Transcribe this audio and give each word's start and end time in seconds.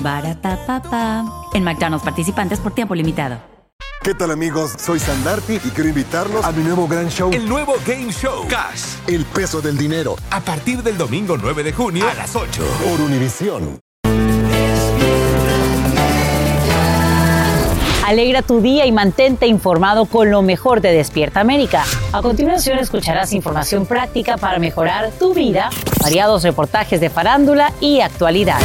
Barata 0.00 1.24
En 1.54 1.64
McDonald's 1.64 2.04
participantes 2.04 2.60
por 2.60 2.72
tiempo 2.72 2.94
limitado. 2.94 3.38
¿Qué 4.02 4.14
tal 4.14 4.30
amigos? 4.30 4.72
Soy 4.78 5.00
Sandarti 5.00 5.54
y 5.54 5.70
quiero 5.70 5.88
invitarlos 5.88 6.44
a 6.44 6.52
mi 6.52 6.62
nuevo 6.62 6.86
gran 6.86 7.08
show. 7.08 7.32
El 7.32 7.48
nuevo 7.48 7.74
Game 7.84 8.12
Show. 8.12 8.46
Cash. 8.48 8.98
El 9.08 9.24
peso 9.24 9.60
del 9.60 9.76
dinero. 9.76 10.14
A 10.30 10.40
partir 10.40 10.82
del 10.84 10.96
domingo 10.96 11.36
9 11.36 11.64
de 11.64 11.72
junio 11.72 12.08
a 12.08 12.14
las 12.14 12.36
8. 12.36 12.62
Por 12.84 13.00
Univisión. 13.00 13.80
Alegra 18.06 18.42
tu 18.42 18.60
día 18.60 18.86
y 18.86 18.92
mantente 18.92 19.48
informado 19.48 20.06
con 20.06 20.30
lo 20.30 20.40
mejor 20.40 20.80
de 20.80 20.92
Despierta 20.92 21.40
América. 21.40 21.82
A 22.12 22.22
continuación 22.22 22.78
escucharás 22.78 23.32
información 23.32 23.86
práctica 23.86 24.36
para 24.36 24.60
mejorar 24.60 25.10
tu 25.18 25.34
vida, 25.34 25.70
variados 26.00 26.44
reportajes 26.44 27.00
de 27.00 27.10
farándula 27.10 27.72
y 27.80 28.02
actualidad. 28.02 28.60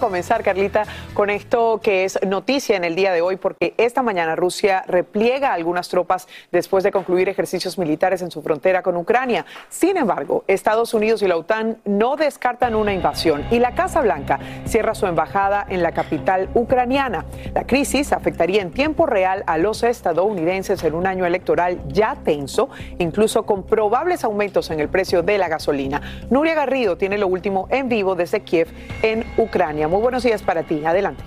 Comenzar, 0.00 0.42
Carlita, 0.42 0.84
con 1.14 1.30
esto 1.30 1.80
que 1.80 2.04
es 2.04 2.18
noticia 2.26 2.76
en 2.76 2.82
el 2.84 2.96
día 2.96 3.12
de 3.12 3.20
hoy, 3.20 3.36
porque 3.36 3.74
esta 3.76 4.02
mañana 4.02 4.34
Rusia 4.34 4.82
repliega 4.88 5.52
algunas 5.52 5.88
tropas 5.88 6.26
después 6.50 6.82
de 6.82 6.90
concluir 6.90 7.28
ejercicios 7.28 7.78
militares 7.78 8.22
en 8.22 8.30
su 8.30 8.42
frontera 8.42 8.82
con 8.82 8.96
Ucrania. 8.96 9.46
Sin 9.68 9.96
embargo, 9.96 10.44
Estados 10.48 10.94
Unidos 10.94 11.22
y 11.22 11.28
la 11.28 11.36
OTAN 11.36 11.78
no 11.84 12.16
descartan 12.16 12.74
una 12.74 12.92
invasión 12.92 13.44
y 13.50 13.58
la 13.58 13.74
Casa 13.74 14.00
Blanca 14.00 14.40
cierra 14.64 14.94
su 14.94 15.06
embajada 15.06 15.66
en 15.68 15.82
la 15.82 15.92
capital 15.92 16.48
ucraniana. 16.54 17.26
La 17.54 17.66
crisis 17.66 18.12
afectaría 18.12 18.62
en 18.62 18.70
tiempo 18.70 19.06
real 19.06 19.44
a 19.46 19.58
los 19.58 19.82
estadounidenses 19.82 20.82
en 20.82 20.94
un 20.94 21.06
año 21.06 21.26
electoral 21.26 21.80
ya 21.88 22.16
tenso, 22.24 22.70
incluso 22.98 23.44
con 23.44 23.64
probables 23.64 24.24
aumentos 24.24 24.70
en 24.70 24.80
el 24.80 24.88
precio 24.88 25.22
de 25.22 25.38
la 25.38 25.48
gasolina. 25.48 26.00
Nuria 26.30 26.54
Garrido 26.54 26.96
tiene 26.96 27.18
lo 27.18 27.28
último 27.28 27.68
en 27.70 27.88
vivo 27.88 28.14
desde 28.14 28.40
Kiev, 28.40 28.68
en 29.02 29.24
Ucrania. 29.36 29.88
Muy 29.90 30.00
buenos 30.00 30.22
días 30.22 30.40
para 30.40 30.62
ti. 30.62 30.84
Adelante. 30.84 31.24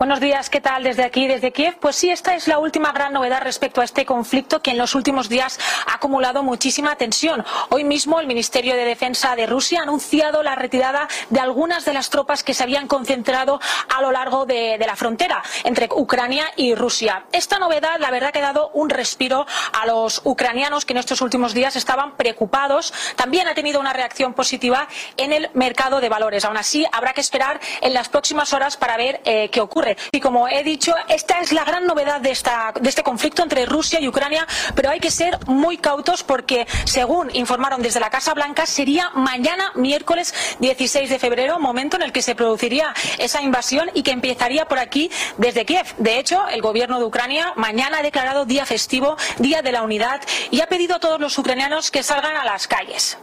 Buenos 0.00 0.18
días, 0.20 0.48
¿qué 0.48 0.62
tal 0.62 0.82
desde 0.82 1.04
aquí, 1.04 1.26
desde 1.26 1.52
Kiev? 1.52 1.76
Pues 1.78 1.94
sí, 1.94 2.08
esta 2.08 2.34
es 2.34 2.48
la 2.48 2.58
última 2.58 2.90
gran 2.90 3.12
novedad 3.12 3.42
respecto 3.42 3.82
a 3.82 3.84
este 3.84 4.06
conflicto 4.06 4.62
que 4.62 4.70
en 4.70 4.78
los 4.78 4.94
últimos 4.94 5.28
días 5.28 5.60
ha 5.86 5.96
acumulado 5.96 6.42
muchísima 6.42 6.96
tensión. 6.96 7.44
Hoy 7.68 7.84
mismo 7.84 8.18
el 8.18 8.26
Ministerio 8.26 8.76
de 8.76 8.86
Defensa 8.86 9.36
de 9.36 9.44
Rusia 9.44 9.80
ha 9.80 9.82
anunciado 9.82 10.42
la 10.42 10.54
retirada 10.54 11.06
de 11.28 11.38
algunas 11.38 11.84
de 11.84 11.92
las 11.92 12.08
tropas 12.08 12.42
que 12.42 12.54
se 12.54 12.62
habían 12.62 12.86
concentrado 12.86 13.60
a 13.94 14.00
lo 14.00 14.10
largo 14.10 14.46
de, 14.46 14.78
la 14.78 14.96
frontera 14.96 15.42
entre 15.64 15.86
Ucrania 15.94 16.50
y 16.56 16.74
Rusia. 16.74 17.26
Esta 17.30 17.58
novedad, 17.58 17.98
la 17.98 18.10
verdad, 18.10 18.34
ha 18.34 18.40
dado 18.40 18.70
un 18.72 18.88
respiro 18.88 19.44
a 19.78 19.84
los 19.84 20.22
ucranianos 20.24 20.86
que 20.86 20.94
en 20.94 21.00
estos 21.00 21.20
últimos 21.20 21.52
días 21.52 21.76
estaban 21.76 22.16
preocupados. 22.16 22.94
También 23.16 23.48
ha 23.48 23.54
tenido 23.54 23.78
una 23.78 23.92
reacción 23.92 24.32
positiva 24.32 24.88
en 25.18 25.34
el 25.34 25.50
mercado 25.52 26.00
de 26.00 26.08
valores. 26.08 26.46
Aún 26.46 26.56
así, 26.56 26.86
habrá 26.90 27.12
que 27.12 27.20
esperar 27.20 27.60
en 27.82 27.92
las 27.92 28.08
próximas 28.08 28.54
horas 28.54 28.78
para 28.78 28.96
ver 28.96 29.20
eh, 29.26 29.50
qué 29.52 29.60
ocurre. 29.60 29.89
Y 30.12 30.20
como 30.20 30.48
he 30.48 30.62
dicho, 30.62 30.94
esta 31.08 31.40
es 31.40 31.52
la 31.52 31.64
gran 31.64 31.86
novedad 31.86 32.20
de, 32.20 32.36
de 32.80 32.88
este 32.88 33.02
conflicto 33.02 33.42
entre 33.42 33.66
Rusia 33.66 34.00
y 34.00 34.08
Ucrania, 34.08 34.46
pero 34.74 34.90
hay 34.90 35.00
que 35.00 35.10
ser 35.10 35.38
muy 35.46 35.78
cautos 35.78 36.22
porque, 36.22 36.66
según 36.84 37.34
informaron 37.34 37.82
desde 37.82 38.00
la 38.00 38.10
Casa 38.10 38.34
Blanca, 38.34 38.66
sería 38.66 39.10
mañana, 39.10 39.72
miércoles 39.74 40.34
16 40.60 41.10
de 41.10 41.18
febrero, 41.18 41.58
momento 41.58 41.96
en 41.96 42.02
el 42.02 42.12
que 42.12 42.22
se 42.22 42.34
produciría 42.34 42.94
esa 43.18 43.42
invasión 43.42 43.90
y 43.94 44.02
que 44.02 44.12
empezaría 44.12 44.66
por 44.66 44.78
aquí 44.78 45.10
desde 45.38 45.64
Kiev. 45.64 45.86
De 45.98 46.18
hecho, 46.18 46.48
el 46.48 46.62
gobierno 46.62 46.98
de 46.98 47.04
Ucrania 47.04 47.52
mañana 47.56 47.98
ha 47.98 48.02
declarado 48.02 48.44
día 48.44 48.66
festivo, 48.66 49.16
Día 49.38 49.62
de 49.62 49.72
la 49.72 49.82
Unidad, 49.82 50.20
y 50.50 50.60
ha 50.60 50.66
pedido 50.66 50.96
a 50.96 51.00
todos 51.00 51.20
los 51.20 51.36
ucranianos 51.38 51.90
que 51.90 52.02
salgan 52.02 52.36
a 52.36 52.44
las 52.44 52.66
calles. 52.66 53.18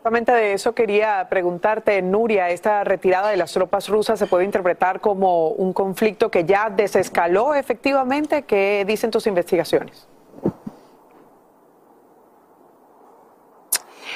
Justamente 0.00 0.32
de 0.32 0.54
eso 0.54 0.74
quería 0.74 1.26
preguntarte, 1.28 2.00
Nuria, 2.00 2.48
esta 2.48 2.84
retirada 2.84 3.28
de 3.28 3.36
las 3.36 3.52
tropas 3.52 3.86
rusas 3.90 4.18
se 4.18 4.26
puede 4.26 4.46
interpretar 4.46 5.02
como 5.02 5.48
un 5.48 5.74
conflicto 5.74 6.30
que 6.30 6.46
ya 6.46 6.70
desescaló 6.70 7.54
efectivamente. 7.54 8.44
¿Qué 8.44 8.86
dicen 8.86 9.10
tus 9.10 9.26
investigaciones? 9.26 10.08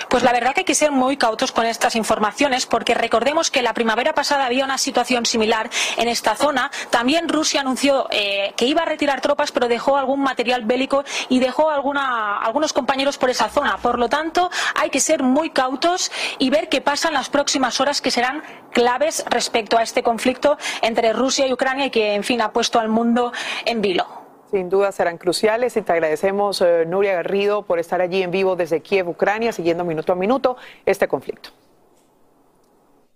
Pues 0.08 0.22
la 0.22 0.32
verdad 0.32 0.54
que 0.54 0.60
hay 0.60 0.64
que 0.64 0.74
ser 0.74 0.92
muy 0.92 1.16
cautos 1.16 1.52
con 1.52 1.66
estas 1.66 1.96
informaciones 1.96 2.66
porque 2.66 2.94
recordemos 2.94 3.50
que 3.50 3.62
la 3.62 3.74
primavera 3.74 4.14
pasada 4.14 4.46
había 4.46 4.64
una 4.64 4.78
situación 4.78 5.26
similar 5.26 5.70
en 5.96 6.08
esta 6.08 6.36
zona. 6.36 6.70
También 6.90 7.28
Rusia 7.28 7.60
anunció 7.60 8.06
eh, 8.10 8.52
que 8.56 8.66
iba 8.66 8.82
a 8.82 8.84
retirar 8.84 9.20
tropas 9.20 9.52
pero 9.52 9.68
dejó 9.68 9.96
algún 9.96 10.20
material 10.20 10.64
bélico 10.64 11.04
y 11.28 11.38
dejó 11.40 11.70
algunos 11.70 12.72
compañeros 12.72 13.18
por 13.18 13.30
esa 13.30 13.48
zona. 13.48 13.78
Por 13.78 13.98
lo 13.98 14.08
tanto, 14.08 14.50
hay 14.74 14.90
que 14.90 15.00
ser 15.00 15.22
muy 15.22 15.50
cautos 15.50 16.10
y 16.38 16.50
ver 16.50 16.68
qué 16.68 16.80
pasa 16.80 17.08
en 17.08 17.14
las 17.14 17.28
próximas 17.28 17.80
horas 17.80 18.00
que 18.00 18.10
serán 18.10 18.42
claves 18.72 19.24
respecto 19.28 19.78
a 19.78 19.82
este 19.82 20.02
conflicto 20.02 20.58
entre 20.82 21.12
Rusia 21.12 21.46
y 21.46 21.52
Ucrania 21.52 21.86
y 21.86 21.90
que, 21.90 22.14
en 22.14 22.24
fin, 22.24 22.40
ha 22.40 22.52
puesto 22.52 22.78
al 22.78 22.88
mundo 22.88 23.32
en 23.64 23.80
vilo. 23.80 24.23
Sin 24.54 24.70
duda 24.70 24.92
serán 24.92 25.18
cruciales 25.18 25.76
y 25.76 25.82
te 25.82 25.90
agradecemos, 25.90 26.60
eh, 26.60 26.84
Nuria 26.86 27.14
Garrido, 27.14 27.62
por 27.62 27.80
estar 27.80 28.00
allí 28.00 28.22
en 28.22 28.30
vivo 28.30 28.54
desde 28.54 28.82
Kiev, 28.82 29.08
Ucrania, 29.08 29.50
siguiendo 29.50 29.84
minuto 29.84 30.12
a 30.12 30.14
minuto 30.14 30.56
este 30.86 31.08
conflicto. 31.08 31.50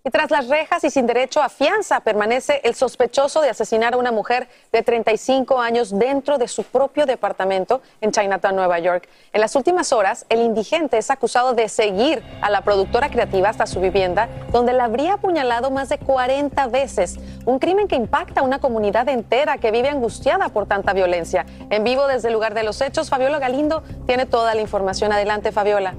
Y 0.01 0.11
tras 0.11 0.31
las 0.31 0.47
rejas 0.47 0.81
y 0.85 0.89
sin 0.89 1.07
derecho 1.07 1.41
a 1.41 1.49
fianza 1.49 1.99
permanece 1.99 2.61
el 2.63 2.73
sospechoso 2.73 3.41
de 3.41 3.49
asesinar 3.49 3.95
a 3.95 3.97
una 3.97 4.13
mujer 4.13 4.47
de 4.71 4.81
35 4.81 5.59
años 5.59 5.97
dentro 5.97 6.37
de 6.37 6.47
su 6.47 6.63
propio 6.63 7.05
departamento 7.05 7.81
en 7.99 8.13
Chinatown, 8.13 8.55
Nueva 8.55 8.79
York. 8.79 9.09
En 9.33 9.41
las 9.41 9.57
últimas 9.57 9.91
horas, 9.91 10.25
el 10.29 10.39
indigente 10.39 10.97
es 10.97 11.11
acusado 11.11 11.53
de 11.53 11.67
seguir 11.67 12.23
a 12.41 12.49
la 12.49 12.61
productora 12.61 13.09
creativa 13.09 13.49
hasta 13.49 13.67
su 13.67 13.81
vivienda, 13.81 14.29
donde 14.53 14.71
la 14.71 14.85
habría 14.85 15.15
apuñalado 15.15 15.69
más 15.69 15.89
de 15.89 15.97
40 15.97 16.67
veces. 16.67 17.17
Un 17.45 17.59
crimen 17.59 17.89
que 17.89 17.97
impacta 17.97 18.39
a 18.39 18.43
una 18.43 18.59
comunidad 18.59 19.09
entera 19.09 19.57
que 19.57 19.71
vive 19.71 19.89
angustiada 19.89 20.47
por 20.47 20.65
tanta 20.65 20.93
violencia. 20.93 21.45
En 21.69 21.83
vivo 21.83 22.07
desde 22.07 22.29
el 22.29 22.35
lugar 22.35 22.53
de 22.53 22.63
los 22.63 22.79
hechos, 22.79 23.09
Fabiola 23.09 23.39
Galindo 23.39 23.83
tiene 24.07 24.25
toda 24.25 24.55
la 24.55 24.61
información. 24.61 25.11
Adelante, 25.11 25.51
Fabiola. 25.51 25.93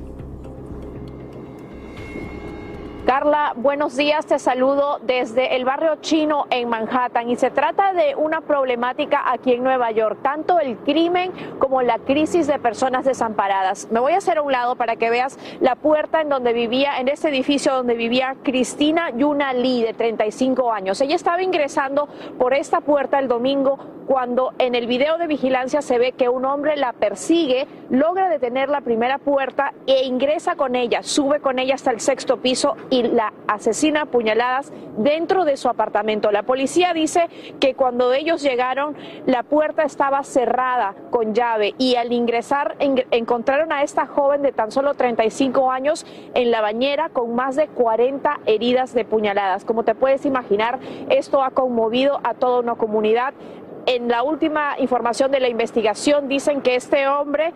Carla, 3.10 3.54
buenos 3.56 3.96
días, 3.96 4.24
te 4.24 4.38
saludo 4.38 5.00
desde 5.02 5.56
el 5.56 5.64
barrio 5.64 5.96
chino 5.96 6.46
en 6.48 6.68
Manhattan 6.68 7.28
y 7.28 7.34
se 7.34 7.50
trata 7.50 7.92
de 7.92 8.14
una 8.14 8.40
problemática 8.40 9.32
aquí 9.32 9.54
en 9.54 9.64
Nueva 9.64 9.90
York, 9.90 10.20
tanto 10.22 10.60
el 10.60 10.76
crimen 10.76 11.32
como 11.58 11.82
la 11.82 11.98
crisis 11.98 12.46
de 12.46 12.60
personas 12.60 13.04
desamparadas. 13.04 13.88
Me 13.90 13.98
voy 13.98 14.12
a 14.12 14.18
hacer 14.18 14.38
a 14.38 14.42
un 14.42 14.52
lado 14.52 14.76
para 14.76 14.94
que 14.94 15.10
veas 15.10 15.40
la 15.60 15.74
puerta 15.74 16.20
en 16.20 16.28
donde 16.28 16.52
vivía, 16.52 17.00
en 17.00 17.08
este 17.08 17.30
edificio 17.30 17.74
donde 17.74 17.96
vivía 17.96 18.36
Cristina 18.44 19.10
Yuna 19.10 19.54
Lee, 19.54 19.82
de 19.82 19.92
35 19.92 20.72
años. 20.72 21.00
Ella 21.00 21.16
estaba 21.16 21.42
ingresando 21.42 22.06
por 22.38 22.54
esta 22.54 22.80
puerta 22.80 23.18
el 23.18 23.26
domingo 23.26 23.76
cuando 24.10 24.54
en 24.58 24.74
el 24.74 24.88
video 24.88 25.18
de 25.18 25.28
vigilancia 25.28 25.82
se 25.82 25.96
ve 25.96 26.10
que 26.10 26.28
un 26.28 26.44
hombre 26.44 26.76
la 26.76 26.92
persigue, 26.92 27.68
logra 27.90 28.28
detener 28.28 28.68
la 28.68 28.80
primera 28.80 29.18
puerta 29.18 29.72
e 29.86 30.04
ingresa 30.04 30.56
con 30.56 30.74
ella, 30.74 31.04
sube 31.04 31.38
con 31.38 31.60
ella 31.60 31.76
hasta 31.76 31.92
el 31.92 32.00
sexto 32.00 32.38
piso 32.38 32.76
y 32.90 32.99
la 33.02 33.32
asesina 33.46 34.02
a 34.02 34.06
puñaladas 34.06 34.72
dentro 34.96 35.44
de 35.44 35.56
su 35.56 35.68
apartamento. 35.68 36.30
La 36.30 36.42
policía 36.42 36.92
dice 36.92 37.28
que 37.58 37.74
cuando 37.74 38.12
ellos 38.12 38.42
llegaron 38.42 38.96
la 39.26 39.42
puerta 39.42 39.82
estaba 39.82 40.22
cerrada 40.24 40.94
con 41.10 41.34
llave 41.34 41.74
y 41.78 41.96
al 41.96 42.12
ingresar 42.12 42.76
encontraron 42.78 43.72
a 43.72 43.82
esta 43.82 44.06
joven 44.06 44.42
de 44.42 44.52
tan 44.52 44.70
solo 44.70 44.94
35 44.94 45.70
años 45.70 46.06
en 46.34 46.50
la 46.50 46.60
bañera 46.60 47.08
con 47.08 47.34
más 47.34 47.56
de 47.56 47.68
40 47.68 48.40
heridas 48.46 48.94
de 48.94 49.04
puñaladas. 49.04 49.64
Como 49.64 49.84
te 49.84 49.94
puedes 49.94 50.24
imaginar, 50.26 50.78
esto 51.08 51.42
ha 51.42 51.50
conmovido 51.50 52.20
a 52.24 52.34
toda 52.34 52.60
una 52.60 52.74
comunidad 52.74 53.34
en 53.86 54.08
la 54.08 54.22
última 54.22 54.78
información 54.78 55.30
de 55.30 55.40
la 55.40 55.48
investigación 55.48 56.28
dicen 56.28 56.60
que 56.60 56.76
este 56.76 57.08
hombre, 57.08 57.52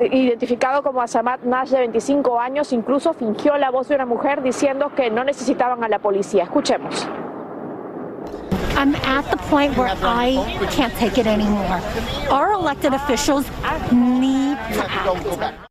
identificado 0.00 0.82
como 0.82 1.00
Asamat 1.00 1.42
Nash 1.42 1.70
de 1.70 1.78
25 1.78 2.38
años, 2.40 2.72
incluso 2.72 3.12
fingió 3.14 3.56
la 3.56 3.70
voz 3.70 3.88
de 3.88 3.94
una 3.94 4.06
mujer 4.06 4.42
diciendo 4.42 4.92
que 4.94 5.10
no 5.10 5.24
necesitaban 5.24 5.82
a 5.84 5.88
la 5.88 5.98
policía. 5.98 6.44
Escuchemos. 6.44 7.08
I'm 8.76 8.94
at 9.06 9.24
the 9.30 9.38
point 9.48 9.74
where 9.78 9.94
I 10.02 10.36
can't 10.70 10.94
take 10.98 11.18
it 11.18 11.26
anymore. 11.26 11.80
Our 12.30 12.52
elected 12.52 12.92
officials 12.92 13.46
need 13.90 14.58
to 14.74 14.82
act. 14.82 15.66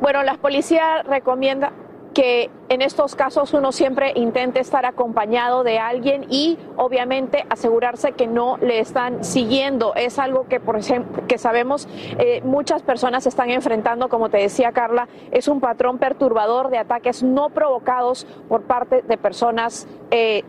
Bueno, 0.00 0.22
la 0.22 0.34
policía 0.34 1.02
recomienda 1.02 1.72
que 2.12 2.50
en 2.68 2.82
estos 2.82 3.14
casos 3.14 3.52
uno 3.54 3.72
siempre 3.72 4.12
intente 4.14 4.60
estar 4.60 4.86
acompañado 4.86 5.64
de 5.64 5.78
alguien 5.78 6.26
y 6.28 6.58
obviamente 6.76 7.44
asegurarse 7.48 8.12
que 8.12 8.26
no 8.26 8.56
le 8.58 8.80
están 8.80 9.24
siguiendo. 9.24 9.94
Es 9.94 10.18
algo 10.18 10.46
que, 10.48 10.60
por 10.60 10.76
ejemplo, 10.76 11.26
que 11.26 11.38
sabemos 11.38 11.88
eh, 12.18 12.40
muchas 12.44 12.82
personas 12.82 13.26
están 13.26 13.50
enfrentando, 13.50 14.08
como 14.08 14.30
te 14.30 14.38
decía 14.38 14.72
Carla, 14.72 15.08
es 15.30 15.48
un 15.48 15.60
patrón 15.60 15.98
perturbador 15.98 16.70
de 16.70 16.78
ataques 16.78 17.22
no 17.22 17.50
provocados 17.50 18.26
por 18.48 18.62
parte 18.62 19.02
de 19.02 19.18
personas 19.18 19.86
eh, 20.10 20.44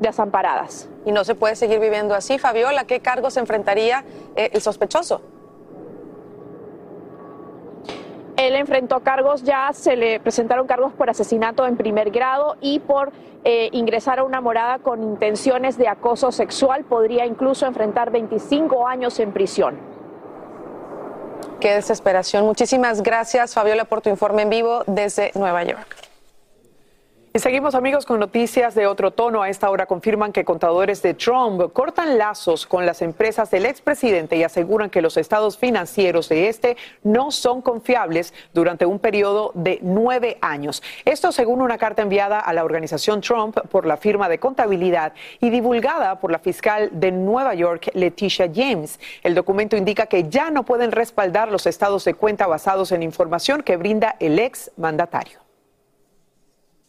desamparadas. 0.00 0.88
Y 1.04 1.12
no 1.12 1.24
se 1.24 1.34
puede 1.34 1.56
seguir 1.56 1.80
viviendo 1.80 2.14
así. 2.14 2.38
Fabiola, 2.38 2.84
¿qué 2.84 3.00
cargos 3.00 3.36
enfrentaría 3.36 4.04
eh, 4.36 4.50
el 4.52 4.60
sospechoso? 4.60 5.22
Él 8.38 8.54
enfrentó 8.54 9.00
cargos, 9.00 9.42
ya 9.42 9.72
se 9.72 9.96
le 9.96 10.20
presentaron 10.20 10.68
cargos 10.68 10.92
por 10.92 11.10
asesinato 11.10 11.66
en 11.66 11.76
primer 11.76 12.12
grado 12.12 12.56
y 12.60 12.78
por 12.78 13.12
eh, 13.42 13.68
ingresar 13.72 14.20
a 14.20 14.22
una 14.22 14.40
morada 14.40 14.78
con 14.78 15.02
intenciones 15.02 15.76
de 15.76 15.88
acoso 15.88 16.30
sexual. 16.30 16.84
Podría 16.84 17.26
incluso 17.26 17.66
enfrentar 17.66 18.12
25 18.12 18.86
años 18.86 19.18
en 19.18 19.32
prisión. 19.32 19.76
Qué 21.58 21.74
desesperación. 21.74 22.44
Muchísimas 22.44 23.02
gracias, 23.02 23.54
Fabiola, 23.54 23.86
por 23.86 24.02
tu 24.02 24.08
informe 24.08 24.42
en 24.42 24.50
vivo 24.50 24.84
desde 24.86 25.32
Nueva 25.34 25.64
York. 25.64 26.07
Y 27.38 27.40
seguimos 27.40 27.76
amigos 27.76 28.04
con 28.04 28.18
noticias 28.18 28.74
de 28.74 28.88
otro 28.88 29.12
tono. 29.12 29.42
A 29.42 29.48
esta 29.48 29.70
hora 29.70 29.86
confirman 29.86 30.32
que 30.32 30.44
contadores 30.44 31.02
de 31.02 31.14
Trump 31.14 31.72
cortan 31.72 32.18
lazos 32.18 32.66
con 32.66 32.84
las 32.84 33.00
empresas 33.00 33.48
del 33.52 33.64
expresidente 33.64 34.36
y 34.36 34.42
aseguran 34.42 34.90
que 34.90 35.00
los 35.00 35.16
estados 35.16 35.56
financieros 35.56 36.28
de 36.28 36.48
este 36.48 36.76
no 37.04 37.30
son 37.30 37.62
confiables 37.62 38.34
durante 38.52 38.86
un 38.86 38.98
periodo 38.98 39.52
de 39.54 39.78
nueve 39.82 40.38
años. 40.40 40.82
Esto 41.04 41.30
según 41.30 41.62
una 41.62 41.78
carta 41.78 42.02
enviada 42.02 42.40
a 42.40 42.52
la 42.52 42.64
organización 42.64 43.20
Trump 43.20 43.56
por 43.70 43.86
la 43.86 43.98
firma 43.98 44.28
de 44.28 44.40
contabilidad 44.40 45.12
y 45.40 45.50
divulgada 45.50 46.18
por 46.18 46.32
la 46.32 46.40
fiscal 46.40 46.90
de 46.90 47.12
Nueva 47.12 47.54
York, 47.54 47.90
Leticia 47.94 48.50
James. 48.52 48.98
El 49.22 49.36
documento 49.36 49.76
indica 49.76 50.06
que 50.06 50.28
ya 50.28 50.50
no 50.50 50.64
pueden 50.64 50.90
respaldar 50.90 51.52
los 51.52 51.68
estados 51.68 52.04
de 52.04 52.14
cuenta 52.14 52.48
basados 52.48 52.90
en 52.90 53.04
información 53.04 53.62
que 53.62 53.76
brinda 53.76 54.16
el 54.18 54.40
ex 54.40 54.72
mandatario. 54.76 55.47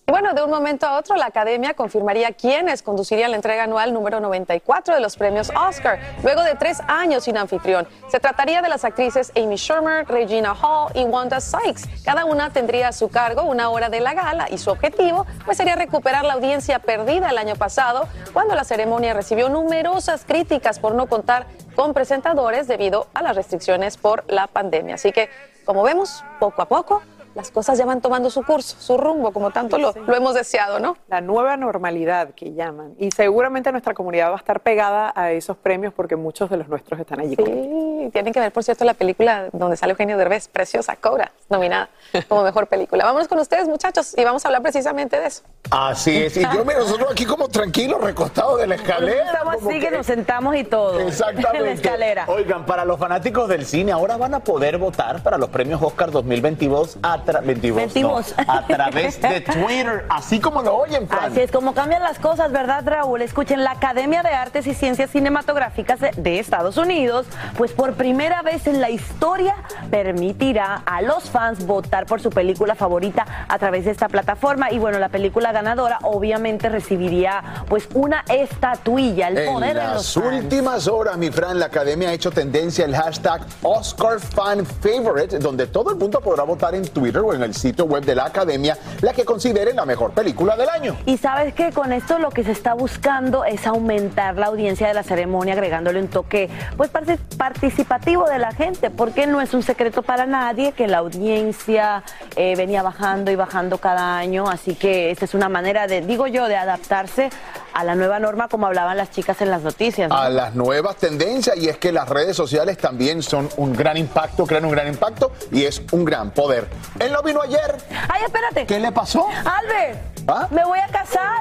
Y 0.10 0.12
bueno, 0.12 0.34
de 0.34 0.42
un 0.42 0.50
momento 0.50 0.88
a 0.88 0.98
otro, 0.98 1.16
la 1.16 1.28
Academia 1.28 1.76
confirmaría 1.76 2.32
quiénes 2.32 2.82
conducirían 2.82 3.30
la 3.30 3.38
entrega 3.38 3.66
anual 3.66 3.94
número 3.94 4.20
94 4.20 4.96
de 4.96 5.02
los 5.02 5.16
premios 5.16 5.52
Oscar, 5.52 6.00
luego 6.24 6.42
de 6.42 6.56
tres 6.56 6.82
años 6.88 7.26
sin 7.26 7.38
anfitrión. 7.38 7.88
Se 8.08 8.20
trataría 8.20 8.64
de 8.64 8.70
las 8.70 8.86
actrices 8.86 9.32
Amy 9.36 9.56
Schumer, 9.56 10.08
Regina 10.08 10.56
Hall 10.60 10.92
y 10.96 11.04
Wanda 11.04 11.40
Sykes. 11.40 12.04
Cada 12.04 12.26
una 12.26 12.52
tendría 12.52 12.88
a 12.88 12.92
su 12.92 13.10
cargo 13.10 13.44
una 13.44 13.70
hora 13.70 13.90
de 13.90 14.00
la 14.00 14.16
gala 14.16 14.48
y 14.50 14.58
su 14.58 14.72
objetivo 14.72 15.28
pues, 15.46 15.58
sería 15.58 15.76
recuperar 15.76 16.26
la 16.26 16.34
audiencia 16.34 16.80
perdida 16.80 17.30
el 17.30 17.38
año 17.38 17.56
pasado, 17.56 18.08
cuando 18.34 18.56
la 18.56 18.64
ceremonia 18.64 19.14
recibió 19.14 19.48
numerosas 19.50 20.26
críticas 20.26 20.80
por 20.80 20.96
no 20.96 21.06
contar 21.06 21.46
con 21.76 21.94
presentadores 21.94 22.68
debido 22.68 23.06
a 23.14 23.22
las 23.22 23.36
restricciones 23.36 23.98
por 23.98 24.24
la 24.28 24.48
pandemia. 24.48 24.96
Así 24.96 25.12
que, 25.12 25.30
como 25.66 25.84
vemos, 25.84 26.24
poco 26.40 26.64
a 26.64 26.66
poco 26.68 27.04
las 27.40 27.52
cosas 27.52 27.78
ya 27.78 27.86
van 27.86 28.02
tomando 28.02 28.30
su 28.30 28.44
curso, 28.44 28.76
su 28.80 28.98
rumbo, 28.98 29.32
como 29.32 29.52
tanto 29.52 29.78
lo, 29.78 29.94
lo, 29.94 30.16
hemos 30.16 30.34
deseado, 30.34 30.80
¿no? 30.80 30.98
La 31.08 31.22
nueva 31.22 31.56
normalidad 31.56 32.32
que 32.36 32.54
llaman. 32.54 32.96
Y 33.00 33.12
seguramente 33.12 33.72
nuestra 33.72 33.94
comunidad 33.94 34.30
va 34.30 34.36
a 34.36 34.38
estar 34.38 34.60
pegada 34.60 35.14
a 35.16 35.32
esos 35.32 35.56
premios 35.56 35.94
porque 35.94 36.18
muchos 36.18 36.50
de 36.50 36.58
los 36.58 36.68
nuestros 36.68 37.00
están 37.00 37.22
allí. 37.22 37.36
Sí, 37.38 38.10
tienen 38.12 38.34
que 38.34 38.42
ver, 38.42 38.52
por 38.52 38.64
cierto, 38.64 38.84
la 38.84 38.94
película 38.94 39.48
donde 39.54 39.78
sale 39.78 39.92
Eugenio 39.92 40.18
Derbez, 40.18 40.50
preciosa, 40.50 40.98
Cobra, 40.98 41.32
nominada 41.50 41.90
como 42.28 42.44
mejor 42.44 42.68
película. 42.68 43.06
Vámonos 43.06 43.28
con 43.28 43.40
ustedes, 43.40 43.68
muchachos, 43.68 44.14
y 44.18 44.24
vamos 44.24 44.44
a 44.44 44.50
hablar 44.50 44.62
precisamente 44.62 45.20
de 45.20 45.28
eso. 45.28 45.44
Así 45.72 46.24
es. 46.24 46.36
Y 46.36 46.42
yo, 46.42 46.66
mira, 46.66 46.80
nosotros 46.80 47.10
aquí 47.12 47.26
como 47.26 47.48
tranquilos, 47.48 48.02
recostados 48.02 48.60
de 48.60 48.68
la 48.68 48.76
escalera. 48.76 49.26
Estamos 49.26 49.56
así 49.56 49.80
que... 49.80 49.92
nos 49.92 50.06
sentamos 50.06 50.56
y 50.56 50.64
todo. 50.64 51.00
Exactamente. 51.00 51.58
En 51.58 51.66
la 51.66 51.72
escalera. 51.72 52.26
Oigan, 52.28 52.66
para 52.66 52.86
los 52.86 53.00
fanáticos 53.00 53.48
del 53.48 53.66
cine, 53.66 53.92
ahora 53.92 54.18
van 54.18 54.34
a 54.34 54.40
poder 54.40 54.78
votar 54.78 55.24
para 55.24 55.38
los 55.38 55.50
premios 55.50 55.82
Oscar 55.82 56.12
2022 56.12 56.98
a, 57.02 57.24
tra 57.30 57.42
22, 57.42 57.96
no, 58.02 58.18
a 58.48 58.66
través 58.66 59.22
de 59.22 59.42
Twitter, 59.42 60.06
así 60.10 60.40
como 60.40 60.64
lo 60.64 60.76
oyen, 60.76 61.08
Fran. 61.08 61.32
Así 61.32 61.42
es 61.42 61.52
como 61.52 61.74
cambian 61.74 62.02
las 62.02 62.18
cosas, 62.18 62.52
¿verdad, 62.52 62.84
Raúl? 62.86 63.22
Escuchen, 63.22 63.64
la 63.64 63.72
Academia 63.72 64.24
de 64.24 64.30
Artes 64.30 64.66
y 64.66 64.74
Ciencias 64.74 65.12
Cinematográficas 65.12 66.00
de, 66.00 66.40
Estados 66.40 66.78
Unidos, 66.78 67.28
pues 67.58 67.72
por 67.72 67.94
primera 67.94 68.42
vez 68.42 68.66
en 68.66 68.82
la 68.82 68.90
historia 68.90 69.56
permitirá 69.92 70.82
a 70.86 71.02
los 71.02 71.30
fans 71.30 71.66
votar 71.66 72.06
por 72.06 72.22
su 72.22 72.30
película 72.30 72.76
favorita 72.76 73.26
a 73.48 73.60
través 73.60 73.86
de 73.86 73.92
esta 73.92 74.08
plataforma. 74.08 74.72
Y 74.72 74.80
bueno, 74.80 75.00
la 75.00 75.10
película 75.10 75.52
ganadora 75.52 76.00
obviamente 76.04 76.70
recibiría 76.70 77.66
pues 77.68 77.90
una 77.94 78.24
estatuilla, 78.30 79.28
el 79.28 79.46
poder 79.46 79.72
en 79.72 79.78
de 79.78 79.84
los 79.84 79.94
las 79.94 80.14
fans. 80.14 80.44
últimas 80.44 80.88
horas, 80.88 81.18
mi 81.18 81.30
Fran, 81.30 81.60
la 81.60 81.68
Academia 81.68 82.10
ha 82.10 82.14
hecho 82.14 82.32
tendencia 82.32 82.86
el 82.86 82.96
hashtag 82.96 83.42
Oscar 83.62 84.20
Fan 84.20 84.66
Favorite, 84.66 85.40
donde 85.40 85.68
todo 85.68 85.92
el 85.92 85.98
mundo 85.98 86.22
podrá 86.22 86.44
votar 86.44 86.74
en 86.74 86.88
Twitter 86.88 87.09
o 87.18 87.34
en 87.34 87.44
el 87.44 87.54
sitio 87.54 87.86
web 87.86 88.04
de 88.04 88.16
la 88.16 88.26
Academia 88.26 88.78
la 89.02 89.14
que 89.14 89.26
considere 89.26 89.74
la 89.74 89.86
mejor 89.86 90.12
película 90.12 90.56
del 90.56 90.70
año. 90.70 90.98
Y 91.06 91.18
sabes 91.18 91.54
que 91.54 91.72
con 91.72 91.92
esto 91.92 92.20
lo 92.20 92.30
que 92.30 92.44
se 92.44 92.52
está 92.52 92.74
buscando 92.74 93.44
es 93.46 93.66
aumentar 93.66 94.38
la 94.38 94.48
audiencia 94.48 94.88
de 94.88 94.94
la 94.94 95.04
ceremonia, 95.04 95.54
agregándole 95.54 96.00
un 96.00 96.08
toque 96.08 96.50
pues 96.78 96.90
participativo 97.38 98.28
de 98.28 98.40
la 98.40 98.52
gente, 98.52 98.90
porque 98.90 99.28
no 99.28 99.42
es 99.42 99.54
un 99.54 99.64
secreto 99.64 100.04
para 100.04 100.26
nadie 100.26 100.74
que 100.74 100.88
la 100.88 101.00
audiencia 101.00 102.04
eh, 102.36 102.56
venía 102.56 102.84
bajando 102.84 103.32
y 103.32 103.36
bajando 103.36 103.78
cada 103.78 104.18
año, 104.18 104.50
así 104.50 104.76
que 104.76 105.12
esta 105.12 105.26
es 105.26 105.34
una 105.34 105.50
manera 105.50 105.88
de, 105.88 106.02
digo 106.02 106.28
yo, 106.28 106.48
de 106.48 106.56
adaptarse 106.56 107.30
a 107.74 107.84
la 107.84 107.96
nueva 107.96 108.20
norma 108.20 108.48
como 108.48 108.68
hablaban 108.68 108.98
las 108.98 109.12
chicas 109.12 109.42
en 109.42 109.52
las 109.52 109.62
noticias. 109.62 110.10
¿no? 110.10 110.16
A 110.18 110.30
las 110.30 110.56
nuevas 110.56 110.98
tendencias 110.98 111.58
y 111.58 111.70
es 111.70 111.78
que 111.78 111.92
las 111.92 112.10
redes 112.10 112.36
sociales 112.36 112.78
también 112.78 113.22
son 113.24 113.50
un 113.58 113.74
gran 113.74 113.98
impacto, 113.98 114.46
crean 114.46 114.66
un 114.66 114.72
gran 114.72 114.88
impacto 114.88 115.32
y 115.52 115.64
es 115.64 115.82
un 115.92 116.06
gran 116.06 116.32
poder. 116.32 116.68
Él 117.00 117.12
no 117.14 117.22
vino 117.24 117.42
ayer. 117.42 117.78
Ay, 118.10 118.24
espérate. 118.26 118.66
¿Qué 118.66 118.80
le 118.80 118.92
pasó? 118.92 119.28
Albert, 119.30 120.00
¿Ah? 120.28 120.48
me 120.52 120.64
voy 120.66 120.80
a 120.80 120.88
casar. 120.88 121.40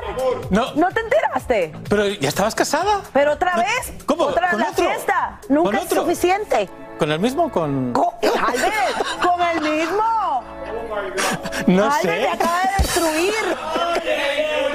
No. 0.50 0.72
¿No 0.74 0.88
te 0.90 1.00
enteraste? 1.00 1.72
Pero 1.88 2.06
ya 2.08 2.28
estabas 2.28 2.54
casada. 2.54 3.00
Pero 3.12 3.32
otra 3.32 3.56
vez. 3.56 3.92
¿Cómo? 4.06 4.24
Otra 4.24 4.50
¿Con 4.50 4.60
la 4.60 4.70
otro? 4.70 4.84
fiesta. 4.84 5.40
Nunca 5.48 5.70
¿Con 5.70 5.76
es 5.76 5.84
otro? 5.86 6.02
suficiente. 6.02 6.68
¿Con 6.98 7.12
el 7.12 7.20
mismo 7.20 7.44
o 7.44 7.50
con.? 7.52 7.92
Co- 7.92 8.14
Albert, 8.22 9.22
con 9.22 9.40
el 9.42 9.60
mismo. 9.60 10.44
No 11.66 11.84
Albert 11.84 12.00
sé. 12.02 12.08
me 12.20 12.28
acaba 12.28 12.60
de 12.62 12.82
destruir. 12.82 13.34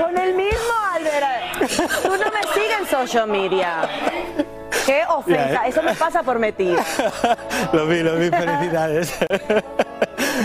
Con 0.02 0.18
el 0.18 0.34
mismo, 0.36 0.74
Albert. 0.94 2.02
Tú 2.04 2.10
no 2.10 2.18
me 2.32 2.54
sigues 2.54 2.80
en 2.82 2.88
social 2.88 3.28
media. 3.28 3.90
Qué 4.86 5.04
ofensa. 5.10 5.66
¿eh? 5.66 5.70
Eso 5.70 5.82
me 5.84 5.94
pasa 5.96 6.24
por 6.24 6.40
mentir. 6.40 6.78
lo 7.74 7.88
vi, 7.88 8.04
lo 8.04 8.16
vi. 8.16 8.30
Felicidades. 8.30 9.14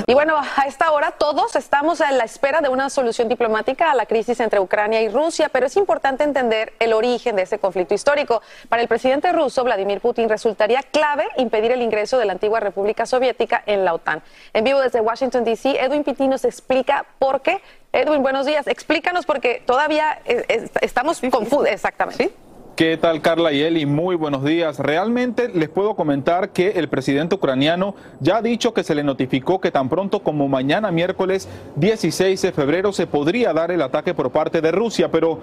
Y 0.07 0.15
bueno, 0.15 0.37
a 0.39 0.67
esta 0.67 0.91
hora 0.93 1.13
todos 1.13 1.57
estamos 1.57 2.01
a 2.01 2.11
la 2.13 2.25
espera 2.25 2.61
de 2.61 2.69
una 2.69 2.91
solución 2.91 3.29
diplomática 3.29 3.91
a 3.91 3.95
la 3.95 4.07
crisis 4.07 4.41
entre 4.41 4.61
Ucrania 4.61 5.01
y 5.03 5.09
Rusia, 5.09 5.49
pero 5.51 5.67
es 5.67 5.77
importante 5.77 6.25
entender 6.25 6.73
el 6.79 6.93
origen 6.93 7.37
de 7.37 7.43
ese 7.43 7.59
conflicto 7.59 7.95
histórico. 7.95 8.43
Para 8.69 8.83
el 8.83 8.89
presidente 8.89 9.33
ruso, 9.33 9.65
Vladimir 9.65 10.01
Putin, 10.01 10.29
resultaría 10.29 10.83
clave 10.83 11.25
impedir 11.37 11.73
el 11.73 11.83
ingreso 11.83 12.19
de 12.19 12.27
la 12.27 12.33
antigua 12.33 12.61
República 12.61 13.07
Soviética 13.07 13.63
en 13.67 13.85
la 13.85 13.95
OTAN. 13.95 14.23
En 14.53 14.65
vivo 14.65 14.81
desde 14.81 15.01
Washington, 15.01 15.45
D.C., 15.45 15.79
Edwin 15.81 16.05
Pitti 16.05 16.29
nos 16.29 16.45
explica 16.45 17.05
por 17.19 17.41
qué. 17.41 17.61
Edwin, 17.93 18.23
buenos 18.23 18.47
días. 18.47 18.67
Explícanos 18.67 19.27
porque 19.27 19.63
todavía 19.65 20.21
eh, 20.27 20.71
estamos 20.81 21.21
confusos. 21.21 21.69
Exactamente. 21.69 22.33
¿Qué 22.79 22.97
tal 22.97 23.21
Carla 23.21 23.53
y 23.53 23.61
Eli? 23.61 23.87
Muy 23.87 24.15
buenos 24.15 24.45
días. 24.45 24.79
Realmente 24.79 25.49
les 25.49 25.69
puedo 25.69 25.97
comentar 25.97 26.51
que 26.51 26.69
el 26.77 26.89
presidente 26.89 27.35
ucraniano 27.35 27.97
ya 28.21 28.37
ha 28.37 28.41
dicho 28.41 28.73
que 28.73 28.85
se 28.85 28.95
le 28.95 29.03
notificó 29.03 29.61
que 29.61 29.73
tan 29.73 29.89
pronto 29.89 30.23
como 30.23 30.47
mañana 30.47 30.93
miércoles 30.93 31.49
16 31.75 32.41
de 32.41 32.53
febrero 32.53 32.93
se 32.93 33.09
podría 33.09 33.53
dar 33.53 33.73
el 33.73 33.83
ataque 33.83 34.15
por 34.15 34.31
parte 34.31 34.61
de 34.61 34.71
Rusia, 34.71 35.11
pero 35.11 35.41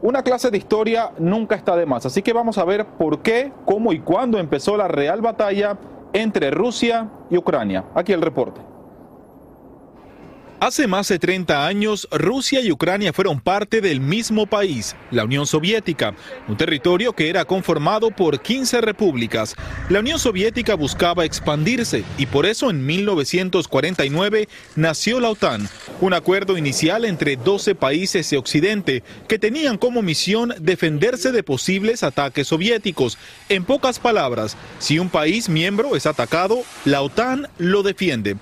una 0.00 0.22
clase 0.22 0.50
de 0.50 0.56
historia 0.56 1.10
nunca 1.18 1.56
está 1.56 1.76
de 1.76 1.84
más. 1.84 2.06
Así 2.06 2.22
que 2.22 2.32
vamos 2.32 2.56
a 2.56 2.64
ver 2.64 2.86
por 2.86 3.20
qué, 3.20 3.52
cómo 3.66 3.92
y 3.92 3.98
cuándo 3.98 4.38
empezó 4.38 4.74
la 4.78 4.88
real 4.88 5.20
batalla 5.20 5.76
entre 6.14 6.50
Rusia 6.50 7.10
y 7.28 7.36
Ucrania. 7.36 7.84
Aquí 7.94 8.14
el 8.14 8.22
reporte. 8.22 8.67
Hace 10.60 10.88
más 10.88 11.06
de 11.06 11.20
30 11.20 11.68
años, 11.68 12.08
Rusia 12.10 12.60
y 12.60 12.72
Ucrania 12.72 13.12
fueron 13.12 13.38
parte 13.38 13.80
del 13.80 14.00
mismo 14.00 14.44
país, 14.46 14.96
la 15.12 15.22
Unión 15.22 15.46
Soviética, 15.46 16.16
un 16.48 16.56
territorio 16.56 17.12
que 17.12 17.30
era 17.30 17.44
conformado 17.44 18.10
por 18.10 18.40
15 18.40 18.80
repúblicas. 18.80 19.54
La 19.88 20.00
Unión 20.00 20.18
Soviética 20.18 20.74
buscaba 20.74 21.24
expandirse 21.24 22.02
y 22.18 22.26
por 22.26 22.44
eso 22.44 22.70
en 22.70 22.84
1949 22.84 24.48
nació 24.74 25.20
la 25.20 25.30
OTAN, 25.30 25.68
un 26.00 26.12
acuerdo 26.12 26.58
inicial 26.58 27.04
entre 27.04 27.36
12 27.36 27.76
países 27.76 28.28
de 28.28 28.38
Occidente 28.38 29.04
que 29.28 29.38
tenían 29.38 29.78
como 29.78 30.02
misión 30.02 30.52
defenderse 30.58 31.30
de 31.30 31.44
posibles 31.44 32.02
ataques 32.02 32.48
soviéticos. 32.48 33.16
En 33.48 33.64
pocas 33.64 34.00
palabras, 34.00 34.56
si 34.80 34.98
un 34.98 35.08
país 35.08 35.48
miembro 35.48 35.94
es 35.94 36.04
atacado, 36.04 36.64
la 36.84 37.02
OTAN 37.02 37.46
lo 37.58 37.84
defiende. 37.84 38.36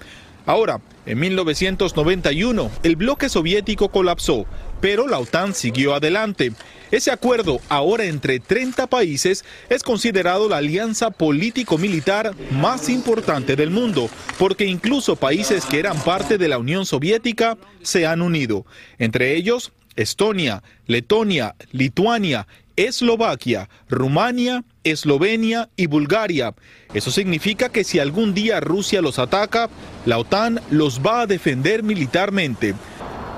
Ahora, 0.47 0.81
en 1.07 1.19
1991, 1.19 2.71
el 2.85 2.95
bloque 2.95 3.29
soviético 3.29 3.91
colapsó, 3.91 4.47
pero 4.81 5.09
la 5.09 5.19
OTAN 5.19 5.55
siguió 5.55 5.95
adelante. 5.95 6.53
Ese 6.93 7.11
acuerdo, 7.11 7.61
ahora 7.69 8.05
entre 8.05 8.38
30 8.38 8.87
países, 8.87 9.45
es 9.69 9.83
considerado 9.83 10.49
la 10.49 10.59
alianza 10.59 11.11
político-militar 11.11 12.33
más 12.53 12.88
importante 12.88 13.57
del 13.57 13.71
mundo, 13.71 14.09
porque 14.38 14.67
incluso 14.67 15.17
países 15.17 15.65
que 15.65 15.81
eran 15.81 15.99
parte 16.05 16.38
de 16.38 16.47
la 16.47 16.59
Unión 16.59 16.87
Soviética 16.87 17.59
se 17.83 18.07
han 18.07 18.23
unido, 18.23 18.65
entre 18.99 19.35
ellos 19.35 19.73
Estonia, 19.97 20.62
Letonia, 20.87 21.57
Lituania, 21.73 22.47
Eslovaquia, 22.76 23.68
Rumania, 23.88 24.64
Eslovenia 24.85 25.68
y 25.76 25.87
Bulgaria. 25.87 26.54
Eso 26.95 27.11
significa 27.11 27.71
que 27.71 27.85
si 27.85 27.99
algún 27.99 28.35
día 28.35 28.61
Rusia 28.61 29.02
los 29.02 29.18
ataca, 29.18 29.68
la 30.04 30.18
OTAN 30.18 30.61
los 30.71 31.00
va 31.00 31.23
a 31.23 31.26
defender 31.26 31.83
militarmente. 31.83 32.75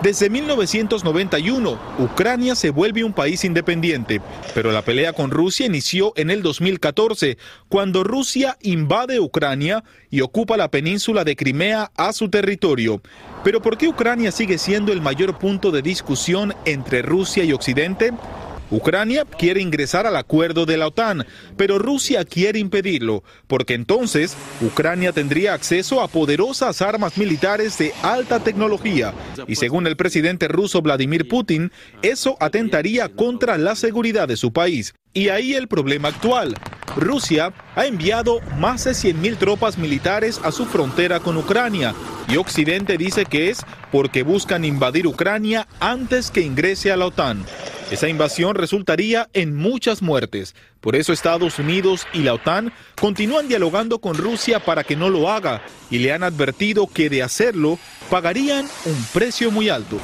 Desde 0.03 0.31
1991, 0.31 1.77
Ucrania 1.99 2.55
se 2.55 2.71
vuelve 2.71 3.03
un 3.03 3.13
país 3.13 3.45
independiente, 3.45 4.21
pero 4.55 4.71
la 4.71 4.83
pelea 4.83 5.13
con 5.13 5.33
Rusia 5.33 5.67
inició 5.67 6.13
en 6.15 6.31
el 6.31 6.41
2014, 6.41 7.37
cuando 7.69 8.05
Rusia 8.05 8.57
invade 8.63 9.19
Ucrania 9.19 9.83
y 10.09 10.21
ocupa 10.21 10.57
la 10.57 10.71
península 10.71 11.25
de 11.25 11.35
Crimea 11.35 11.91
a 11.97 12.13
su 12.13 12.31
territorio. 12.31 13.03
Pero 13.43 13.61
¿por 13.61 13.77
qué 13.77 13.89
Ucrania 13.89 14.31
sigue 14.31 14.59
siendo 14.59 14.93
el 14.93 15.03
mayor 15.03 15.37
punto 15.37 15.73
de 15.73 15.83
discusión 15.83 16.55
entre 16.65 17.03
Rusia 17.03 17.43
y 17.43 17.53
Occidente? 17.53 18.13
Ucrania 18.71 19.25
quiere 19.25 19.61
ingresar 19.61 20.07
al 20.07 20.17
acuerdo 20.17 20.67
de 20.67 20.77
la 20.77 20.89
OTAN, 20.89 21.27
pero 21.57 21.79
Rusia 21.79 22.25
quiere 22.25 22.59
impedirlo, 22.59 23.23
porque 23.47 23.75
entonces 23.75 24.37
Ucrania 24.61 25.13
tendría 25.13 25.55
acceso 25.55 26.01
a 26.03 26.09
poderosas 26.09 26.83
armas 26.83 27.17
militares 27.17 27.79
de 27.79 27.93
alta 28.03 28.41
tecnología. 28.41 29.15
Y 29.47 29.57
según 29.57 29.87
el 29.87 29.97
presidente 29.97 30.49
ruso 30.49 30.83
Vladimir 30.83 31.29
Putin, 31.29 31.73
eso 32.03 32.37
atentaría 32.41 33.09
contra 33.09 33.57
la 33.59 33.75
seguridad 33.75 34.29
de 34.29 34.37
su 34.37 34.53
país. 34.53 34.95
Y 35.13 35.29
ahí 35.29 35.55
el 35.55 35.69
problema 35.69 36.09
actual. 36.09 36.55
Rusia 36.97 37.53
ha 37.75 37.87
enviado 37.87 38.41
más 38.59 38.85
de 38.85 38.93
100.000 38.93 39.37
tropas 39.39 39.79
militares 39.79 40.41
a 40.43 40.53
su 40.53 40.67
frontera 40.67 41.21
con 41.21 41.37
Ucrania 41.37 41.95
y 42.29 42.37
Occidente 42.37 42.99
dice 42.99 43.25
que 43.25 43.51
es 43.51 43.65
porque 43.91 44.23
buscan 44.23 44.65
invadir 44.65 45.07
Ucrania 45.07 45.67
antes 45.81 46.31
que 46.31 46.43
ingrese 46.43 46.93
a 46.93 46.97
la 46.97 47.07
OTAN. 47.07 47.45
Esa 47.91 48.09
invasión 48.09 48.55
resultaría 48.55 49.31
en 49.33 49.57
muchas 49.57 50.03
muertes. 50.03 50.55
Por 50.81 50.95
eso 50.95 51.13
Estados 51.13 51.59
Unidos 51.59 52.07
y 52.13 52.19
la 52.19 52.35
OTAN 52.35 52.73
continúan 53.01 53.49
dialogando 53.49 53.99
con 54.01 54.17
Rusia 54.17 54.61
para 54.61 54.85
que 54.85 54.95
no 54.95 55.09
lo 55.09 55.31
haga 55.31 55.63
y 55.91 55.99
le 55.99 56.13
han 56.13 56.23
advertido 56.23 56.87
que 56.87 57.09
de 57.09 57.23
hacerlo 57.23 57.79
pagarían 58.11 58.67
un 58.85 59.05
precio 59.15 59.51
muy 59.51 59.71
alto. 59.71 59.99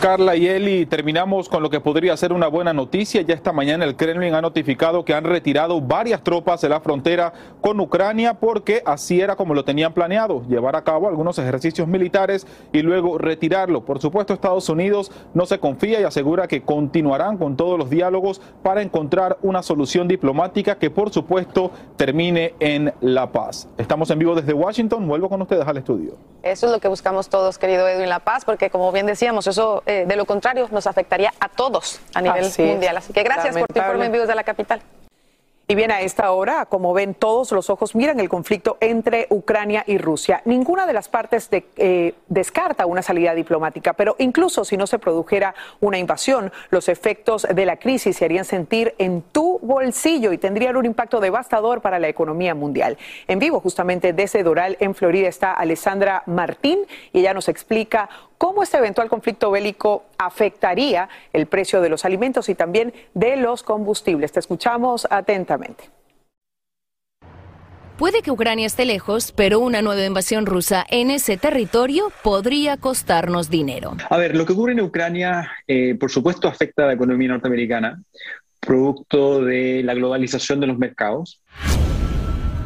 Carla 0.00 0.36
y 0.36 0.46
Eli, 0.46 0.84
terminamos 0.86 1.48
con 1.48 1.62
lo 1.62 1.70
que 1.70 1.80
podría 1.80 2.16
ser 2.16 2.32
una 2.32 2.46
buena 2.48 2.72
noticia. 2.72 3.22
Ya 3.22 3.34
esta 3.34 3.52
mañana 3.52 3.84
el 3.84 3.96
Kremlin 3.96 4.34
ha 4.34 4.42
notificado 4.42 5.04
que 5.04 5.14
han 5.14 5.24
retirado 5.24 5.80
varias 5.80 6.22
tropas 6.22 6.60
de 6.60 6.68
la 6.68 6.80
frontera 6.80 7.32
con 7.62 7.80
Ucrania 7.80 8.34
porque 8.34 8.82
así 8.84 9.20
era 9.20 9.36
como 9.36 9.54
lo 9.54 9.64
tenían 9.64 9.94
planeado, 9.94 10.42
llevar 10.46 10.76
a 10.76 10.84
cabo 10.84 11.08
algunos 11.08 11.38
ejercicios 11.38 11.88
militares 11.88 12.46
y 12.72 12.82
luego 12.82 13.16
retirarlo. 13.16 13.84
Por 13.84 14.00
supuesto, 14.00 14.34
Estados 14.34 14.68
Unidos 14.68 15.10
no 15.32 15.46
se 15.46 15.58
confía 15.58 16.00
y 16.00 16.04
asegura 16.04 16.48
que 16.48 16.62
continuarán 16.62 17.38
con 17.38 17.56
todos 17.56 17.78
los 17.78 17.88
diálogos 17.88 18.42
para 18.62 18.82
encontrar 18.82 19.38
una 19.42 19.62
solución 19.62 20.08
diplomática 20.08 20.76
que 20.76 20.90
por 20.90 21.10
supuesto 21.10 21.70
termine 21.96 22.54
en 22.60 22.92
la 23.00 23.32
paz. 23.32 23.68
Estamos 23.78 24.10
en 24.10 24.18
vivo 24.18 24.34
desde 24.34 24.52
Washington, 24.52 25.06
vuelvo 25.08 25.28
con 25.28 25.40
ustedes 25.40 25.66
al 25.66 25.78
estudio. 25.78 26.16
Eso 26.42 26.66
es 26.66 26.72
lo 26.72 26.78
que 26.78 26.88
buscamos 26.88 27.30
todos, 27.30 27.56
querido 27.56 27.88
Edwin, 27.88 28.10
la 28.10 28.20
paz, 28.20 28.44
porque 28.44 28.68
como 28.68 28.92
bien 28.92 29.06
decíamos, 29.06 29.46
eso 29.46 29.82
eh, 29.86 30.04
de 30.06 30.16
lo 30.16 30.24
contrario 30.24 30.68
nos 30.70 30.86
afectaría 30.86 31.32
a 31.40 31.48
todos 31.48 32.00
a 32.14 32.20
nivel 32.20 32.44
Así 32.44 32.62
mundial. 32.62 32.96
Así 32.96 33.12
que 33.12 33.22
gracias 33.22 33.56
por 33.56 33.68
tu 33.68 33.78
informe 33.78 34.06
en 34.06 34.12
vivo 34.12 34.22
desde 34.22 34.34
la 34.34 34.44
capital. 34.44 34.80
Y 35.66 35.76
bien, 35.76 35.90
a 35.90 36.02
esta 36.02 36.30
hora, 36.30 36.66
como 36.66 36.92
ven, 36.92 37.14
todos 37.14 37.50
los 37.52 37.70
ojos 37.70 37.94
miran 37.94 38.20
el 38.20 38.28
conflicto 38.28 38.76
entre 38.80 39.26
Ucrania 39.30 39.82
y 39.86 39.96
Rusia. 39.96 40.42
Ninguna 40.44 40.84
de 40.86 40.92
las 40.92 41.08
partes 41.08 41.48
de- 41.48 41.66
eh, 41.76 42.14
descarta 42.28 42.84
una 42.84 43.00
salida 43.00 43.34
diplomática, 43.34 43.94
pero 43.94 44.14
incluso 44.18 44.66
si 44.66 44.76
no 44.76 44.86
se 44.86 44.98
produjera 44.98 45.54
una 45.80 45.96
invasión, 45.96 46.52
los 46.68 46.90
efectos 46.90 47.46
de 47.50 47.64
la 47.64 47.78
crisis 47.78 48.14
se 48.18 48.26
harían 48.26 48.44
sentir 48.44 48.94
en 48.98 49.22
tu 49.22 49.58
bolsillo 49.62 50.34
y 50.34 50.38
tendrían 50.38 50.76
un 50.76 50.84
impacto 50.84 51.18
devastador 51.18 51.80
para 51.80 51.98
la 51.98 52.08
economía 52.08 52.54
mundial. 52.54 52.98
En 53.26 53.38
vivo, 53.38 53.58
justamente 53.60 54.12
desde 54.12 54.42
Doral, 54.42 54.76
en 54.80 54.94
Florida, 54.94 55.28
está 55.28 55.54
Alessandra 55.54 56.24
Martín 56.26 56.80
y 57.14 57.20
ella 57.20 57.32
nos 57.32 57.48
explica 57.48 58.10
cómo 58.38 58.62
este 58.62 58.78
eventual 58.78 59.08
conflicto 59.08 59.50
bélico 59.50 60.04
afectaría 60.18 61.08
el 61.32 61.46
precio 61.46 61.80
de 61.80 61.88
los 61.88 62.04
alimentos 62.04 62.48
y 62.48 62.54
también 62.54 62.92
de 63.14 63.36
los 63.36 63.62
combustibles. 63.62 64.32
Te 64.32 64.40
escuchamos 64.40 65.06
atentamente. 65.10 65.90
Puede 67.96 68.22
que 68.22 68.32
Ucrania 68.32 68.66
esté 68.66 68.86
lejos, 68.86 69.30
pero 69.30 69.60
una 69.60 69.80
nueva 69.80 70.04
invasión 70.04 70.46
rusa 70.46 70.84
en 70.90 71.12
ese 71.12 71.36
territorio 71.36 72.10
podría 72.24 72.76
costarnos 72.76 73.50
dinero. 73.50 73.96
A 74.10 74.16
ver, 74.16 74.36
lo 74.36 74.44
que 74.44 74.52
ocurre 74.52 74.72
en 74.72 74.80
Ucrania, 74.80 75.52
eh, 75.68 75.94
por 75.94 76.10
supuesto, 76.10 76.48
afecta 76.48 76.82
a 76.82 76.86
la 76.86 76.94
economía 76.94 77.28
norteamericana, 77.28 78.02
producto 78.58 79.44
de 79.44 79.82
la 79.84 79.94
globalización 79.94 80.58
de 80.58 80.66
los 80.66 80.76
mercados. 80.76 81.40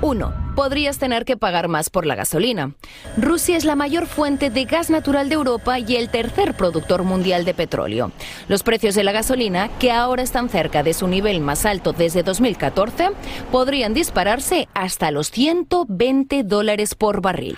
1. 0.00 0.32
Podrías 0.54 0.98
tener 0.98 1.24
que 1.24 1.36
pagar 1.36 1.68
más 1.68 1.90
por 1.90 2.06
la 2.06 2.14
gasolina. 2.14 2.74
Rusia 3.16 3.56
es 3.56 3.64
la 3.64 3.76
mayor 3.76 4.06
fuente 4.06 4.50
de 4.50 4.64
gas 4.64 4.90
natural 4.90 5.28
de 5.28 5.36
Europa 5.36 5.78
y 5.78 5.96
el 5.96 6.08
tercer 6.08 6.54
productor 6.54 7.04
mundial 7.04 7.44
de 7.44 7.54
petróleo. 7.54 8.12
Los 8.48 8.62
precios 8.62 8.94
de 8.94 9.04
la 9.04 9.12
gasolina, 9.12 9.68
que 9.78 9.92
ahora 9.92 10.22
están 10.22 10.48
cerca 10.48 10.82
de 10.82 10.94
su 10.94 11.08
nivel 11.08 11.40
más 11.40 11.64
alto 11.64 11.92
desde 11.92 12.22
2014, 12.22 13.10
podrían 13.52 13.94
dispararse 13.94 14.68
hasta 14.74 15.10
los 15.10 15.30
120 15.30 16.42
dólares 16.44 16.94
por 16.94 17.20
barril. 17.20 17.56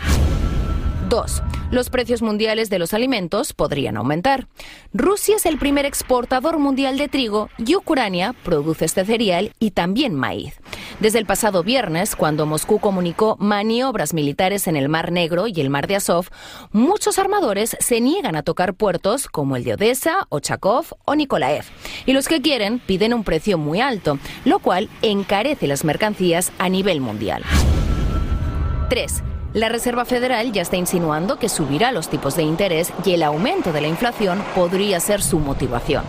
2. 1.10 1.42
Los 1.72 1.90
precios 1.90 2.22
mundiales 2.22 2.70
de 2.70 2.78
los 2.78 2.94
alimentos 2.94 3.52
podrían 3.52 3.96
aumentar. 3.96 4.46
Rusia 4.94 5.36
es 5.36 5.44
el 5.44 5.58
primer 5.58 5.84
exportador 5.84 6.58
mundial 6.58 6.96
de 6.96 7.08
trigo 7.08 7.50
y 7.58 7.74
Ucrania 7.74 8.34
produce 8.44 8.84
este 8.84 9.04
cereal 9.04 9.52
y 9.58 9.72
también 9.72 10.14
maíz. 10.14 10.54
Desde 11.00 11.18
el 11.18 11.26
pasado 11.26 11.64
viernes, 11.64 12.14
cuando 12.14 12.46
Moscú 12.46 12.78
comunicó 12.78 13.36
maniobras 13.40 14.14
militares 14.14 14.68
en 14.68 14.76
el 14.76 14.88
Mar 14.88 15.10
Negro 15.10 15.48
y 15.48 15.60
el 15.60 15.68
Mar 15.68 15.88
de 15.88 15.96
Azov, 15.96 16.28
muchos 16.72 17.18
armadores 17.18 17.76
se 17.80 18.00
niegan 18.00 18.36
a 18.36 18.42
tocar 18.44 18.74
puertos 18.74 19.26
como 19.26 19.56
el 19.56 19.64
de 19.64 19.74
Odessa, 19.74 20.26
Ochakov 20.28 20.86
o 21.04 21.14
Nikolaev. 21.16 21.64
Y 22.06 22.12
los 22.12 22.28
que 22.28 22.40
quieren 22.40 22.78
piden 22.78 23.14
un 23.14 23.24
precio 23.24 23.58
muy 23.58 23.80
alto, 23.80 24.18
lo 24.44 24.60
cual 24.60 24.88
encarece 25.02 25.66
las 25.66 25.84
mercancías 25.84 26.52
a 26.58 26.68
nivel 26.68 27.00
mundial. 27.00 27.42
3. 28.88 29.24
La 29.52 29.68
Reserva 29.68 30.04
Federal 30.04 30.52
ya 30.52 30.62
está 30.62 30.76
insinuando 30.76 31.36
que 31.36 31.48
subirá 31.48 31.90
los 31.90 32.08
tipos 32.08 32.36
de 32.36 32.44
interés 32.44 32.92
y 33.04 33.14
el 33.14 33.24
aumento 33.24 33.72
de 33.72 33.80
la 33.80 33.88
inflación 33.88 34.40
podría 34.54 35.00
ser 35.00 35.22
su 35.22 35.40
motivación, 35.40 36.04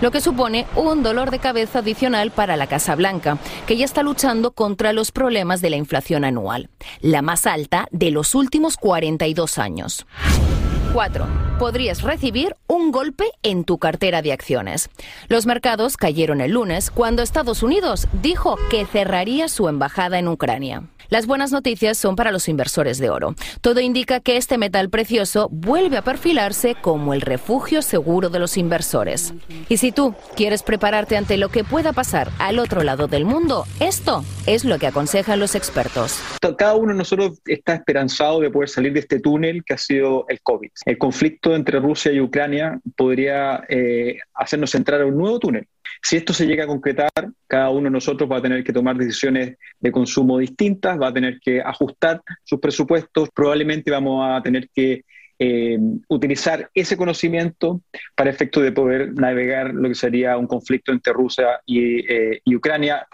lo 0.00 0.10
que 0.10 0.22
supone 0.22 0.64
un 0.76 1.02
dolor 1.02 1.30
de 1.30 1.38
cabeza 1.38 1.80
adicional 1.80 2.30
para 2.30 2.56
la 2.56 2.66
Casa 2.66 2.94
Blanca, 2.94 3.36
que 3.66 3.76
ya 3.76 3.84
está 3.84 4.02
luchando 4.02 4.52
contra 4.52 4.94
los 4.94 5.12
problemas 5.12 5.60
de 5.60 5.68
la 5.68 5.76
inflación 5.76 6.24
anual, 6.24 6.70
la 7.00 7.20
más 7.20 7.46
alta 7.46 7.86
de 7.90 8.10
los 8.10 8.34
últimos 8.34 8.78
42 8.78 9.58
años. 9.58 10.06
4. 10.94 11.26
Podrías 11.58 12.00
recibir 12.00 12.56
un 12.76 12.92
golpe 12.92 13.32
en 13.42 13.64
tu 13.64 13.78
cartera 13.78 14.22
de 14.22 14.32
acciones. 14.32 14.90
Los 15.28 15.46
mercados 15.46 15.96
cayeron 15.96 16.40
el 16.40 16.52
lunes 16.52 16.90
cuando 16.90 17.22
Estados 17.22 17.62
Unidos 17.62 18.06
dijo 18.22 18.56
que 18.70 18.84
cerraría 18.84 19.48
su 19.48 19.68
embajada 19.68 20.18
en 20.18 20.28
Ucrania. 20.28 20.84
Las 21.08 21.26
buenas 21.26 21.52
noticias 21.52 21.96
son 21.98 22.16
para 22.16 22.32
los 22.32 22.48
inversores 22.48 22.98
de 22.98 23.10
oro. 23.10 23.36
Todo 23.60 23.80
indica 23.80 24.18
que 24.18 24.36
este 24.36 24.58
metal 24.58 24.90
precioso 24.90 25.48
vuelve 25.52 25.96
a 25.96 26.02
perfilarse 26.02 26.74
como 26.74 27.14
el 27.14 27.20
refugio 27.20 27.80
seguro 27.80 28.28
de 28.28 28.40
los 28.40 28.56
inversores. 28.56 29.32
Y 29.68 29.76
si 29.76 29.92
tú 29.92 30.14
quieres 30.34 30.64
prepararte 30.64 31.16
ante 31.16 31.36
lo 31.36 31.48
que 31.48 31.62
pueda 31.62 31.92
pasar 31.92 32.30
al 32.38 32.58
otro 32.58 32.82
lado 32.82 33.06
del 33.06 33.24
mundo, 33.24 33.66
esto 33.78 34.24
es 34.46 34.64
lo 34.64 34.78
que 34.78 34.88
aconsejan 34.88 35.38
los 35.38 35.54
expertos. 35.54 36.18
Cada 36.58 36.74
uno 36.74 36.92
de 36.92 36.98
nosotros 36.98 37.40
está 37.46 37.74
esperanzado 37.74 38.40
de 38.40 38.50
poder 38.50 38.68
salir 38.68 38.92
de 38.92 39.00
este 39.00 39.20
túnel 39.20 39.62
que 39.64 39.74
ha 39.74 39.78
sido 39.78 40.26
el 40.28 40.40
COVID. 40.40 40.70
El 40.86 40.98
conflicto 40.98 41.54
entre 41.54 41.78
Rusia 41.78 42.10
y 42.10 42.20
Ucrania 42.20 42.65
podría 42.96 43.64
eh, 43.68 44.18
hacernos 44.34 44.74
entrar 44.74 45.00
a 45.00 45.06
un 45.06 45.16
nuevo 45.16 45.38
túnel. 45.38 45.66
Si 46.02 46.16
esto 46.16 46.32
se 46.32 46.46
llega 46.46 46.64
a 46.64 46.68
concretar, 46.68 47.10
cada 47.46 47.70
uno 47.70 47.84
de 47.84 47.90
nosotros 47.90 48.30
va 48.30 48.38
a 48.38 48.42
tener 48.42 48.62
que 48.62 48.72
tomar 48.72 48.96
decisiones 48.96 49.56
de 49.80 49.92
consumo 49.92 50.38
distintas, 50.38 51.00
va 51.00 51.08
a 51.08 51.12
tener 51.12 51.38
que 51.40 51.60
ajustar 51.60 52.22
sus 52.44 52.60
presupuestos, 52.60 53.28
probablemente 53.34 53.90
vamos 53.90 54.24
a 54.28 54.42
tener 54.42 54.68
que 54.74 55.04
eh, 55.38 55.78
utilizar 56.08 56.70
ese 56.72 56.96
conocimiento 56.96 57.82
para 58.14 58.30
efecto 58.30 58.60
de 58.60 58.72
poder 58.72 59.12
navegar 59.14 59.74
lo 59.74 59.88
que 59.88 59.94
sería 59.94 60.36
un 60.38 60.46
conflicto 60.46 60.92
entre 60.92 61.12
Rusia 61.12 61.60
y, 61.66 62.10
eh, 62.10 62.40
y 62.44 62.56
Ucrania. 62.56 63.06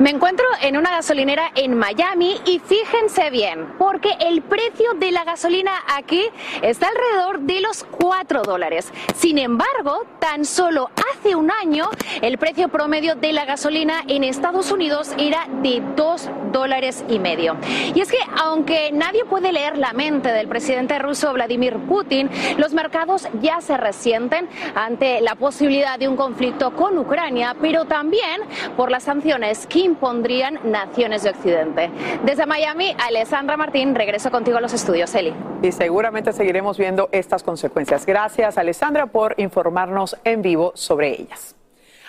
Me 0.00 0.10
encuentro 0.10 0.44
en 0.60 0.76
una 0.76 0.90
gasolinera 0.90 1.52
en 1.54 1.78
Miami 1.78 2.40
y 2.46 2.58
fíjense 2.58 3.30
bien, 3.30 3.74
porque 3.78 4.10
el 4.18 4.42
precio 4.42 4.92
de 4.96 5.12
la 5.12 5.22
gasolina 5.22 5.70
aquí 5.86 6.24
está 6.62 6.88
alrededor 6.88 7.40
de 7.40 7.60
los 7.60 7.84
4 7.84 8.42
dólares. 8.42 8.92
Sin 9.14 9.38
embargo, 9.38 10.04
tan 10.18 10.44
solo 10.44 10.90
hace 11.12 11.36
un 11.36 11.48
año 11.52 11.88
el 12.22 12.38
precio 12.38 12.68
promedio 12.68 13.14
de 13.14 13.32
la 13.32 13.44
gasolina 13.44 14.02
en 14.08 14.24
Estados 14.24 14.72
Unidos 14.72 15.12
era 15.16 15.46
de 15.62 15.80
2 15.94 16.28
dólares 16.50 17.04
y 17.08 17.20
medio. 17.20 17.56
Y 17.94 18.00
es 18.00 18.10
que 18.10 18.18
aunque 18.42 18.90
nadie 18.92 19.24
puede 19.24 19.52
leer 19.52 19.78
la 19.78 19.92
mente 19.92 20.32
del 20.32 20.48
presidente 20.48 20.98
ruso 20.98 21.32
Vladimir 21.32 21.76
Putin, 21.78 22.28
los 22.58 22.72
mercados 22.72 23.28
ya 23.40 23.60
se 23.60 23.76
resienten 23.76 24.48
ante 24.74 25.20
la 25.20 25.36
posibilidad 25.36 26.00
de 26.00 26.08
un 26.08 26.16
conflicto 26.16 26.74
con 26.74 26.98
Ucrania, 26.98 27.54
pero 27.60 27.84
también 27.84 28.42
por 28.76 28.90
las 28.90 29.04
sanciones 29.04 29.68
que 29.68 29.83
impondrían 29.84 30.58
naciones 30.64 31.22
de 31.22 31.30
Occidente. 31.30 31.90
Desde 32.24 32.46
Miami, 32.46 32.96
Alessandra 32.98 33.56
Martín, 33.56 33.94
regreso 33.94 34.30
contigo 34.30 34.58
a 34.58 34.60
los 34.60 34.72
estudios, 34.72 35.14
Eli. 35.14 35.34
Y 35.62 35.72
seguramente 35.72 36.32
seguiremos 36.32 36.78
viendo 36.78 37.08
estas 37.12 37.42
consecuencias. 37.42 38.06
Gracias, 38.06 38.58
Alessandra, 38.58 39.06
por 39.06 39.34
informarnos 39.38 40.16
en 40.24 40.42
vivo 40.42 40.72
sobre 40.74 41.10
ellas. 41.20 41.56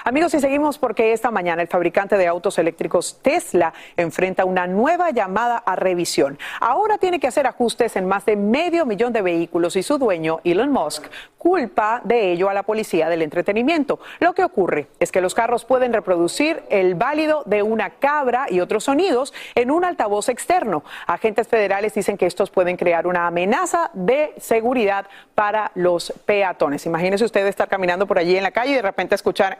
Amigos, 0.07 0.35
y 0.35 0.39
seguimos 0.39 0.77
porque 0.77 1.13
esta 1.13 1.31
mañana 1.31 1.63
el 1.63 1.67
fabricante 1.67 2.15
de 2.15 2.27
autos 2.27 2.59
eléctricos 2.59 3.17
Tesla 3.23 3.73
enfrenta 3.97 4.45
una 4.45 4.67
nueva 4.67 5.09
llamada 5.09 5.57
a 5.57 5.75
revisión. 5.75 6.37
Ahora 6.59 6.99
tiene 6.99 7.19
que 7.19 7.25
hacer 7.25 7.47
ajustes 7.47 7.95
en 7.95 8.05
más 8.05 8.23
de 8.23 8.35
medio 8.35 8.85
millón 8.85 9.13
de 9.13 9.23
vehículos 9.23 9.75
y 9.75 9.81
su 9.81 9.97
dueño, 9.97 10.41
Elon 10.43 10.71
Musk, 10.71 11.07
culpa 11.39 12.01
de 12.03 12.31
ello 12.31 12.49
a 12.49 12.53
la 12.53 12.61
policía 12.61 13.09
del 13.09 13.23
entretenimiento. 13.23 13.99
Lo 14.19 14.33
que 14.33 14.43
ocurre 14.43 14.89
es 14.99 15.11
que 15.11 15.21
los 15.21 15.33
carros 15.33 15.65
pueden 15.65 15.91
reproducir 15.91 16.61
el 16.69 16.93
válido 16.93 17.41
de 17.47 17.63
una 17.63 17.89
cabra 17.89 18.45
y 18.49 18.59
otros 18.59 18.83
sonidos 18.83 19.33
en 19.55 19.71
un 19.71 19.85
altavoz 19.85 20.29
externo. 20.29 20.83
Agentes 21.07 21.47
federales 21.47 21.95
dicen 21.95 22.15
que 22.15 22.27
estos 22.27 22.51
pueden 22.51 22.77
crear 22.77 23.07
una 23.07 23.25
amenaza 23.25 23.89
de 23.93 24.35
seguridad 24.37 25.07
para 25.33 25.71
los 25.73 26.13
peatones. 26.25 26.85
Imagínese 26.85 27.25
usted 27.25 27.45
estar 27.47 27.67
caminando 27.67 28.05
por 28.05 28.19
allí 28.19 28.37
en 28.37 28.43
la 28.43 28.51
calle 28.51 28.73
y 28.73 28.75
de 28.75 28.83
repente 28.83 29.15
escuchar... 29.15 29.59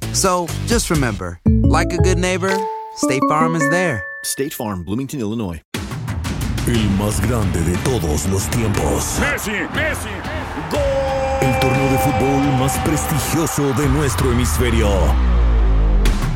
So 0.13 0.47
just 0.67 0.89
remember, 0.89 1.39
like 1.45 1.93
a 1.93 1.97
good 1.97 2.17
neighbor, 2.17 2.53
State 2.95 3.21
Farm 3.29 3.55
is 3.55 3.67
there. 3.69 4.03
State 4.23 4.53
Farm, 4.53 4.83
Bloomington, 4.83 5.19
Illinois. 5.19 5.61
El 6.67 6.89
más 6.99 7.19
grande 7.21 7.59
de 7.61 7.75
todos 7.77 8.27
los 8.27 8.45
tiempos. 8.49 9.19
Messi, 9.19 9.51
Messi, 9.73 10.09
El 11.41 11.59
torneo 11.59 11.91
de 11.91 11.97
fútbol 11.97 12.59
más 12.59 12.77
prestigioso 12.79 13.73
de 13.73 13.87
nuestro 13.89 14.31
hemisferio. 14.31 14.89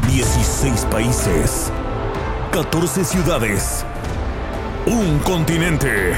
16 0.08 0.86
países. 0.86 1.72
14 2.52 3.04
ciudades. 3.04 3.86
Un 4.88 5.20
continente. 5.20 6.14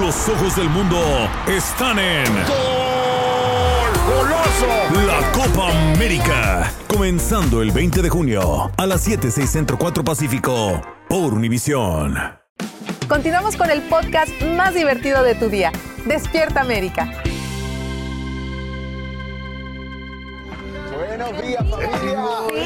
Los 0.00 0.28
ojos 0.28 0.54
del 0.54 0.68
mundo 0.68 1.00
están 1.48 1.98
en. 1.98 2.83
¡Goloso! 4.06 5.06
La 5.06 5.32
Copa 5.32 5.70
América. 5.92 6.70
Comenzando 6.88 7.62
el 7.62 7.70
20 7.70 8.02
de 8.02 8.08
junio 8.10 8.70
a 8.76 8.86
las 8.86 9.00
7, 9.00 9.30
6 9.30 9.50
Centro 9.50 9.78
4 9.78 10.04
Pacífico. 10.04 10.82
Por 11.08 11.32
Univisión. 11.32 12.14
Continuamos 13.08 13.56
con 13.56 13.70
el 13.70 13.80
podcast 13.82 14.30
más 14.56 14.74
divertido 14.74 15.22
de 15.22 15.34
tu 15.34 15.48
día. 15.48 15.72
Despierta 16.04 16.60
América. 16.60 17.10
Buenos 20.94 21.42
días, 21.42 21.64
familia. 21.70 22.24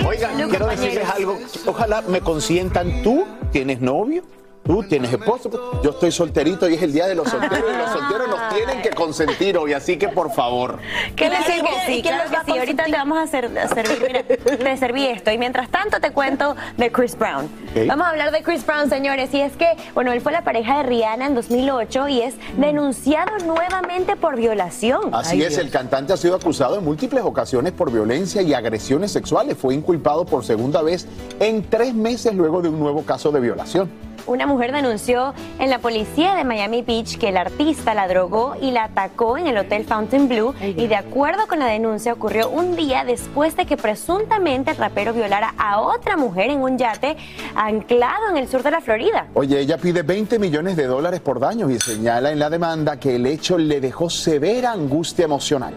Oigan, 0.09 0.48
quiero 0.48 0.66
decirles 0.66 1.09
algo. 1.09 1.38
Ojalá 1.66 2.03
me 2.03 2.20
consientan. 2.20 3.03
¿Tú 3.03 3.24
tienes 3.53 3.81
novio? 3.81 4.24
¿Tú 4.68 4.83
tienes 4.83 5.11
esposo? 5.11 5.50
Yo 5.83 5.90
estoy 5.92 6.12
solterito 6.12 6.68
y 6.68 6.74
es 6.74 6.83
el 6.83 6.92
día 6.92 7.07
de 7.07 7.14
los 7.14 7.26
solteros 7.31 7.70
y 7.74 7.78
los 7.78 7.90
solteros 7.90 8.28
nos 8.28 8.54
tienen 8.54 8.83
que 8.83 8.90
consentir 8.90 9.57
hoy, 9.57 9.72
así 9.72 9.96
que 9.96 10.09
por 10.09 10.31
favor. 10.31 10.78
¿Qué 11.16 11.28
Claro 11.28 11.42
decir 11.42 11.64
que 11.64 11.94
sí, 11.94 12.02
claro 12.02 12.28
que 12.28 12.52
sí. 12.52 12.59
Ahorita 12.59 12.85
te 12.85 12.92
vamos 12.92 13.16
a, 13.16 13.22
hacer, 13.22 13.46
a 13.59 13.66
servir, 13.68 14.04
mira, 14.07 14.24
te 14.24 14.76
serví 14.76 15.07
esto. 15.07 15.31
Y 15.31 15.38
mientras 15.38 15.70
tanto 15.70 16.00
te 16.00 16.11
cuento 16.11 16.54
de 16.76 16.92
Chris 16.92 17.16
Brown. 17.16 17.48
Vamos 17.87 18.07
a 18.07 18.11
hablar 18.11 18.31
de 18.31 18.42
Chris 18.42 18.66
Brown, 18.66 18.90
señores. 18.90 19.33
Y 19.33 19.40
es 19.40 19.57
que, 19.57 19.74
bueno, 19.94 20.12
él 20.12 20.20
fue 20.20 20.33
la 20.33 20.44
pareja 20.44 20.76
de 20.76 20.83
Rihanna 20.83 21.28
en 21.28 21.35
2008 21.35 22.09
y 22.09 22.20
es 22.20 22.35
denunciado 22.59 23.38
nuevamente 23.46 24.16
por 24.16 24.37
violación. 24.37 25.14
Así 25.14 25.42
es, 25.42 25.57
el 25.57 25.70
cantante 25.70 26.12
ha 26.12 26.18
sido 26.18 26.35
acusado 26.35 26.76
en 26.76 26.85
múltiples 26.85 27.24
ocasiones 27.24 27.72
por 27.72 27.90
violencia 27.90 28.42
y 28.42 28.52
agresiones 28.52 29.12
sexuales. 29.12 29.57
Fue 29.57 29.72
inculpado 29.72 30.26
por 30.26 30.44
segunda 30.44 30.83
vez 30.83 31.09
en 31.40 31.62
tres 31.62 31.94
meses 31.94 32.35
luego 32.35 32.61
de 32.61 32.68
un 32.68 32.78
nuevo 32.78 33.02
caso 33.02 33.33
de 33.33 33.40
violación. 33.40 34.08
Una 34.29 34.47
mujer 34.47 34.73
denunció 34.73 35.33
en 35.59 35.71
la 35.71 35.79
policía 35.79 36.35
de 36.35 36.45
Miami 36.45 36.83
Beach 36.83 37.17
que 37.17 37.31
el 37.31 37.38
artista 37.38 37.95
la 37.95 38.07
drogó 38.07 38.57
y 38.61 38.73
la 38.73 38.85
atacó 38.85 39.38
en 39.38 39.47
el 39.47 39.57
hotel 39.57 39.87
Fountain 39.87 40.29
Blue 40.29 40.55
y 40.61 40.87
de 40.87 40.97
acuerdo 40.97 41.47
con 41.49 41.59
la 41.59 41.67
denuncia 41.67 42.12
ocurrió 42.12 42.51
un 42.51 42.77
día 42.77 43.07
después 43.07 43.57
de 43.57 43.64
que 43.64 43.79
presuntamente 43.79 44.73
el 44.73 44.77
rapero 44.77 45.14
violara 45.14 45.55
a 45.57 45.81
otra 45.81 46.19
mujer 46.19 46.51
en 46.51 46.61
un 46.61 46.77
yate 46.77 47.17
anclado 47.55 48.29
en 48.31 48.37
el 48.37 48.49
sur 48.49 48.62
de 48.62 48.71
la 48.71 48.83
Florida. 48.83 49.29
Oye, 49.33 49.61
ella 49.61 49.79
pide 49.79 50.03
20 50.03 50.38
millones 50.38 50.77
de 50.77 50.85
dólares 50.85 51.21
por 51.21 51.41
daños 51.41 51.71
y 51.71 51.81
señala 51.81 52.31
en 52.31 52.38
la 52.38 52.51
demanda 52.51 53.01
que 53.01 53.17
el 53.17 53.25
hecho 53.25 53.57
le 53.57 53.81
dejó 53.81 54.11
severa 54.11 54.73
angustia 54.73 55.25
emocional. 55.25 55.75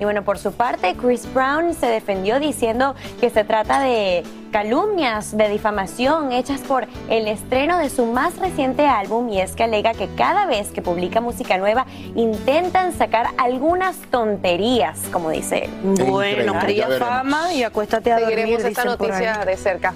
Y 0.00 0.04
bueno, 0.04 0.24
por 0.24 0.38
su 0.38 0.52
parte, 0.52 0.94
Chris 1.00 1.32
Brown 1.32 1.74
se 1.74 1.86
defendió 1.86 2.40
diciendo 2.40 2.94
que 3.20 3.30
se 3.30 3.44
trata 3.44 3.80
de 3.80 4.22
calumnias 4.50 5.36
de 5.36 5.48
difamación 5.48 6.30
hechas 6.30 6.60
por 6.60 6.86
el 7.08 7.26
estreno 7.26 7.78
de 7.78 7.90
su 7.90 8.06
más 8.06 8.38
reciente 8.38 8.86
álbum 8.86 9.28
y 9.28 9.40
es 9.40 9.56
que 9.56 9.64
alega 9.64 9.94
que 9.94 10.08
cada 10.14 10.46
vez 10.46 10.68
que 10.68 10.80
publica 10.80 11.20
música 11.20 11.58
nueva 11.58 11.86
intentan 12.14 12.92
sacar 12.92 13.30
algunas 13.36 13.96
tonterías, 14.12 15.00
como 15.10 15.30
dice 15.30 15.64
él. 15.64 15.70
Bueno, 16.06 16.56
cría 16.60 16.88
fama 17.00 17.52
y 17.52 17.64
acuéstate 17.64 18.12
a 18.12 18.18
Seguiremos 18.20 18.62
esta 18.62 18.84
noticia 18.84 19.44
de 19.44 19.56
cerca. 19.56 19.92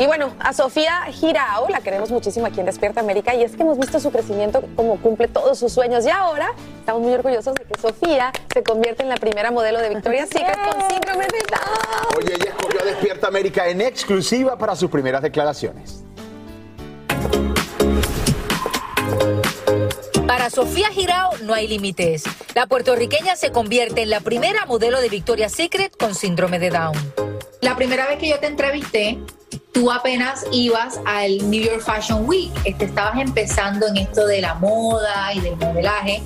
Y 0.00 0.06
bueno, 0.06 0.32
a 0.38 0.52
Sofía 0.52 1.06
Girao 1.10 1.68
la 1.68 1.80
queremos 1.80 2.12
muchísimo 2.12 2.46
aquí 2.46 2.60
en 2.60 2.66
Despierta 2.66 3.00
América 3.00 3.34
y 3.34 3.42
es 3.42 3.56
que 3.56 3.62
hemos 3.62 3.78
visto 3.78 3.98
su 3.98 4.12
crecimiento 4.12 4.62
como 4.76 4.96
cumple 4.98 5.26
todos 5.26 5.58
sus 5.58 5.72
sueños 5.72 6.06
y 6.06 6.10
ahora 6.10 6.50
estamos 6.78 7.02
muy 7.02 7.12
orgullosos 7.12 7.52
de 7.54 7.64
que 7.64 7.80
Sofía 7.80 8.32
se 8.52 8.62
convierte 8.62 9.02
en 9.02 9.08
la 9.08 9.16
primera 9.16 9.50
modelo 9.50 9.80
de 9.80 9.88
Victoria's 9.88 10.28
Secret 10.28 10.56
con 10.56 10.88
síndrome 10.88 11.24
de 11.24 11.38
Down. 11.50 12.16
Oye, 12.16 12.34
ella 12.34 12.50
escogió 12.50 12.80
a 12.80 12.84
Despierta 12.84 13.26
América 13.26 13.66
en 13.66 13.80
exclusiva 13.80 14.56
para 14.56 14.76
sus 14.76 14.88
primeras 14.88 15.20
declaraciones. 15.20 16.04
Para 20.28 20.50
Sofía 20.50 20.90
Girao 20.90 21.30
no 21.44 21.54
hay 21.54 21.66
límites. 21.66 22.22
La 22.54 22.66
puertorriqueña 22.66 23.34
se 23.34 23.50
convierte 23.50 24.02
en 24.02 24.10
la 24.10 24.20
primera 24.20 24.66
modelo 24.66 25.00
de 25.00 25.08
Victoria's 25.08 25.52
Secret 25.52 25.96
con 25.96 26.14
síndrome 26.14 26.58
de 26.58 26.68
Down. 26.68 26.92
La 27.62 27.74
primera 27.76 28.06
vez 28.06 28.18
que 28.18 28.28
yo 28.28 28.38
te 28.38 28.46
entrevisté, 28.46 29.18
tú 29.72 29.90
apenas 29.90 30.44
ibas 30.52 31.00
al 31.06 31.50
New 31.50 31.64
York 31.64 31.80
Fashion 31.80 32.28
Week, 32.28 32.52
este, 32.66 32.84
estabas 32.84 33.18
empezando 33.18 33.86
en 33.86 33.96
esto 33.96 34.26
de 34.26 34.42
la 34.42 34.52
moda 34.56 35.32
y 35.32 35.40
del 35.40 35.56
modelaje. 35.56 36.22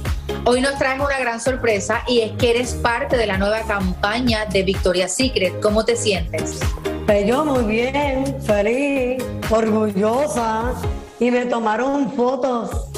Hoy 0.46 0.60
nos 0.60 0.76
traes 0.78 0.98
una 0.98 1.20
gran 1.20 1.40
sorpresa 1.40 2.02
y 2.08 2.22
es 2.22 2.32
que 2.32 2.50
eres 2.50 2.74
parte 2.74 3.16
de 3.16 3.28
la 3.28 3.38
nueva 3.38 3.62
campaña 3.62 4.46
de 4.46 4.64
Victoria's 4.64 5.14
Secret. 5.14 5.60
¿Cómo 5.60 5.84
te 5.84 5.94
sientes? 5.94 6.58
Pues 7.06 7.24
yo 7.24 7.44
muy 7.44 7.62
bien, 7.72 8.36
feliz, 8.42 9.22
orgullosa 9.48 10.74
y 11.20 11.30
me 11.30 11.46
tomaron 11.46 12.12
fotos 12.16 12.91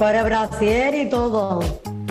el 0.00 0.24
brasier 0.24 0.94
y 0.94 1.08
todo. 1.08 1.60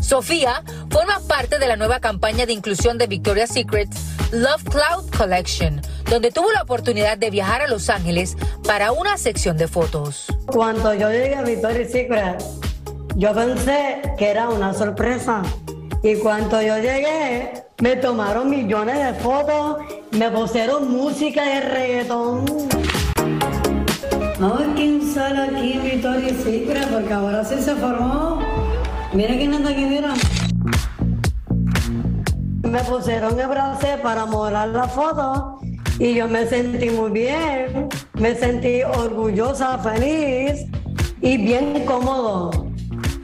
Sofía 0.01 0.63
forma 0.89 1.19
parte 1.27 1.57
de 1.57 1.67
la 1.67 1.75
nueva 1.75 1.99
campaña 1.99 2.45
de 2.45 2.53
inclusión 2.53 2.97
de 2.97 3.07
Victoria's 3.07 3.51
Secret 3.51 3.89
Love 4.31 4.63
Cloud 4.63 5.09
Collection, 5.17 5.81
donde 6.09 6.31
tuvo 6.31 6.51
la 6.51 6.63
oportunidad 6.63 7.17
de 7.17 7.29
viajar 7.29 7.61
a 7.61 7.67
Los 7.67 7.89
Ángeles 7.89 8.35
para 8.65 8.91
una 8.91 9.17
sección 9.17 9.57
de 9.57 9.67
fotos. 9.67 10.25
Cuando 10.47 10.93
yo 10.93 11.09
llegué 11.09 11.35
a 11.35 11.43
Victoria's 11.43 11.91
Secret, 11.91 12.43
yo 13.15 13.33
pensé 13.33 14.01
que 14.17 14.29
era 14.29 14.49
una 14.49 14.73
sorpresa. 14.73 15.41
Y 16.03 16.15
cuando 16.15 16.61
yo 16.61 16.77
llegué, 16.77 17.63
me 17.81 17.95
tomaron 17.95 18.49
millones 18.49 18.97
de 18.97 19.13
fotos, 19.21 19.77
me 20.11 20.29
pusieron 20.29 20.91
música 20.91 21.43
de 21.43 21.61
reggaetón. 21.61 22.45
A 24.39 24.49
ver 24.49 24.67
quién 24.75 25.01
sale 25.01 25.39
aquí 25.39 25.73
en 25.73 25.83
Victoria's 25.83 26.43
Secret, 26.43 26.87
porque 26.91 27.11
ahora 27.11 27.43
sí 27.43 27.55
se 27.59 27.73
formó. 27.73 28.39
Mira 29.11 29.35
quién 29.35 29.51
anda 29.51 29.71
aquí, 29.71 29.83
mira. 29.83 30.13
Me 32.61 32.79
pusieron 32.83 33.39
el 33.39 33.47
brazo 33.47 33.87
para 34.03 34.27
morar 34.27 34.69
la 34.69 34.87
foto 34.87 35.59
y 35.97 36.13
yo 36.13 36.27
me 36.27 36.45
sentí 36.45 36.91
muy 36.91 37.09
bien, 37.09 37.89
me 38.13 38.35
sentí 38.35 38.83
orgullosa, 38.83 39.79
feliz 39.79 40.67
y 41.19 41.37
bien 41.37 41.83
cómodo. 41.85 42.66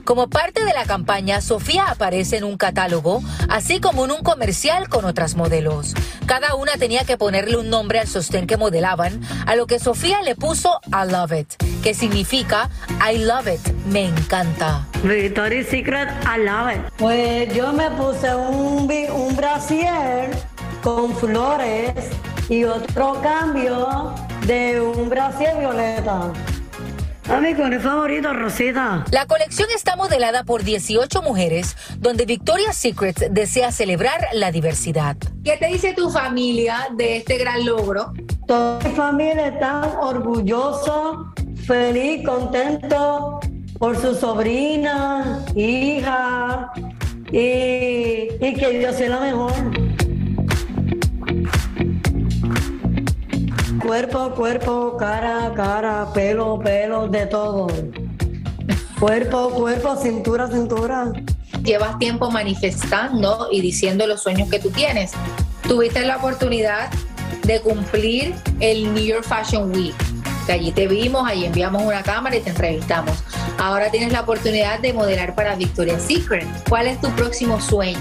Como 0.04 0.28
parte 0.28 0.64
de 0.66 0.74
la 0.74 0.84
campaña, 0.84 1.40
Sofía 1.40 1.86
aparece 1.88 2.36
en 2.36 2.44
un 2.44 2.58
catálogo, 2.58 3.22
así 3.48 3.80
como 3.80 4.04
en 4.04 4.10
un 4.10 4.22
comercial 4.22 4.90
con 4.90 5.06
otras 5.06 5.34
modelos. 5.34 5.94
Cada 6.26 6.54
una 6.56 6.72
tenía 6.72 7.04
que 7.04 7.16
ponerle 7.16 7.56
un 7.56 7.70
nombre 7.70 8.00
al 8.00 8.06
sostén 8.06 8.46
que 8.46 8.58
modelaban, 8.58 9.22
a 9.46 9.56
lo 9.56 9.66
que 9.66 9.78
Sofía 9.78 10.20
le 10.20 10.34
puso 10.34 10.78
I 10.88 11.10
love 11.10 11.32
it, 11.32 11.54
que 11.82 11.94
significa 11.94 12.68
I 13.00 13.16
love 13.16 13.46
it, 13.48 13.66
me 13.86 14.06
encanta. 14.06 14.86
Victoria's 15.02 15.68
Secret, 15.68 16.08
I 16.24 16.44
love 16.44 16.74
it. 16.74 16.82
Pues 16.98 17.54
yo 17.54 17.72
me 17.72 17.90
puse 17.92 18.34
un, 18.34 18.86
un 19.10 19.36
brasier 19.36 20.30
con 20.82 21.16
flores 21.16 21.94
y 22.50 22.64
otro 22.64 23.18
cambio 23.22 24.14
de 24.46 24.82
un 24.82 25.08
brasier 25.08 25.58
violeta. 25.58 26.30
A 27.28 27.40
mi 27.40 27.54
color 27.54 27.80
favorito, 27.80 28.34
Rosita. 28.34 29.04
La 29.10 29.26
colección 29.26 29.68
está 29.74 29.96
modelada 29.96 30.44
por 30.44 30.62
18 30.62 31.22
mujeres, 31.22 31.74
donde 31.98 32.26
Victoria's 32.26 32.76
Secret 32.76 33.30
desea 33.30 33.72
celebrar 33.72 34.28
la 34.34 34.52
diversidad. 34.52 35.16
¿Qué 35.42 35.56
te 35.56 35.68
dice 35.68 35.94
tu 35.94 36.10
familia 36.10 36.88
de 36.96 37.16
este 37.16 37.38
gran 37.38 37.64
logro? 37.64 38.12
Toda 38.46 38.78
mi 38.84 38.94
familia 38.94 39.48
está 39.48 40.00
orgulloso, 40.00 41.32
feliz, 41.66 42.26
contento 42.26 43.40
por 43.78 43.96
su 43.96 44.14
sobrina, 44.14 45.42
hija 45.54 46.70
y, 47.32 48.28
y 48.38 48.54
que 48.54 48.78
Dios 48.78 48.96
sea 48.96 49.08
la 49.08 49.20
mejor. 49.20 49.83
Cuerpo, 53.84 54.30
cuerpo, 54.30 54.96
cara, 54.96 55.52
cara, 55.54 56.10
pelo, 56.14 56.58
pelo, 56.58 57.06
de 57.06 57.26
todo. 57.26 57.66
Cuerpo, 58.98 59.50
cuerpo, 59.50 59.94
cintura, 59.96 60.48
cintura. 60.50 61.12
Llevas 61.62 61.98
tiempo 61.98 62.30
manifestando 62.30 63.48
y 63.52 63.60
diciendo 63.60 64.06
los 64.06 64.22
sueños 64.22 64.48
que 64.48 64.58
tú 64.58 64.70
tienes. 64.70 65.12
Tuviste 65.68 66.00
la 66.00 66.16
oportunidad 66.16 66.90
de 67.42 67.60
cumplir 67.60 68.34
el 68.60 68.94
New 68.94 69.04
York 69.04 69.24
Fashion 69.24 69.70
Week. 69.70 69.94
Que 70.46 70.52
allí 70.52 70.72
te 70.72 70.88
vimos, 70.88 71.28
allí 71.28 71.44
enviamos 71.44 71.82
una 71.82 72.02
cámara 72.02 72.36
y 72.36 72.40
te 72.40 72.50
entrevistamos. 72.50 73.22
Ahora 73.58 73.90
tienes 73.90 74.12
la 74.12 74.22
oportunidad 74.22 74.80
de 74.80 74.94
modelar 74.94 75.34
para 75.34 75.56
Victoria's 75.56 76.04
Secret. 76.04 76.46
¿Cuál 76.70 76.86
es 76.86 76.98
tu 77.02 77.10
próximo 77.10 77.60
sueño? 77.60 77.98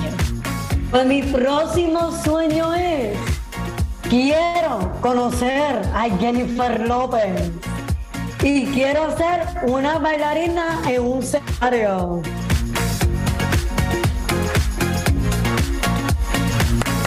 Pues 0.91 1.05
mi 1.07 1.23
próximo 1.23 2.11
sueño 2.23 2.73
es, 2.73 3.17
quiero 4.13 4.91
conocer 5.01 5.81
a 5.91 6.07
Jennifer 6.19 6.87
López 6.87 7.49
y 8.43 8.67
quiero 8.67 9.17
ser 9.17 9.41
una 9.63 9.97
bailarina 9.97 10.81
en 10.87 11.01
un 11.01 11.23
escenario. 11.23 12.21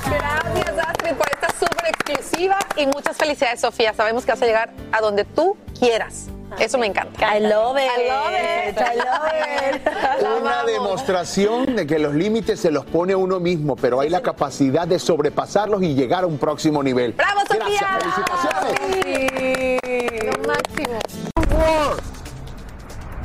Gracias, 0.04 0.78
Astrid, 0.84 1.14
por 1.14 1.28
esta 1.30 1.48
súper 1.50 1.86
exclusiva 1.90 2.58
y 2.76 2.86
muchas 2.86 3.16
felicidades, 3.16 3.60
Sofía. 3.60 3.94
Sabemos 3.94 4.24
que 4.24 4.32
vas 4.32 4.42
a 4.42 4.46
llegar 4.46 4.72
a 4.90 5.00
donde 5.00 5.24
tú 5.24 5.56
quieras. 5.78 6.26
Eso 6.58 6.78
me 6.78 6.86
encanta. 6.86 7.36
I 7.36 7.40
love 7.40 7.76
it. 7.76 7.90
I 7.96 8.08
love 8.08 8.32
it. 8.32 8.78
I 8.78 8.96
love 8.96 9.30
it. 9.74 9.84
La 10.22 10.34
Una 10.36 10.64
demostración 10.64 11.76
de 11.76 11.86
que 11.86 11.98
los 11.98 12.14
límites 12.14 12.60
se 12.60 12.70
los 12.70 12.84
pone 12.86 13.14
uno 13.14 13.38
mismo, 13.40 13.76
pero 13.76 14.00
hay 14.00 14.08
la 14.08 14.22
capacidad 14.22 14.86
de 14.86 14.98
sobrepasarlos 14.98 15.82
y 15.82 15.94
llegar 15.94 16.24
a 16.24 16.26
un 16.26 16.38
próximo 16.38 16.82
nivel. 16.82 17.12
¡Bravo, 17.12 17.40
Sofía! 17.40 17.66
Gracias, 17.66 18.14
felicitaciones. 18.14 18.80
Sí. 19.04 19.78
Lo 20.26 20.32
máximo. 20.48 20.98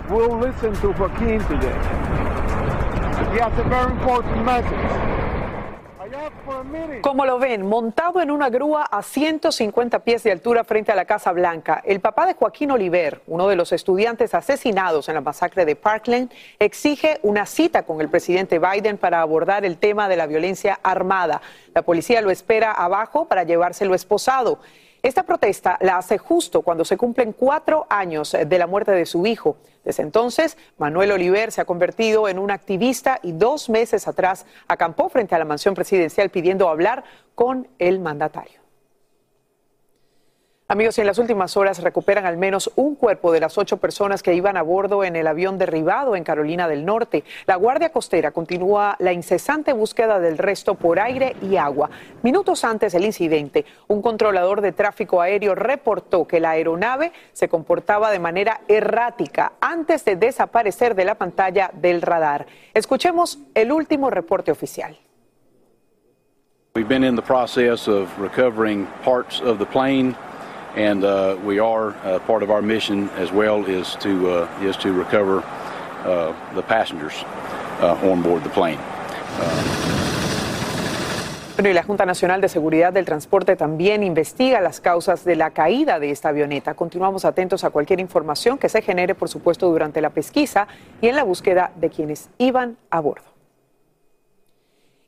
We'll 0.10 0.38
listen 0.40 0.74
to 0.82 0.92
Joaquin 0.94 1.40
today. 1.48 1.72
He 3.32 3.40
has 3.40 3.58
a 3.58 3.64
very 3.64 3.92
important 3.94 4.44
message. 4.44 5.21
Como 7.02 7.26
lo 7.26 7.40
ven, 7.40 7.66
montado 7.68 8.22
en 8.22 8.30
una 8.30 8.50
grúa 8.50 8.84
a 8.84 9.02
150 9.02 10.00
pies 10.04 10.24
de 10.24 10.32
altura 10.32 10.64
frente 10.64 10.92
a 10.92 10.96
la 10.96 11.06
Casa 11.06 11.32
Blanca, 11.32 11.82
el 11.86 12.00
papá 12.00 12.26
de 12.26 12.36
Joaquín 12.36 12.72
Oliver, 12.72 13.22
uno 13.28 13.48
de 13.48 13.56
los 13.56 13.72
estudiantes 13.72 14.34
asesinados 14.34 15.10
en 15.10 15.16
la 15.16 15.22
masacre 15.22 15.66
de 15.66 15.76
Parkland, 15.76 16.32
exige 16.60 17.20
una 17.24 17.46
cita 17.46 17.84
con 17.84 18.02
el 18.02 18.10
presidente 18.10 18.60
Biden 18.60 18.98
para 18.98 19.22
abordar 19.22 19.66
el 19.66 19.78
tema 19.78 20.08
de 20.08 20.18
la 20.18 20.28
violencia 20.28 20.80
armada. 20.84 21.42
La 21.74 21.82
policía 21.82 22.22
lo 22.22 22.30
espera 22.30 22.72
abajo 22.72 23.26
para 23.26 23.44
llevárselo 23.44 23.96
esposado. 23.96 24.60
Esta 25.04 25.24
protesta 25.24 25.78
la 25.82 25.98
hace 25.98 26.20
justo 26.20 26.62
cuando 26.62 26.86
se 26.86 26.96
cumplen 26.96 27.34
cuatro 27.34 27.88
años 27.90 28.36
de 28.46 28.58
la 28.60 28.68
muerte 28.68 28.92
de 28.92 29.08
su 29.08 29.26
hijo. 29.26 29.58
Desde 29.84 30.04
entonces, 30.04 30.58
Manuel 30.78 31.12
Oliver 31.12 31.52
se 31.52 31.60
ha 31.60 31.66
convertido 31.66 32.28
en 32.28 32.38
un 32.38 32.52
activista 32.52 33.20
y 33.24 33.32
dos 33.32 33.68
meses 33.68 34.08
atrás 34.08 34.46
acampó 34.68 35.10
frente 35.10 35.34
a 35.34 35.40
la 35.40 35.46
mansión 35.46 35.74
presidencial 35.74 36.30
pidiendo 36.30 36.70
hablar 36.70 37.04
con 37.34 37.68
el 37.80 38.00
mandatario. 38.00 38.61
Amigos, 40.72 40.98
en 41.00 41.06
las 41.06 41.18
últimas 41.18 41.58
horas 41.58 41.84
recuperan 41.84 42.26
al 42.26 42.38
menos 42.38 42.72
un 42.78 42.96
cuerpo 42.96 43.34
de 43.34 43.42
las 43.42 43.58
ocho 43.58 43.76
personas 43.76 44.24
que 44.24 44.34
iban 44.34 44.56
a 44.56 44.62
bordo 44.62 45.04
en 45.04 45.18
el 45.18 45.28
avión 45.28 45.58
derribado 45.58 46.16
en 46.16 46.24
Carolina 46.24 46.70
del 46.70 46.86
Norte. 46.86 47.26
La 47.46 47.58
Guardia 47.58 47.92
Costera 47.92 48.32
continúa 48.32 48.96
la 49.00 49.12
incesante 49.12 49.74
búsqueda 49.74 50.22
del 50.22 50.38
resto 50.38 50.76
por 50.76 51.02
aire 51.02 51.36
y 51.42 51.58
agua. 51.58 51.90
Minutos 52.24 52.64
antes 52.64 52.94
del 52.94 53.04
incidente, 53.04 53.66
un 53.90 54.02
controlador 54.02 54.62
de 54.62 54.72
tráfico 54.72 55.20
aéreo 55.20 55.56
reportó 55.56 56.26
que 56.26 56.40
la 56.40 56.52
aeronave 56.52 57.12
se 57.34 57.50
comportaba 57.50 58.10
de 58.10 58.20
manera 58.20 58.62
errática 58.70 59.52
antes 59.60 60.06
de 60.06 60.16
desaparecer 60.16 60.96
de 60.96 61.04
la 61.04 61.16
pantalla 61.16 61.70
del 61.74 62.02
radar. 62.02 62.46
Escuchemos 62.74 63.40
el 63.56 63.74
último 63.74 64.10
reporte 64.10 64.54
oficial. 64.54 64.98
We've 66.74 66.88
been 66.88 67.04
in 67.04 67.18
the 67.18 67.22
process 67.22 67.90
of 67.90 68.08
recovering 68.18 68.88
parts 69.04 69.42
of 69.42 69.60
the 69.60 69.66
plane, 69.66 70.16
and 70.76 71.04
uh, 71.04 71.38
we 71.44 71.60
are 71.60 71.90
uh, 72.04 72.20
part 72.20 72.44
of 72.44 72.50
our 72.50 72.62
mission 72.62 73.10
as 73.18 73.32
well 73.32 73.66
is 73.66 73.96
to 73.98 74.30
uh, 74.30 74.48
is 74.62 74.78
to 74.78 74.94
recover 74.94 75.44
uh, 76.06 76.34
the 76.56 76.62
passengers 76.62 77.14
uh, 77.82 78.10
on 78.12 78.22
board 78.22 78.44
the 78.44 78.50
plane. 78.50 78.80
Y 81.64 81.74
la 81.74 81.84
Junta 81.84 82.08
Nacional 82.08 82.42
de 82.42 82.50
Seguridad 82.50 82.92
del 82.92 83.06
Transporte 83.06 83.56
también 83.56 84.02
investiga 84.02 84.62
las 84.62 84.82
causas 84.82 85.24
de 85.24 85.36
la 85.36 85.52
caída 85.52 86.00
de 86.00 86.10
esta 86.10 86.30
avioneta. 86.30 86.74
Continuamos 86.74 87.24
atentos 87.24 87.64
a 87.64 87.70
cualquier 87.70 88.00
información 88.00 88.58
que 88.58 88.68
se 88.68 88.82
genere, 88.82 89.14
por 89.14 89.30
supuesto, 89.30 89.70
durante 89.70 90.02
la 90.02 90.10
pesquisa 90.10 90.68
y 91.02 91.08
en 91.08 91.16
la 91.16 91.24
búsqueda 91.24 91.72
de 91.76 91.92
quienes 91.92 92.30
iban 92.40 92.78
a 92.90 93.00
bordo. 93.00 93.31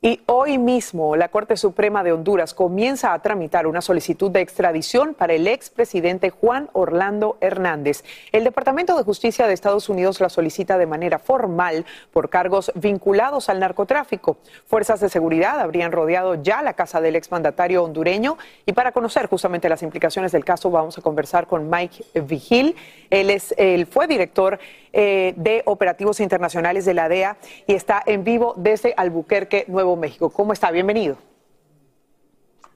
Y 0.05 0.19
hoy 0.25 0.57
mismo 0.57 1.15
la 1.15 1.29
Corte 1.29 1.55
Suprema 1.55 2.03
de 2.03 2.11
Honduras 2.11 2.53
comienza 2.53 3.13
a 3.13 3.19
tramitar 3.19 3.67
una 3.67 3.79
solicitud 3.79 4.29
de 4.29 4.41
extradición 4.41 5.13
para 5.13 5.31
el 5.31 5.47
expresidente 5.47 6.29
Juan 6.29 6.69
Orlando 6.73 7.37
Hernández. 7.39 8.03
El 8.33 8.43
Departamento 8.43 8.97
de 8.97 9.03
Justicia 9.05 9.47
de 9.47 9.53
Estados 9.53 9.87
Unidos 9.87 10.19
la 10.19 10.27
solicita 10.27 10.77
de 10.77 10.87
manera 10.87 11.19
formal 11.19 11.85
por 12.11 12.29
cargos 12.29 12.73
vinculados 12.75 13.47
al 13.47 13.61
narcotráfico. 13.61 14.35
Fuerzas 14.65 14.99
de 14.99 15.07
seguridad 15.07 15.61
habrían 15.61 15.93
rodeado 15.93 16.35
ya 16.35 16.61
la 16.63 16.73
casa 16.73 16.99
del 16.99 17.15
exmandatario 17.15 17.81
hondureño 17.81 18.37
y 18.65 18.73
para 18.73 18.91
conocer 18.91 19.27
justamente 19.27 19.69
las 19.69 19.83
implicaciones 19.83 20.33
del 20.33 20.43
caso 20.43 20.69
vamos 20.69 20.97
a 20.97 21.01
conversar 21.01 21.47
con 21.47 21.69
Mike 21.69 22.03
Vigil. 22.23 22.75
Él, 23.09 23.29
es, 23.29 23.55
él 23.57 23.85
fue 23.85 24.07
director 24.07 24.59
eh, 24.91 25.33
de 25.37 25.63
operativos 25.65 26.19
internacionales 26.19 26.83
de 26.83 26.93
la 26.93 27.07
DEA 27.07 27.37
y 27.65 27.73
está 27.73 28.03
en 28.05 28.25
vivo 28.25 28.53
desde 28.57 28.93
Albuquerque, 28.97 29.63
Nuevo 29.69 29.92
México. 29.95 30.29
¿Cómo 30.29 30.53
está? 30.53 30.71
Bienvenido. 30.71 31.17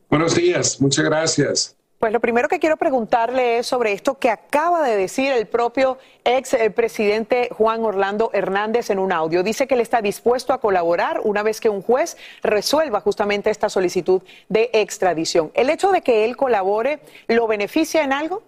Buenos 0.09 0.35
días, 0.35 0.79
muchas 0.79 1.03
gracias. 1.05 1.77
Pues 1.99 2.13
lo 2.13 2.19
primero 2.19 2.47
que 2.47 2.59
quiero 2.59 2.77
preguntarle 2.77 3.57
es 3.57 3.65
sobre 3.65 3.91
esto 3.91 4.19
que 4.19 4.29
acaba 4.29 4.87
de 4.87 4.95
decir 4.95 5.31
el 5.31 5.47
propio 5.47 5.97
ex 6.25 6.53
eh, 6.53 6.69
presidente 6.69 7.49
Juan 7.51 7.83
Orlando 7.83 8.29
Hernández 8.33 8.91
en 8.91 8.99
un 8.99 9.11
audio. 9.11 9.41
Dice 9.41 9.65
que 9.65 9.73
él 9.73 9.81
está 9.81 9.99
dispuesto 10.03 10.53
a 10.53 10.59
colaborar 10.59 11.21
una 11.23 11.41
vez 11.41 11.59
que 11.59 11.69
un 11.69 11.81
juez 11.81 12.15
resuelva 12.43 13.01
justamente 13.01 13.49
esta 13.49 13.67
solicitud 13.67 14.21
de 14.47 14.69
extradición. 14.73 15.51
¿El 15.55 15.71
hecho 15.71 15.91
de 15.91 16.01
que 16.01 16.23
él 16.23 16.37
colabore 16.37 16.99
lo 17.27 17.47
beneficia 17.47 18.03
en 18.03 18.13
algo? 18.13 18.43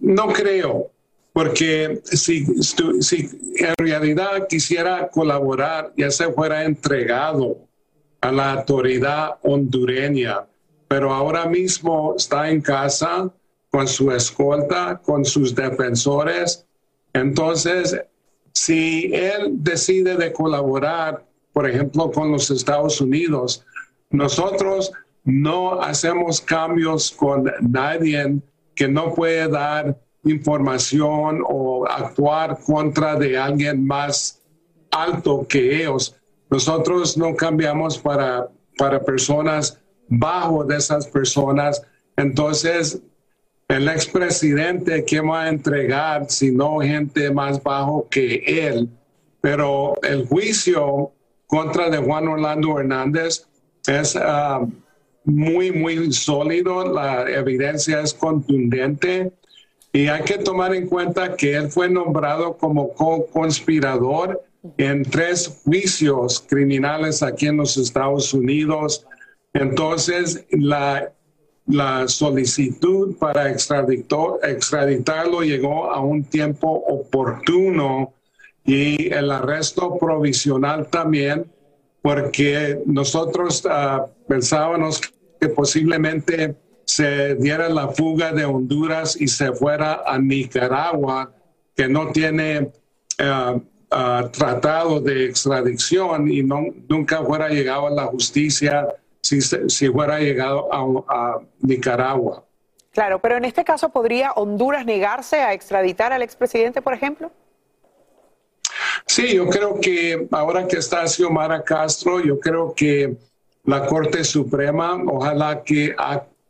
No 0.00 0.28
creo, 0.28 0.90
porque 1.36 2.00
si, 2.02 2.46
en 3.58 3.74
realidad 3.76 4.48
quisiera 4.48 5.06
colaborar, 5.08 5.92
ya 5.94 6.10
se 6.10 6.32
fuera 6.32 6.64
entregado 6.64 7.58
a 8.22 8.32
la 8.32 8.54
autoridad 8.54 9.34
hondureña 9.42 10.46
pero 10.88 11.12
ahora 11.12 11.44
mismo 11.46 12.14
está 12.16 12.48
en 12.48 12.62
casa 12.62 13.30
con 13.70 13.86
su 13.86 14.10
escolta, 14.12 14.98
con 15.04 15.26
sus 15.26 15.54
defensores. 15.54 16.64
Entonces, 17.12 18.00
si 18.54 19.10
él 19.12 19.50
decide 19.62 20.16
de 20.16 20.32
colaborar, 20.32 21.22
por 21.52 21.68
ejemplo, 21.68 22.10
con 22.10 22.32
los 22.32 22.50
Estados 22.50 22.98
Unidos, 23.00 23.62
nosotros 24.08 24.90
no 25.24 25.82
hacemos 25.82 26.40
cambios 26.40 27.10
con 27.10 27.52
nadie 27.60 28.40
que 28.74 28.88
no 28.88 29.12
puede 29.12 29.48
dar 29.48 29.98
información 30.30 31.42
o 31.46 31.86
actuar 31.86 32.58
contra 32.64 33.16
de 33.16 33.38
alguien 33.38 33.86
más 33.86 34.42
alto 34.90 35.46
que 35.48 35.82
ellos. 35.82 36.16
Nosotros 36.50 37.16
no 37.16 37.34
cambiamos 37.34 37.98
para, 37.98 38.48
para 38.78 39.02
personas 39.02 39.78
bajo 40.08 40.64
de 40.64 40.76
esas 40.76 41.06
personas. 41.06 41.82
Entonces, 42.16 43.00
el 43.68 43.88
expresidente, 43.88 45.04
que 45.04 45.20
va 45.20 45.44
a 45.44 45.48
entregar 45.48 46.26
sino 46.28 46.78
gente 46.78 47.30
más 47.30 47.62
bajo 47.62 48.06
que 48.08 48.42
él? 48.46 48.88
Pero 49.40 49.94
el 50.02 50.26
juicio 50.26 51.12
contra 51.46 51.90
de 51.90 51.98
Juan 51.98 52.28
Orlando 52.28 52.78
Hernández 52.78 53.46
es 53.86 54.16
ah, 54.16 54.64
muy, 55.24 55.72
muy 55.72 56.12
sólido, 56.12 56.92
la 56.92 57.28
evidencia 57.28 58.00
es 58.00 58.14
contundente 58.14 59.32
y 59.96 60.08
hay 60.08 60.22
que 60.24 60.36
tomar 60.36 60.74
en 60.74 60.86
cuenta 60.88 61.36
que 61.36 61.56
él 61.56 61.70
fue 61.70 61.88
nombrado 61.88 62.58
como 62.58 62.92
co-conspirador 62.92 64.42
en 64.76 65.02
tres 65.04 65.62
juicios 65.64 66.44
criminales 66.46 67.22
aquí 67.22 67.46
en 67.46 67.56
los 67.56 67.78
Estados 67.78 68.34
Unidos. 68.34 69.06
Entonces, 69.54 70.44
la, 70.50 71.14
solicitud 72.08 73.16
para 73.16 73.50
extraditarlo 73.50 75.40
llegó 75.40 75.90
a 75.90 76.00
un 76.00 76.24
tiempo 76.24 76.68
oportuno 76.68 78.12
y 78.66 79.10
el 79.14 79.30
arresto 79.30 79.96
provisional 79.96 80.88
también, 80.88 81.50
porque 82.02 82.82
nosotros 82.84 83.66
ah, 83.66 84.04
pensábamos 84.28 85.00
que 85.40 85.48
posiblemente 85.48 86.54
se 86.86 87.34
diera 87.34 87.68
la 87.68 87.88
fuga 87.88 88.32
de 88.32 88.44
Honduras 88.44 89.20
y 89.20 89.26
se 89.28 89.52
fuera 89.52 90.02
a 90.06 90.18
Nicaragua, 90.18 91.32
que 91.74 91.88
no 91.88 92.12
tiene 92.12 92.70
ah, 93.18 93.58
tratado 94.32 95.00
de 95.00 95.26
extradición 95.26 96.30
y 96.30 96.42
no, 96.42 96.62
nunca 96.88 97.22
fuera 97.24 97.48
llegado 97.48 97.88
a 97.88 97.90
la 97.90 98.04
justicia 98.06 98.86
si, 99.20 99.40
si 99.40 99.88
fuera 99.88 100.20
llegado 100.20 100.68
a, 100.72 101.40
Nicaragua. 101.60 102.44
Claro, 102.92 103.18
pero 103.20 103.36
en 103.36 103.44
este 103.44 103.64
caso, 103.64 103.88
¿podría 103.88 104.32
Honduras 104.32 104.86
negarse 104.86 105.40
a 105.40 105.52
extraditar 105.52 106.12
al 106.12 106.22
expresidente, 106.22 106.80
por 106.80 106.94
ejemplo? 106.94 107.30
Sí, 109.06 109.34
yo 109.34 109.48
creo 109.48 109.80
que 109.80 110.28
ahora 110.30 110.66
que 110.66 110.78
está 110.78 111.06
Xiomara 111.06 111.62
Castro, 111.62 112.20
yo 112.20 112.38
creo 112.38 112.72
que 112.74 113.16
la 113.64 113.86
Corte 113.86 114.24
Suprema, 114.24 115.02
ojalá 115.06 115.62
que 115.62 115.94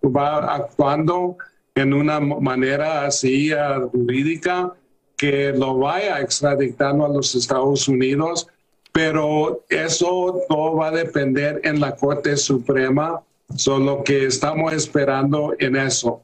va 0.03 0.55
actuando 0.55 1.37
en 1.75 1.93
una 1.93 2.21
manera 2.21 3.05
así 3.05 3.53
uh, 3.53 3.89
jurídica, 3.91 4.73
que 5.17 5.53
lo 5.53 5.79
vaya 5.79 6.21
extraditando 6.21 7.07
a 7.07 7.09
los 7.09 7.35
Estados 7.35 7.89
Unidos 7.89 8.49
pero 8.97 9.63
eso 9.69 10.41
todo 10.49 10.77
va 10.77 10.89
a 10.89 10.91
depender 10.91 11.61
en 11.65 11.81
la 11.81 11.95
Corte 11.95 12.35
Suprema, 12.39 13.21
solo 13.55 14.03
que 14.03 14.25
estamos 14.25 14.73
esperando 14.73 15.55
en 15.59 15.77
eso. 15.77 16.23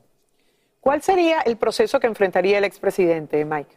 ¿Cuál 0.80 1.02
sería 1.02 1.42
el 1.42 1.58
proceso 1.58 2.00
que 2.00 2.06
enfrentaría 2.06 2.56
el 2.56 2.64
expresidente, 2.64 3.44
Mike? 3.44 3.76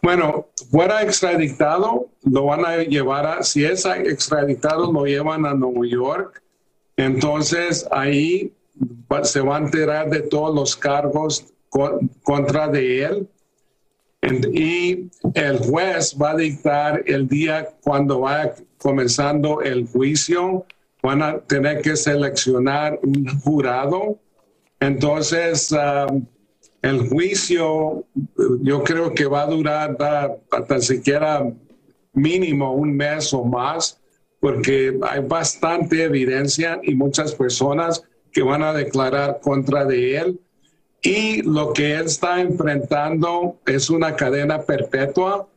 Bueno, 0.00 0.46
fuera 0.70 1.02
extraditado, 1.02 2.08
lo 2.22 2.46
van 2.46 2.64
a 2.64 2.78
llevar 2.78 3.26
a, 3.26 3.42
si 3.42 3.62
es 3.62 3.84
extraditado, 3.84 4.90
lo 4.90 5.04
llevan 5.04 5.44
a 5.44 5.52
Nueva 5.52 5.86
York. 5.86 6.42
Entonces 6.96 7.86
ahí 7.90 8.52
se 9.22 9.40
va 9.40 9.56
a 9.56 9.60
enterar 9.60 10.10
de 10.10 10.22
todos 10.22 10.54
los 10.54 10.76
cargos 10.76 11.46
contra 12.22 12.68
de 12.68 13.04
él. 13.04 13.28
Y 14.52 15.10
el 15.34 15.58
juez 15.58 16.16
va 16.20 16.30
a 16.30 16.36
dictar 16.36 17.02
el 17.06 17.28
día 17.28 17.68
cuando 17.82 18.20
va 18.20 18.54
comenzando 18.78 19.60
el 19.60 19.86
juicio, 19.86 20.64
van 21.02 21.22
a 21.22 21.38
tener 21.40 21.82
que 21.82 21.96
seleccionar 21.96 22.98
un 23.02 23.26
jurado. 23.40 24.18
Entonces, 24.80 25.72
um, 25.72 26.24
el 26.80 27.08
juicio 27.08 28.04
yo 28.62 28.82
creo 28.82 29.14
que 29.14 29.26
va 29.26 29.42
a 29.42 29.46
durar 29.46 29.96
hasta 30.50 30.80
siquiera 30.80 31.50
mínimo 32.14 32.72
un 32.72 32.96
mes 32.96 33.32
o 33.34 33.44
más, 33.44 34.00
porque 34.44 34.94
hay 35.08 35.22
bastante 35.22 36.04
evidencia 36.04 36.78
y 36.82 36.94
muchas 36.94 37.34
personas 37.34 38.02
que 38.30 38.42
van 38.42 38.62
a 38.62 38.74
declarar 38.74 39.40
contra 39.40 39.86
de 39.86 40.18
él 40.18 40.38
y 41.00 41.40
lo 41.40 41.72
que 41.72 41.94
él 41.94 42.04
está 42.04 42.42
enfrentando 42.42 43.56
es 43.64 43.88
una 43.88 44.14
cadena 44.14 44.60
perpetua. 44.60 45.48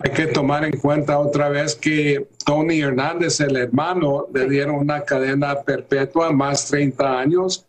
Hay 0.00 0.10
que 0.10 0.26
tomar 0.26 0.66
en 0.66 0.76
cuenta 0.76 1.18
otra 1.18 1.48
vez 1.48 1.74
que 1.76 2.28
Tony 2.44 2.82
Hernández, 2.82 3.40
el 3.40 3.56
hermano, 3.56 4.26
le 4.34 4.46
dieron 4.50 4.74
una 4.74 5.00
cadena 5.00 5.62
perpetua 5.62 6.30
más 6.30 6.66
30 6.66 7.18
años. 7.18 7.64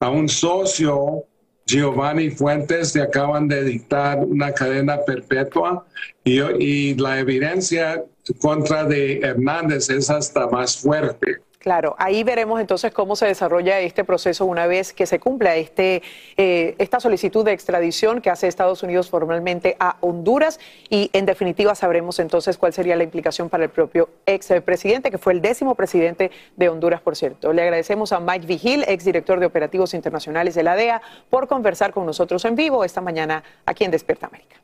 A 0.00 0.10
un 0.10 0.28
socio, 0.28 1.26
Giovanni 1.64 2.30
Fuentes, 2.30 2.92
le 2.96 3.02
acaban 3.02 3.46
de 3.46 3.62
dictar 3.62 4.18
una 4.18 4.50
cadena 4.50 4.98
perpetua 5.04 5.86
y, 6.24 6.40
y 6.40 6.94
la 6.96 7.20
evidencia 7.20 8.02
contra 8.34 8.84
de 8.84 9.20
Hernández 9.20 9.90
es 9.90 10.10
hasta 10.10 10.46
más 10.48 10.76
fuerte. 10.76 11.38
Claro, 11.58 11.96
ahí 11.98 12.22
veremos 12.22 12.60
entonces 12.60 12.92
cómo 12.92 13.16
se 13.16 13.26
desarrolla 13.26 13.80
este 13.80 14.04
proceso 14.04 14.46
una 14.46 14.68
vez 14.68 14.92
que 14.92 15.06
se 15.06 15.18
cumpla 15.18 15.56
este, 15.56 16.02
eh, 16.36 16.76
esta 16.78 17.00
solicitud 17.00 17.44
de 17.44 17.52
extradición 17.52 18.20
que 18.20 18.30
hace 18.30 18.46
Estados 18.46 18.84
Unidos 18.84 19.10
formalmente 19.10 19.76
a 19.80 19.96
Honduras 20.00 20.60
y 20.88 21.10
en 21.12 21.26
definitiva 21.26 21.74
sabremos 21.74 22.20
entonces 22.20 22.56
cuál 22.58 22.72
sería 22.72 22.94
la 22.94 23.02
implicación 23.02 23.48
para 23.48 23.64
el 23.64 23.70
propio 23.70 24.08
ex 24.24 24.48
presidente, 24.64 25.10
que 25.10 25.18
fue 25.18 25.32
el 25.32 25.42
décimo 25.42 25.74
presidente 25.74 26.30
de 26.56 26.68
Honduras, 26.68 27.00
por 27.00 27.16
cierto. 27.16 27.52
Le 27.52 27.62
agradecemos 27.62 28.12
a 28.12 28.20
Mike 28.20 28.46
Vigil, 28.46 28.84
ex 28.86 29.04
director 29.04 29.40
de 29.40 29.46
operativos 29.46 29.94
internacionales 29.94 30.54
de 30.54 30.62
la 30.62 30.76
DEA, 30.76 31.02
por 31.28 31.48
conversar 31.48 31.92
con 31.92 32.06
nosotros 32.06 32.44
en 32.44 32.54
vivo 32.54 32.84
esta 32.84 33.00
mañana 33.00 33.42
aquí 33.66 33.84
en 33.84 33.90
Despierta 33.90 34.26
América. 34.26 34.56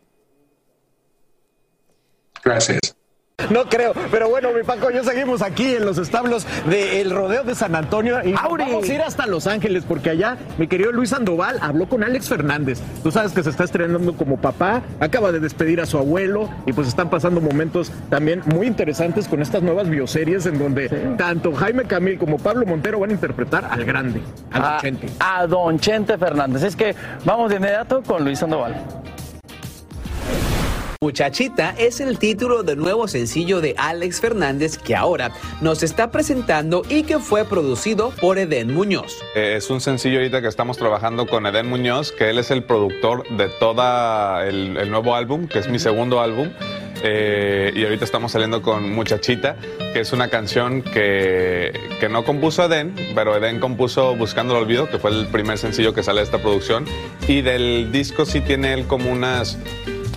Gracias. 2.44 2.96
No 3.50 3.66
creo, 3.66 3.92
pero 4.10 4.28
bueno, 4.28 4.50
mi 4.52 4.62
Paco, 4.62 4.90
yo 4.90 5.04
seguimos 5.04 5.42
aquí 5.42 5.74
en 5.74 5.84
los 5.84 5.98
establos 5.98 6.46
del 6.68 7.10
Rodeo 7.10 7.44
de 7.44 7.54
San 7.54 7.74
Antonio 7.74 8.24
y 8.24 8.32
vamos 8.32 8.88
a 8.88 8.92
ir 8.92 9.02
hasta 9.02 9.26
Los 9.26 9.46
Ángeles 9.46 9.84
porque 9.86 10.10
allá 10.10 10.36
mi 10.58 10.66
querido 10.66 10.92
Luis 10.92 11.10
Sandoval 11.10 11.58
habló 11.60 11.88
con 11.88 12.04
Alex 12.04 12.28
Fernández. 12.28 12.80
Tú 13.02 13.10
sabes 13.10 13.32
que 13.32 13.42
se 13.42 13.50
está 13.50 13.64
estrenando 13.64 14.14
como 14.14 14.38
papá, 14.38 14.82
acaba 15.00 15.32
de 15.32 15.40
despedir 15.40 15.80
a 15.80 15.86
su 15.86 15.98
abuelo 15.98 16.48
y 16.66 16.72
pues 16.72 16.88
están 16.88 17.10
pasando 17.10 17.40
momentos 17.40 17.92
también 18.08 18.42
muy 18.46 18.66
interesantes 18.66 19.28
con 19.28 19.42
estas 19.42 19.62
nuevas 19.62 19.88
bioseries 19.88 20.46
en 20.46 20.58
donde 20.58 20.88
tanto 21.18 21.52
Jaime 21.52 21.84
Camil 21.84 22.18
como 22.18 22.38
Pablo 22.38 22.66
Montero 22.66 23.00
van 23.00 23.10
a 23.10 23.12
interpretar 23.12 23.68
al 23.70 23.84
grande, 23.84 24.20
a 24.52 24.60
Don 24.60 24.80
Chente. 24.80 25.08
A 25.20 25.46
Don 25.46 25.78
Chente 25.78 26.18
Fernández. 26.18 26.62
Es 26.62 26.76
que 26.76 26.94
vamos 27.24 27.50
de 27.50 27.56
inmediato 27.56 28.02
con 28.02 28.24
Luis 28.24 28.38
Sandoval. 28.38 28.74
Muchachita 31.04 31.74
es 31.76 32.00
el 32.00 32.18
título 32.18 32.62
del 32.62 32.78
nuevo 32.78 33.06
sencillo 33.08 33.60
de 33.60 33.74
Alex 33.76 34.22
Fernández 34.22 34.78
que 34.78 34.96
ahora 34.96 35.32
nos 35.60 35.82
está 35.82 36.10
presentando 36.10 36.80
y 36.88 37.02
que 37.02 37.18
fue 37.18 37.44
producido 37.44 38.08
por 38.22 38.38
Eden 38.38 38.72
Muñoz. 38.72 39.22
Eh, 39.34 39.56
es 39.58 39.68
un 39.68 39.82
sencillo 39.82 40.16
ahorita 40.16 40.40
que 40.40 40.48
estamos 40.48 40.78
trabajando 40.78 41.26
con 41.26 41.44
Eden 41.44 41.68
Muñoz, 41.68 42.10
que 42.10 42.30
él 42.30 42.38
es 42.38 42.50
el 42.50 42.64
productor 42.64 43.28
de 43.36 43.50
todo 43.60 44.40
el, 44.40 44.90
nuevo 44.90 45.14
álbum, 45.14 45.46
que 45.46 45.58
es 45.58 45.68
mi 45.68 45.78
segundo 45.78 46.22
álbum. 46.22 46.48
Eh, 47.02 47.70
y 47.76 47.84
ahorita 47.84 48.06
estamos 48.06 48.32
saliendo 48.32 48.62
con 48.62 48.90
Muchachita, 48.94 49.56
que 49.92 50.00
es 50.00 50.14
una 50.14 50.30
canción 50.30 50.80
que, 50.80 51.78
que 52.00 52.08
no 52.08 52.24
compuso 52.24 52.64
Eden, 52.64 52.94
pero 53.14 53.36
Eden 53.36 53.60
compuso 53.60 54.16
Buscando 54.16 54.56
el 54.56 54.62
Olvido, 54.62 54.88
que 54.88 54.98
fue 54.98 55.10
el 55.10 55.26
primer 55.26 55.58
sencillo 55.58 55.92
que 55.92 56.02
sale 56.02 56.20
de 56.20 56.24
esta 56.24 56.38
producción. 56.38 56.86
Y 57.28 57.42
del 57.42 57.92
disco 57.92 58.24
sí 58.24 58.40
tiene 58.40 58.72
él 58.72 58.86
como 58.86 59.12
unas 59.12 59.58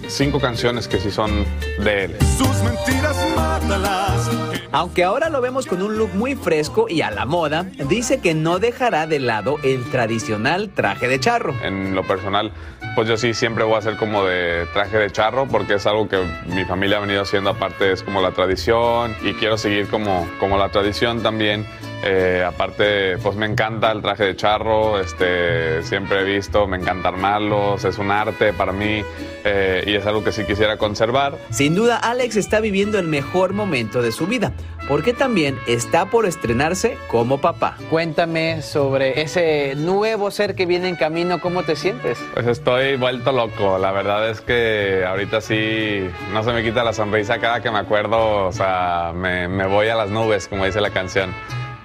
cinco 0.07 0.39
canciones 0.39 0.87
que 0.87 0.99
sí 0.99 1.11
son 1.11 1.45
de 1.83 2.05
él. 2.05 2.15
Sus 2.37 2.61
mentiras 2.63 3.17
mátalas. 3.35 4.29
Aunque 4.71 5.03
ahora 5.03 5.29
lo 5.29 5.41
vemos 5.41 5.65
con 5.65 5.81
un 5.81 5.97
look 5.97 6.13
muy 6.13 6.35
fresco 6.35 6.87
y 6.89 7.01
a 7.01 7.09
la 7.09 7.25
moda, 7.25 7.63
dice 7.87 8.19
que 8.19 8.33
no 8.33 8.59
dejará 8.59 9.07
de 9.07 9.19
lado 9.19 9.57
el 9.63 9.89
tradicional 9.89 10.69
traje 10.69 11.07
de 11.07 11.19
charro. 11.19 11.55
En 11.63 11.95
lo 11.95 12.03
personal, 12.05 12.51
pues 12.95 13.07
yo 13.07 13.17
sí 13.17 13.33
siempre 13.33 13.63
voy 13.63 13.75
a 13.75 13.77
hacer 13.79 13.95
como 13.95 14.25
de 14.25 14.65
traje 14.73 14.97
de 14.97 15.09
charro 15.11 15.47
porque 15.47 15.75
es 15.75 15.85
algo 15.85 16.09
que 16.09 16.17
mi 16.47 16.65
familia 16.65 16.97
ha 16.97 17.01
venido 17.01 17.21
haciendo 17.21 17.51
aparte, 17.51 17.91
es 17.91 18.03
como 18.03 18.21
la 18.21 18.31
tradición 18.31 19.15
y 19.23 19.33
quiero 19.33 19.57
seguir 19.57 19.87
como, 19.87 20.27
como 20.39 20.57
la 20.57 20.69
tradición 20.69 21.23
también. 21.23 21.65
Eh, 22.03 22.43
aparte, 22.47 23.17
pues 23.17 23.35
me 23.35 23.47
encanta 23.47 23.91
el 23.91 24.01
traje 24.01 24.25
de 24.25 24.35
charro, 24.35 24.99
este, 24.99 25.81
siempre 25.81 26.21
he 26.21 26.23
visto, 26.23 26.67
me 26.67 26.77
encanta 26.77 27.09
armarlos, 27.09 27.83
es 27.85 27.97
un 27.97 28.11
arte 28.11 28.53
para 28.53 28.71
mí 28.71 29.03
eh, 29.43 29.83
y 29.85 29.95
es 29.97 30.05
algo 30.05 30.23
que 30.23 30.31
sí 30.31 30.43
quisiera 30.45 30.77
conservar. 30.77 31.37
Sin 31.49 31.75
duda, 31.75 31.97
Alex 31.97 32.35
está 32.35 32.59
viviendo 32.59 32.99
el 32.99 33.07
mejor 33.07 33.53
momento 33.53 34.01
de 34.01 34.11
su 34.11 34.27
vida, 34.27 34.53
porque 34.87 35.13
también 35.13 35.57
está 35.67 36.05
por 36.05 36.25
estrenarse 36.25 36.97
como 37.09 37.39
papá. 37.39 37.77
Cuéntame 37.89 38.61
sobre 38.61 39.21
ese 39.21 39.75
nuevo 39.75 40.31
ser 40.31 40.55
que 40.55 40.65
viene 40.65 40.89
en 40.89 40.95
camino, 40.95 41.39
¿cómo 41.41 41.63
te 41.63 41.75
sientes? 41.75 42.19
Pues 42.33 42.47
estoy 42.47 42.95
vuelto 42.95 43.31
loco, 43.31 43.77
la 43.77 43.91
verdad 43.91 44.29
es 44.29 44.41
que 44.41 45.03
ahorita 45.07 45.41
sí 45.41 46.09
no 46.33 46.43
se 46.43 46.53
me 46.53 46.63
quita 46.63 46.83
la 46.83 46.93
sonrisa 46.93 47.39
cada 47.39 47.61
que 47.61 47.71
me 47.71 47.79
acuerdo, 47.79 48.47
o 48.47 48.51
sea, 48.51 49.11
me, 49.15 49.47
me 49.47 49.65
voy 49.67 49.87
a 49.87 49.95
las 49.95 50.09
nubes, 50.09 50.47
como 50.47 50.65
dice 50.65 50.81
la 50.81 50.91
canción. 50.91 51.33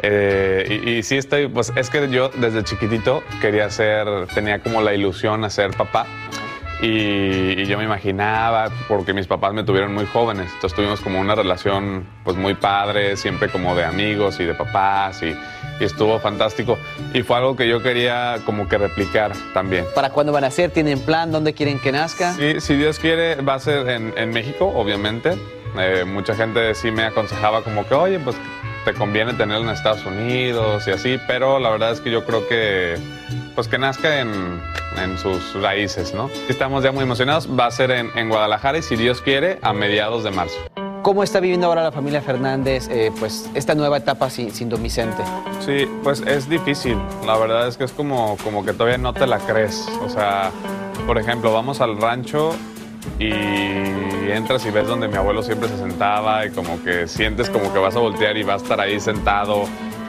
Eh, 0.05 0.81
y, 0.85 0.91
y 0.91 1.03
sí 1.05 1.17
estoy, 1.17 1.47
pues 1.47 1.73
es 1.77 1.89
que 1.89 2.09
yo 2.09 2.29
desde 2.31 2.65
chiquitito 2.65 3.23
quería 3.41 3.71
ser, 3.71 4.07
tenía 4.35 4.59
como 4.59 4.83
la 4.83 4.95
ilusión 4.95 5.45
a 5.45 5.51
ser 5.51 5.71
papá. 5.71 6.07
Y, 6.83 7.61
y 7.61 7.67
yo 7.67 7.79
me 7.79 7.85
imaginaba, 7.85 8.69
porque 8.89 9.15
mis 9.15 9.29
papás 9.29 9.55
me 9.55 9.63
tuvieron 9.63 9.95
muy 9.95 10.05
jóvenes, 10.05 10.51
entonces 10.53 10.75
tuvimos 10.75 11.01
como 11.01 11.21
una 11.21 11.37
relación 11.37 12.05
pues 12.25 12.37
muy 12.37 12.55
padre, 12.55 13.17
siempre 13.17 13.49
como 13.49 13.77
de 13.77 13.85
amigos 13.85 14.41
y 14.41 14.45
de 14.45 14.55
papás 14.55 15.23
y, 15.23 15.37
y 15.81 15.85
estuvo 15.85 16.19
fantástico. 16.19 16.77
Y 17.15 17.23
fue 17.23 17.37
algo 17.37 17.55
que 17.55 17.69
yo 17.69 17.81
quería 17.83 18.39
como 18.45 18.69
que 18.69 18.79
replicar 18.79 19.31
también. 19.55 19.85
¿Para 19.95 20.11
cuándo 20.11 20.33
van 20.33 20.43
a 20.43 20.51
ser? 20.51 20.73
¿Tienen 20.73 20.99
plan? 20.99 21.31
¿Dónde 21.31 21.55
quieren 21.55 21.79
que 21.79 21.93
nazca? 21.93 22.33
Sí, 22.35 22.61
si 22.61 22.75
Dios 22.75 22.99
quiere, 22.99 23.37
va 23.37 23.55
a 23.55 23.61
ser 23.61 23.89
en, 23.89 24.13
en 24.17 24.31
México, 24.31 24.67
obviamente. 24.75 25.39
Eh, 25.79 26.05
mucha 26.05 26.35
gente 26.35 26.75
sí 26.75 26.91
me 26.91 27.05
aconsejaba 27.05 27.63
como 27.63 27.87
que, 27.87 27.95
oye, 27.95 28.19
pues 28.19 28.37
te 28.85 28.93
conviene 28.93 29.35
tenerlo 29.35 29.65
en 29.65 29.71
Estados 29.71 30.05
Unidos 30.05 30.87
y 30.89 30.91
así, 30.91 31.19
pero 31.29 31.61
la 31.61 31.71
verdad 31.71 31.93
es 31.93 32.01
que 32.01 32.11
yo 32.11 32.27
creo 32.27 32.47
que, 32.49 32.97
pues 33.55 33.69
que 33.69 33.79
nazca 33.79 34.21
en, 34.21 34.61
en 34.99 35.19
sus 35.19 35.55
raíces, 35.61 36.15
¿no? 36.15 36.31
Estamos 36.49 36.85
ya 36.85 36.93
muy 36.93 37.03
emocionados, 37.03 37.49
va 37.49 37.67
a 37.67 37.71
ser 37.71 37.91
en, 37.91 38.11
en 38.17 38.29
Guadalajara 38.29 38.79
y 38.79 38.83
si 38.83 38.97
Dios 38.97 39.21
quiere, 39.21 39.59
a 39.63 39.73
mediados 39.73 40.25
de 40.25 40.31
marzo. 40.31 40.57
¿Cómo 41.03 41.25
está 41.25 41.41
viviendo 41.41 41.67
ahora 41.67 41.83
la 41.83 41.91
familia 41.91 42.23
Fernández 42.23 42.89
eh, 42.89 43.11
pues 43.19 43.51
esta 43.55 43.75
nueva 43.75 43.97
etapa 43.97 44.31
sin, 44.31 44.53
sin 44.53 44.69
Don 44.69 44.81
Vicente? 44.81 45.25
Sí, 45.59 45.89
pues 46.05 46.21
es 46.21 46.49
difícil. 46.49 46.97
La 47.27 47.37
verdad 47.37 47.67
es 47.67 47.77
que 47.77 47.83
es 47.83 47.91
como, 47.91 48.37
como 48.45 48.65
que 48.65 48.73
todavía 48.73 48.99
no 48.99 49.13
te 49.13 49.27
la 49.27 49.39
crees. 49.41 49.89
O 50.05 50.09
sea, 50.09 50.53
por 51.05 51.19
ejemplo, 51.19 51.53
vamos 51.53 51.81
al 51.81 52.01
rancho 52.01 52.55
y 53.19 53.33
entras 54.31 54.65
y 54.65 54.71
ves 54.71 54.87
donde 54.87 55.09
mi 55.09 55.17
abuelo 55.17 55.43
siempre 55.43 55.69
se 55.69 55.77
sentaba 55.77 56.47
y 56.47 56.51
como 56.51 56.81
que 56.85 57.09
sientes 57.09 57.51
como 57.51 57.73
que 57.73 57.81
vas 57.81 57.97
a 57.97 57.99
voltear 57.99 58.37
y 58.37 58.45
va 58.45 58.55
a 58.55 58.59
estar 58.59 58.81
ahí 58.81 59.01
sentado. 59.01 59.65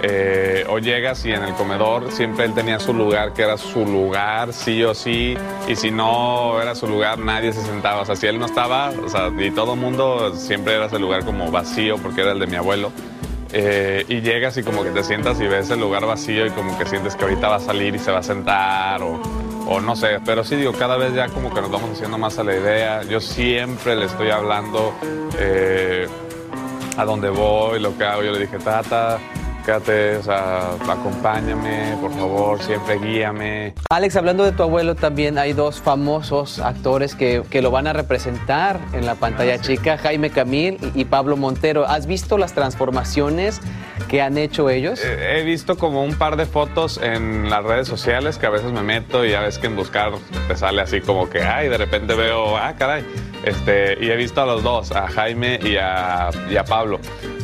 Eh, 0.06 0.66
o 0.68 0.80
llegas 0.80 1.24
y 1.24 1.32
en 1.32 1.44
el 1.44 1.54
comedor 1.54 2.12
siempre 2.12 2.44
él 2.44 2.54
tenía 2.54 2.78
su 2.78 2.94
lugar, 2.94 3.32
que 3.32 3.44
era 3.44 3.58
su 3.58 3.86
lugar, 3.86 4.52
sí 4.52 4.84
o 4.84 4.94
sí, 4.94 5.38
y 5.66 5.78
si 5.78 5.92
no 5.92 6.62
era 6.62 6.76
su 6.76 6.88
lugar, 6.88 7.20
nadie 7.20 7.54
se 7.54 7.62
sentaba. 7.62 8.02
O 8.02 8.06
sea, 8.06 8.18
si 8.18 8.28
él 8.28 8.38
no 8.38 8.46
estaba, 8.46 8.90
o 8.90 9.08
sea, 9.08 9.32
y 9.40 9.50
todo 9.52 9.76
el 9.76 9.80
mundo 9.80 10.36
siempre 10.36 10.76
era 10.76 10.88
ese 10.88 11.00
lugar 11.00 11.24
como 11.24 11.50
vacío 11.52 11.98
porque 11.98 12.22
era 12.22 12.34
el 12.34 12.40
de 12.40 12.48
mi 12.48 12.58
abuelo. 12.58 12.92
Eh, 13.54 14.04
y 14.10 14.20
llegas 14.20 14.58
y 14.58 14.64
como 14.64 14.84
que 14.84 14.90
te 14.90 15.04
sientas 15.04 15.40
y 15.40 15.48
ves 15.48 15.70
el 15.70 15.80
lugar 15.80 16.06
vacío 16.06 16.46
y 16.46 16.50
como 16.50 16.78
que 16.78 16.86
sientes 16.86 17.16
que 17.16 17.24
ahorita 17.24 17.48
va 17.48 17.56
a 17.58 17.60
salir 17.60 17.96
y 17.96 18.00
se 18.00 18.12
va 18.12 18.18
a 18.18 18.24
sentar 18.24 19.02
o, 19.04 19.22
o 19.68 19.80
no 19.80 19.96
sé, 19.96 20.20
pero 20.26 20.44
sí 20.44 20.56
digo, 20.56 20.74
cada 20.74 20.98
vez 20.98 21.14
ya 21.14 21.30
como 21.30 21.54
que 21.54 21.62
nos 21.62 21.72
vamos 21.72 21.92
haciendo 21.92 22.18
más 22.18 22.38
a 22.40 22.44
la 22.44 22.56
idea. 22.56 23.04
Yo 23.04 23.22
siempre 23.22 23.96
le 23.96 24.06
estoy 24.06 24.32
hablando 24.32 24.94
eh, 25.40 26.08
a 26.98 27.06
dónde 27.06 27.30
voy, 27.30 27.80
lo 27.80 27.98
que 27.98 28.04
hago. 28.04 28.24
Yo 28.24 28.32
le 28.32 28.40
dije, 28.40 28.58
tata, 28.58 29.20
o 29.72 30.24
sea, 30.24 30.74
acompáñame, 30.90 31.96
por 32.02 32.12
favor, 32.14 32.62
siempre 32.62 33.00
guíame. 33.00 33.74
Alex, 33.90 34.16
hablando 34.18 34.44
de 34.44 34.52
tu 34.52 34.64
abuelo, 34.64 34.96
también 34.96 35.38
hay 35.38 35.54
dos 35.54 35.80
famosos 35.80 36.60
actores 36.60 37.16
que, 37.16 37.44
que 37.50 37.62
lo 37.62 37.72
van 37.72 37.88
a 37.88 37.94
representar 37.94 38.80
en 38.92 39.06
la 39.06 39.16
pantalla 39.16 39.60
chica, 39.62 39.98
Jaime 39.98 40.32
Camil 40.32 40.78
y, 40.96 41.06
Pablo 41.06 41.38
Montero. 41.38 41.86
¿Has 41.86 42.08
visto 42.08 42.38
las 42.38 42.54
transformaciones 42.54 43.62
que 44.10 44.22
han 44.22 44.38
hecho 44.38 44.70
ellos? 44.70 45.00
Eh, 45.04 45.40
He 45.40 45.44
visto 45.44 45.78
como 45.78 46.04
un 46.04 46.16
par 46.16 46.36
de 46.36 46.46
fotos 46.46 47.00
en 47.02 47.50
las 47.50 47.64
redes 47.64 47.88
sociales 47.88 48.38
que 48.38 48.46
a 48.48 48.50
veces 48.50 48.72
me 48.72 48.82
meto 48.82 49.26
y 49.26 49.32
ya 49.32 49.42
ves 49.42 49.60
que 49.60 49.68
en 49.68 49.76
buscar 49.76 50.12
te 50.48 50.58
sale 50.58 50.82
así 50.82 51.00
como 51.02 51.30
que, 51.30 51.42
ay, 51.42 51.70
de 51.70 51.78
repente 51.78 52.16
veo, 52.16 52.58
ah, 52.58 52.74
caray. 52.78 53.06
Este, 53.44 53.98
y 54.04 54.10
he 54.10 54.16
visto 54.16 54.42
a 54.42 54.46
los 54.46 54.64
dos, 54.64 54.92
a 54.92 55.08
Jaime 55.08 55.60
y 55.64 55.76
a, 55.78 56.30
y 56.50 56.58
a 56.58 56.64
Pablo. 56.64 57.00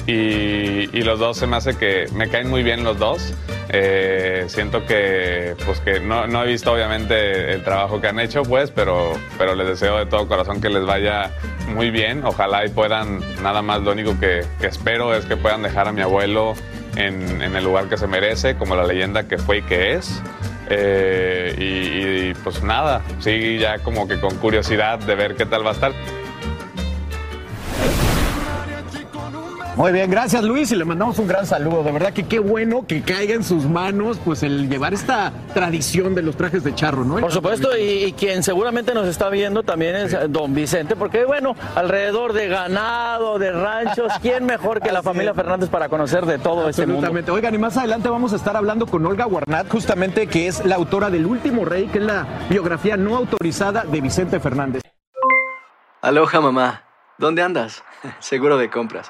Y, 0.10 0.90
y 0.92 1.04
los 1.04 1.20
dos 1.20 1.38
se 1.38 1.46
me 1.46 1.58
hace 1.58 1.78
que 1.78 2.08
me 2.14 2.30
caen 2.30 2.50
muy 2.50 2.64
bien 2.64 2.84
los 2.84 2.98
dos. 2.98 3.32
Eh, 3.72 4.46
siento 4.48 4.84
que, 4.88 5.56
pues 5.68 5.80
que 5.82 6.00
no, 6.00 6.26
no 6.26 6.44
he 6.44 6.48
visto 6.48 6.74
obviamente 6.74 7.54
el 7.54 7.64
trabajo 7.64 8.02
que 8.02 8.08
han 8.08 8.20
hecho, 8.20 8.42
pues, 8.42 8.72
pero, 8.72 9.14
pero 9.38 9.54
les 9.54 9.68
deseo 9.68 10.00
de 10.00 10.08
todo 10.08 10.28
corazón 10.28 10.62
que 10.62 10.70
les 10.70 10.84
vaya 10.84 11.32
muy 11.68 11.92
bien. 11.92 12.26
Ojalá 12.26 12.66
y 12.66 12.70
puedan, 12.70 13.20
nada 13.44 13.62
más 13.62 13.84
lo 13.84 13.92
único 13.92 14.20
que, 14.20 14.44
que 14.60 14.66
espero 14.66 15.14
es 15.14 15.26
que 15.26 15.38
puedan 15.38 15.62
dejar 15.62 15.88
a 15.88 15.92
mi 15.92 16.02
abuelo 16.02 16.56
en, 16.96 17.44
en 17.44 17.56
el 17.56 17.64
lugar 17.64 17.88
que 17.88 17.98
se 17.98 18.08
merece, 18.08 18.56
como 18.56 18.76
la 18.76 18.88
leyenda 18.88 19.28
que 19.28 19.38
fue 19.38 19.60
y 19.60 19.62
que 19.62 19.94
es. 19.94 20.24
Eh, 20.72 21.54
y, 21.56 22.30
y, 22.30 22.34
pues 22.44 22.64
nada, 22.64 23.04
sí, 23.20 23.60
ya 23.60 23.78
como 23.80 24.08
que 24.08 24.20
con 24.20 24.36
curiosidad 24.38 24.98
de 24.98 25.14
ver 25.14 25.36
qué 25.36 25.46
tal 25.46 25.64
va 25.64 25.70
a 25.70 25.74
estar. 25.74 25.92
Muy 29.80 29.94
bien, 29.94 30.12
gracias 30.12 30.44
Luis 30.44 30.70
y 30.74 30.76
le 30.76 30.84
mandamos 30.84 31.20
un 31.20 31.28
gran 31.30 31.46
saludo. 31.46 31.84
De 31.84 31.94
verdad 31.94 32.12
que 32.12 32.24
qué 32.28 32.40
bueno 32.40 32.86
que 32.86 33.02
caiga 33.02 33.34
en 33.34 33.46
sus 33.46 33.64
manos 33.64 34.20
pues 34.26 34.44
el 34.44 34.68
llevar 34.68 34.94
esta 34.94 35.32
tradición 35.54 36.14
de 36.16 36.22
los 36.22 36.36
trajes 36.36 36.66
de 36.66 36.76
charro, 36.76 37.06
¿no? 37.06 37.16
Por 37.16 37.32
supuesto, 37.32 37.78
y, 37.78 38.04
y 38.04 38.12
quien 38.12 38.44
seguramente 38.44 38.94
nos 38.94 39.08
está 39.08 39.30
viendo 39.30 39.64
también 39.64 39.96
es 39.96 40.18
don 40.28 40.54
Vicente, 40.54 40.98
porque 40.98 41.24
bueno, 41.24 41.56
alrededor 41.76 42.34
de 42.34 42.50
ganado, 42.50 43.40
de 43.40 43.54
ranchos, 43.54 44.12
¿quién 44.22 44.46
mejor 44.46 44.82
que 44.82 44.92
la 44.92 45.02
familia 45.02 45.34
Fernández 45.34 45.70
para 45.70 45.88
conocer 45.88 46.26
de 46.26 46.40
todo 46.40 46.68
este 46.68 46.82
mundo? 46.82 46.98
Absolutamente. 46.98 47.32
Oigan, 47.32 47.56
y 47.56 47.58
más 47.58 47.78
adelante 47.78 48.10
vamos 48.10 48.34
a 48.34 48.36
estar 48.36 48.58
hablando 48.58 48.86
con 48.86 49.06
Olga 49.06 49.24
Guarnat, 49.24 49.70
justamente 49.70 50.28
que 50.28 50.48
es 50.48 50.66
la 50.66 50.76
autora 50.76 51.10
del 51.10 51.26
Último 51.26 51.64
Rey, 51.64 51.88
que 51.88 52.00
es 52.00 52.04
la 52.04 52.28
biografía 52.50 52.98
no 52.98 53.16
autorizada 53.16 53.86
de 53.86 54.02
Vicente 54.02 54.42
Fernández. 54.42 54.82
Aloha 56.02 56.42
mamá, 56.42 56.84
¿dónde 57.18 57.42
andas? 57.44 57.82
Seguro 58.20 58.58
de 58.58 58.70
compras. 58.70 59.10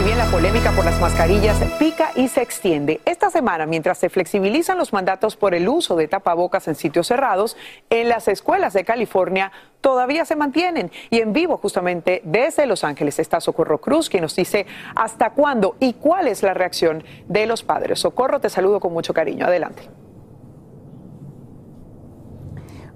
Y 0.00 0.04
bien, 0.04 0.18
la 0.18 0.24
polémica 0.26 0.72
por 0.72 0.84
las 0.84 0.98
mascarillas 1.00 1.58
pica 1.78 2.10
y 2.16 2.28
se 2.28 2.42
extiende. 2.42 3.00
Esta 3.04 3.30
semana, 3.30 3.66
mientras 3.66 3.98
se 3.98 4.08
flexibilizan 4.08 4.78
los 4.78 4.92
mandatos 4.92 5.36
por 5.36 5.54
el 5.54 5.68
uso 5.68 5.96
de 5.96 6.08
tapabocas 6.08 6.66
en 6.66 6.74
sitios 6.74 7.06
cerrados, 7.06 7.56
en 7.90 8.08
las 8.08 8.26
escuelas 8.26 8.72
de 8.72 8.84
California 8.84 9.52
todavía 9.80 10.24
se 10.24 10.34
mantienen. 10.34 10.90
Y 11.10 11.20
en 11.20 11.32
vivo, 11.32 11.58
justamente 11.58 12.22
desde 12.24 12.66
Los 12.66 12.84
Ángeles, 12.84 13.18
está 13.18 13.40
Socorro 13.40 13.78
Cruz, 13.78 14.08
quien 14.08 14.22
nos 14.22 14.34
dice 14.34 14.66
hasta 14.94 15.30
cuándo 15.30 15.76
y 15.78 15.92
cuál 15.94 16.26
es 16.26 16.42
la 16.42 16.54
reacción 16.54 17.04
de 17.28 17.46
los 17.46 17.62
padres. 17.62 18.00
Socorro, 18.00 18.40
te 18.40 18.48
saludo 18.48 18.80
con 18.80 18.92
mucho 18.92 19.12
cariño. 19.12 19.46
Adelante. 19.46 20.01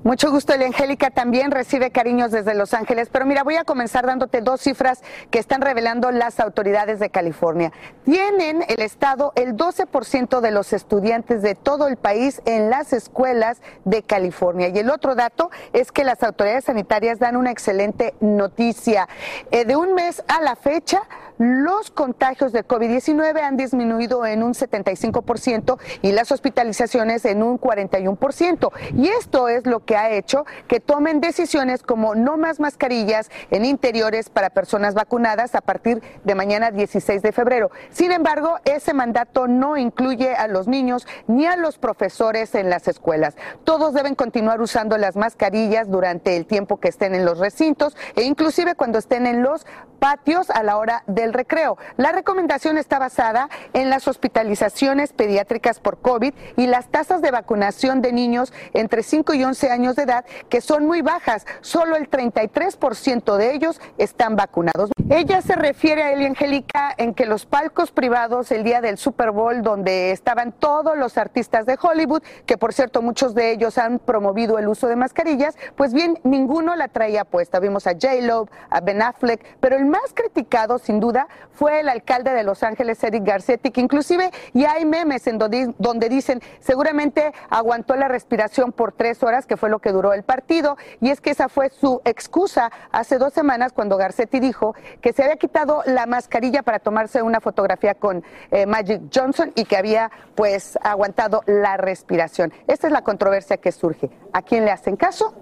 Mucho 0.07 0.31
gusto, 0.31 0.53
Angélica 0.53 1.11
también 1.11 1.51
recibe 1.51 1.91
cariños 1.91 2.31
desde 2.31 2.55
Los 2.55 2.75
Ángeles, 2.75 3.09
pero 3.11 3.27
mira, 3.27 3.43
voy 3.43 3.57
a 3.57 3.65
comenzar 3.65 4.07
dándote 4.07 4.41
dos 4.41 4.61
cifras 4.61 5.03
que 5.33 5.41
están 5.41 5.61
revelando 5.61 6.13
las 6.13 6.39
autoridades 6.39 7.01
de 7.01 7.11
California. 7.11 7.73
Tienen 8.05 8.65
el 8.69 8.83
Estado 8.83 9.33
el 9.35 9.57
12% 9.57 10.41
de 10.41 10.53
los 10.53 10.73
estudiantes 10.73 11.43
de 11.43 11.57
todo 11.57 11.89
el 11.89 11.97
país 11.97 12.41
en 12.45 12.71
las 12.71 12.93
escuelas 12.93 13.61
de 13.85 14.05
California. 14.05 14.69
Y 14.69 14.79
el 14.79 14.91
otro 14.91 15.17
dato 15.17 15.51
es 15.73 15.91
que 15.91 16.05
las 16.05 16.23
autoridades 16.23 16.67
sanitarias 16.67 17.19
dan 17.19 17.35
una 17.35 17.51
excelente 17.51 18.15
noticia. 18.21 19.09
Eh, 19.51 19.65
de 19.65 19.75
un 19.75 19.95
mes 19.95 20.23
a 20.29 20.41
la 20.41 20.55
fecha, 20.55 21.03
los 21.39 21.91
contagios 21.91 22.53
de 22.53 22.66
COVID-19 22.66 23.41
han 23.41 23.57
disminuido 23.57 24.24
en 24.26 24.43
un 24.43 24.55
75% 24.55 25.78
y 26.03 26.12
las 26.12 26.32
hospitalizaciones 26.32 27.24
en 27.24 27.43
un 27.43 27.61
41%. 27.61 28.70
Y 28.95 29.09
esto 29.09 29.49
es 29.49 29.66
lo 29.66 29.84
que 29.84 29.97
ha 29.97 30.11
hecho 30.11 30.47
que 30.68 30.80
tomen 30.80 31.20
decisiones 31.20 31.82
como 31.82 32.14
no 32.14 32.37
más 32.37 32.61
mascarillas 32.61 33.30
en 33.51 33.64
interiores 33.64 34.30
para 34.30 34.51
personas 34.51 34.95
vacunadas 34.95 35.55
a 35.55 35.61
partir 35.61 36.03
de 36.24 36.34
mañana 36.34 36.70
16 36.70 37.22
de 37.22 37.32
febrero. 37.32 37.70
Sin 37.91 38.12
embargo, 38.12 38.57
ese 38.64 38.95
mandato 38.95 39.49
no 39.49 39.76
incluye 39.76 40.34
a 40.34 40.49
los 40.49 40.68
niños 40.68 41.07
ni 41.26 41.47
a 41.47 41.57
los 41.57 41.78
profesores 41.78 42.55
en 42.55 42.70
las 42.70 42.89
escuelas. 42.89 43.37
Todos 43.64 43.95
deben 43.95 44.14
continuar 44.14 44.61
usando 44.61 44.97
las 44.99 45.16
mascarillas 45.16 45.91
durante 45.91 46.37
el 46.37 46.47
tiempo 46.47 46.78
que 46.78 46.89
estén 46.89 47.14
en 47.14 47.24
los 47.24 47.39
recintos 47.39 47.97
e 48.14 48.22
inclusive 48.22 48.74
cuando 48.74 48.99
estén 48.99 49.26
en 49.26 49.43
los 49.43 49.66
patios 49.99 50.51
a 50.51 50.62
la 50.62 50.76
hora 50.76 51.03
del 51.27 51.33
recreo. 51.33 51.77
La 51.97 52.12
recomendación 52.12 52.79
está 52.79 53.01
basada 53.01 53.49
en 53.72 53.91
las 53.91 54.07
hospitalizaciones 54.07 55.12
pediátricas 55.12 55.81
por 55.81 55.99
COVID 55.99 56.33
y 56.57 56.66
las 56.68 56.87
tasas 56.87 57.20
de 57.20 57.33
vacunación 57.33 58.01
de 58.01 58.12
niños 58.12 58.53
entre 58.74 59.03
5 59.03 59.35
y 59.35 59.43
11 59.43 59.70
años 59.70 59.97
de 59.97 60.05
edad, 60.05 60.24
que 60.49 60.61
son 60.61 60.87
muy 60.87 61.03
bajas. 61.03 61.45
Solo 61.62 61.97
el 61.97 62.09
33% 62.09 63.37
de 63.37 63.55
ellos 63.55 63.81
están 63.99 64.37
vacunados. 64.37 64.91
Ella 65.11 65.43
se 65.43 65.57
refiere 65.57 66.03
a 66.05 66.12
Eli 66.12 66.27
Angélica 66.27 66.95
en 66.97 67.14
que 67.14 67.27
los 67.27 67.45
palcos 67.47 67.91
privados 67.91 68.53
el 68.53 68.62
día 68.62 68.81
del 68.81 68.99
Super 68.99 69.33
Bowl, 69.33 69.62
donde 69.62 70.12
estaban 70.12 70.53
todos 70.53 70.97
los 70.97 71.18
artistas 71.18 71.66
de 71.66 71.79
Hollywood, 71.81 72.22
que 72.45 72.57
por 72.57 72.72
cierto 72.72 73.03
muchos 73.03 73.35
de 73.35 73.51
ellos 73.51 73.79
han 73.79 73.99
promovido 73.99 74.59
el 74.59 74.68
uso 74.68 74.87
de 74.87 74.95
mascarillas, 74.97 75.57
pues 75.74 75.93
bien, 75.93 76.18
ninguno 76.22 76.77
la 76.77 76.89
traía 76.89 77.24
puesta. 77.24 77.59
Vimos 77.59 77.87
a 77.89 77.93
J-Lo, 77.93 78.49
a 78.70 78.81
Ben 78.81 79.03
Affleck, 79.03 79.45
pero 79.59 79.77
el 79.77 79.87
más 79.87 80.12
criticado, 80.14 80.79
sin 80.79 81.01
duda, 81.01 81.16
fue 81.53 81.81
el 81.81 81.89
alcalde 81.89 82.33
de 82.33 82.45
Los 82.45 82.62
Ángeles, 82.62 83.03
Eric 83.03 83.25
Garcetti, 83.25 83.71
que 83.71 83.81
inclusive 83.81 84.31
ya 84.53 84.73
hay 84.73 84.85
memes 84.85 85.27
en 85.27 85.39
donde, 85.39 86.09
dicen 86.09 86.43
seguramente 86.61 87.33
aguantó 87.49 87.97
la 87.97 88.09
respiración 88.09 88.73
por 88.73 88.93
tres 88.93 89.23
horas, 89.23 89.47
que 89.47 89.57
fue 89.57 89.71
lo 89.71 89.79
que 89.79 89.93
duró 89.93 90.12
el 90.12 90.23
partido, 90.23 90.77
y 91.01 91.11
es 91.11 91.21
que 91.21 91.31
esa 91.31 91.49
fue 91.49 91.71
su 91.71 92.01
excusa 92.05 92.71
hace 92.93 93.19
dos 93.19 93.33
semanas 93.33 93.73
cuando 93.73 93.97
Garcetti 93.97 94.41
dijo 94.41 94.75
que 95.01 95.12
se 95.12 95.23
había 95.23 95.37
quitado 95.37 95.83
la 95.87 96.07
mascarilla 96.07 96.62
para 96.62 96.79
tomarse 96.79 97.23
una 97.23 97.41
fotografía 97.41 97.95
con 97.95 98.25
eh, 98.51 98.67
Magic 98.67 99.03
Johnson 99.14 99.53
y 99.55 99.64
que 99.64 99.77
había 99.77 100.11
pues 100.35 100.79
aguantado 100.83 101.43
la 101.47 101.77
respiración. 101.77 102.53
Esta 102.67 102.87
es 102.87 102.93
la 102.93 103.03
controversia 103.03 103.57
que 103.57 103.73
surge. 103.73 104.11
¿A 104.33 104.43
quién 104.43 104.64
le 104.64 104.71
hacen 104.71 104.97
caso? 104.97 105.35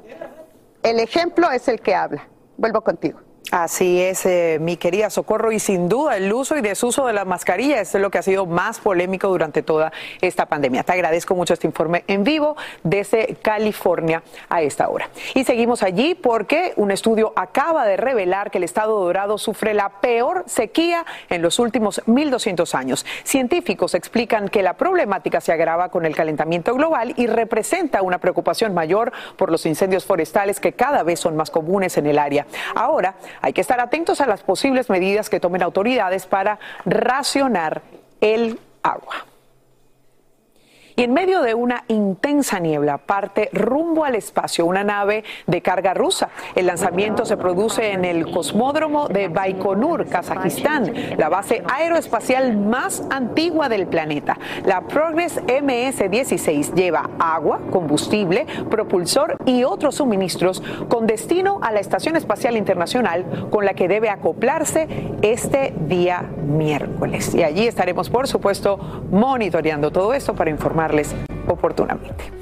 El 0.83 1.01
ejemplo 1.01 1.51
es 1.51 1.67
el 1.69 1.81
que 1.81 1.95
habla. 1.95 2.29
Vuelvo 2.57 2.83
contigo. 2.83 3.21
Así 3.57 4.03
es, 4.03 4.27
eh, 4.27 4.59
mi 4.61 4.77
querida 4.77 5.11
Socorro, 5.11 5.53
y 5.53 5.61
sin 5.61 5.89
duda 5.89 6.17
el 6.17 6.33
uso 6.33 6.57
y 6.57 6.61
desuso 6.61 7.07
de 7.07 7.13
la 7.13 7.25
mascarilla 7.25 7.81
es 7.81 7.95
lo 7.95 8.11
que 8.11 8.19
ha 8.19 8.23
sido 8.23 8.47
más 8.47 8.81
polémico 8.81 9.29
durante 9.29 9.63
toda 9.63 9.93
esta 10.21 10.47
pandemia. 10.47 10.83
Te 10.83 10.91
agradezco 10.91 11.37
mucho 11.37 11.55
este 11.55 11.69
informe 11.69 12.03
en 12.09 12.25
vivo 12.25 12.57
desde 12.83 13.37
California 13.43 14.25
a 14.49 14.61
esta 14.61 14.89
hora. 14.89 15.09
Y 15.35 15.45
seguimos 15.45 15.85
allí 15.85 16.17
porque 16.17 16.73
un 16.75 16.91
estudio 16.91 17.33
acaba 17.37 17.87
de 17.87 17.97
revelar 17.97 18.51
que 18.51 18.59
el 18.59 18.65
estado 18.65 18.99
dorado 18.99 19.39
sufre 19.39 19.73
la 19.73 20.01
peor 20.01 20.43
sequía 20.49 21.07
en 21.31 21.41
los 21.41 21.61
últimos 21.61 22.03
1.200 22.07 22.75
años. 22.75 23.07
Científicos 23.23 23.95
explican 23.95 24.49
que 24.49 24.65
la 24.65 24.75
problemática 24.75 25.41
se 25.41 25.53
agrava 25.53 25.91
con 25.91 26.07
el 26.07 26.17
calentamiento 26.17 26.75
global 26.75 27.15
y 27.17 27.29
representa 27.29 28.03
una 28.03 28.19
preocupación 28.19 28.75
mayor 28.75 29.13
por 29.37 29.53
los 29.53 29.65
incendios 29.65 30.05
forestales 30.05 30.59
que 30.59 30.73
cada 30.73 31.05
vez 31.05 31.21
son 31.21 31.37
más 31.37 31.53
comunes 31.53 31.97
en 31.99 32.09
el 32.09 32.19
área. 32.19 32.49
Ahora, 32.75 33.15
hay 33.45 33.53
que 33.53 33.61
estar 33.61 33.79
atentos 33.79 34.23
a 34.23 34.27
las 34.27 34.43
posibles 34.43 34.89
medidas 34.89 35.29
que 35.29 35.39
tomen 35.39 35.63
autoridades 35.63 36.25
para 36.25 36.59
racionar 36.87 37.83
el 38.23 38.59
agua. 38.83 39.27
Y 40.97 41.03
en 41.03 41.13
medio 41.13 41.43
de 41.43 41.55
una 41.55 41.83
intensa 41.89 42.61
niebla 42.61 42.99
parte 42.99 43.51
rumbo 43.53 44.05
al 44.05 44.15
espacio 44.15 44.65
una 44.65 44.85
nave 44.85 45.25
de 45.49 45.61
carga 45.61 45.93
rusa. 45.93 46.29
El 46.55 46.67
lanzamiento 46.67 47.25
se 47.25 47.37
produce 47.37 47.91
en 47.91 48.05
el 48.05 48.31
cosmódromo 48.31 49.09
de 49.09 49.27
Baikonur, 49.27 50.07
Kazajistán, 50.07 50.93
la 51.19 51.29
base 51.29 51.65
aeroespacial 51.69 52.57
más 52.57 53.03
antigua 53.11 53.69
del 53.69 53.89
planeta. 53.89 54.39
La 54.65 54.83
Progress 54.83 55.43
MS-16 55.47 56.75
lleva 56.75 57.11
agua, 57.19 57.61
combustible, 57.73 58.47
propulsor 58.71 59.37
y 59.47 59.65
otros 59.65 59.97
suministros 59.97 60.63
con 60.89 61.09
destino 61.09 61.59
a 61.63 61.73
la 61.73 61.81
Estación 61.81 62.15
Espacial 62.15 62.57
Internacional 62.57 63.49
con 63.51 63.65
la 63.65 63.75
que 63.75 63.89
debe 63.89 64.11
acoplarse 64.11 64.87
este 65.23 65.75
día 65.89 66.23
miércoles. 66.47 67.35
Y 67.35 67.43
allí 67.43 67.67
estaremos, 67.67 68.11
por 68.11 68.29
supuesto, 68.29 68.79
monitoreando 69.11 69.91
todo 69.91 70.15
esto 70.15 70.35
para 70.35 70.51
informar 70.51 70.84
oportunamente. 71.49 72.33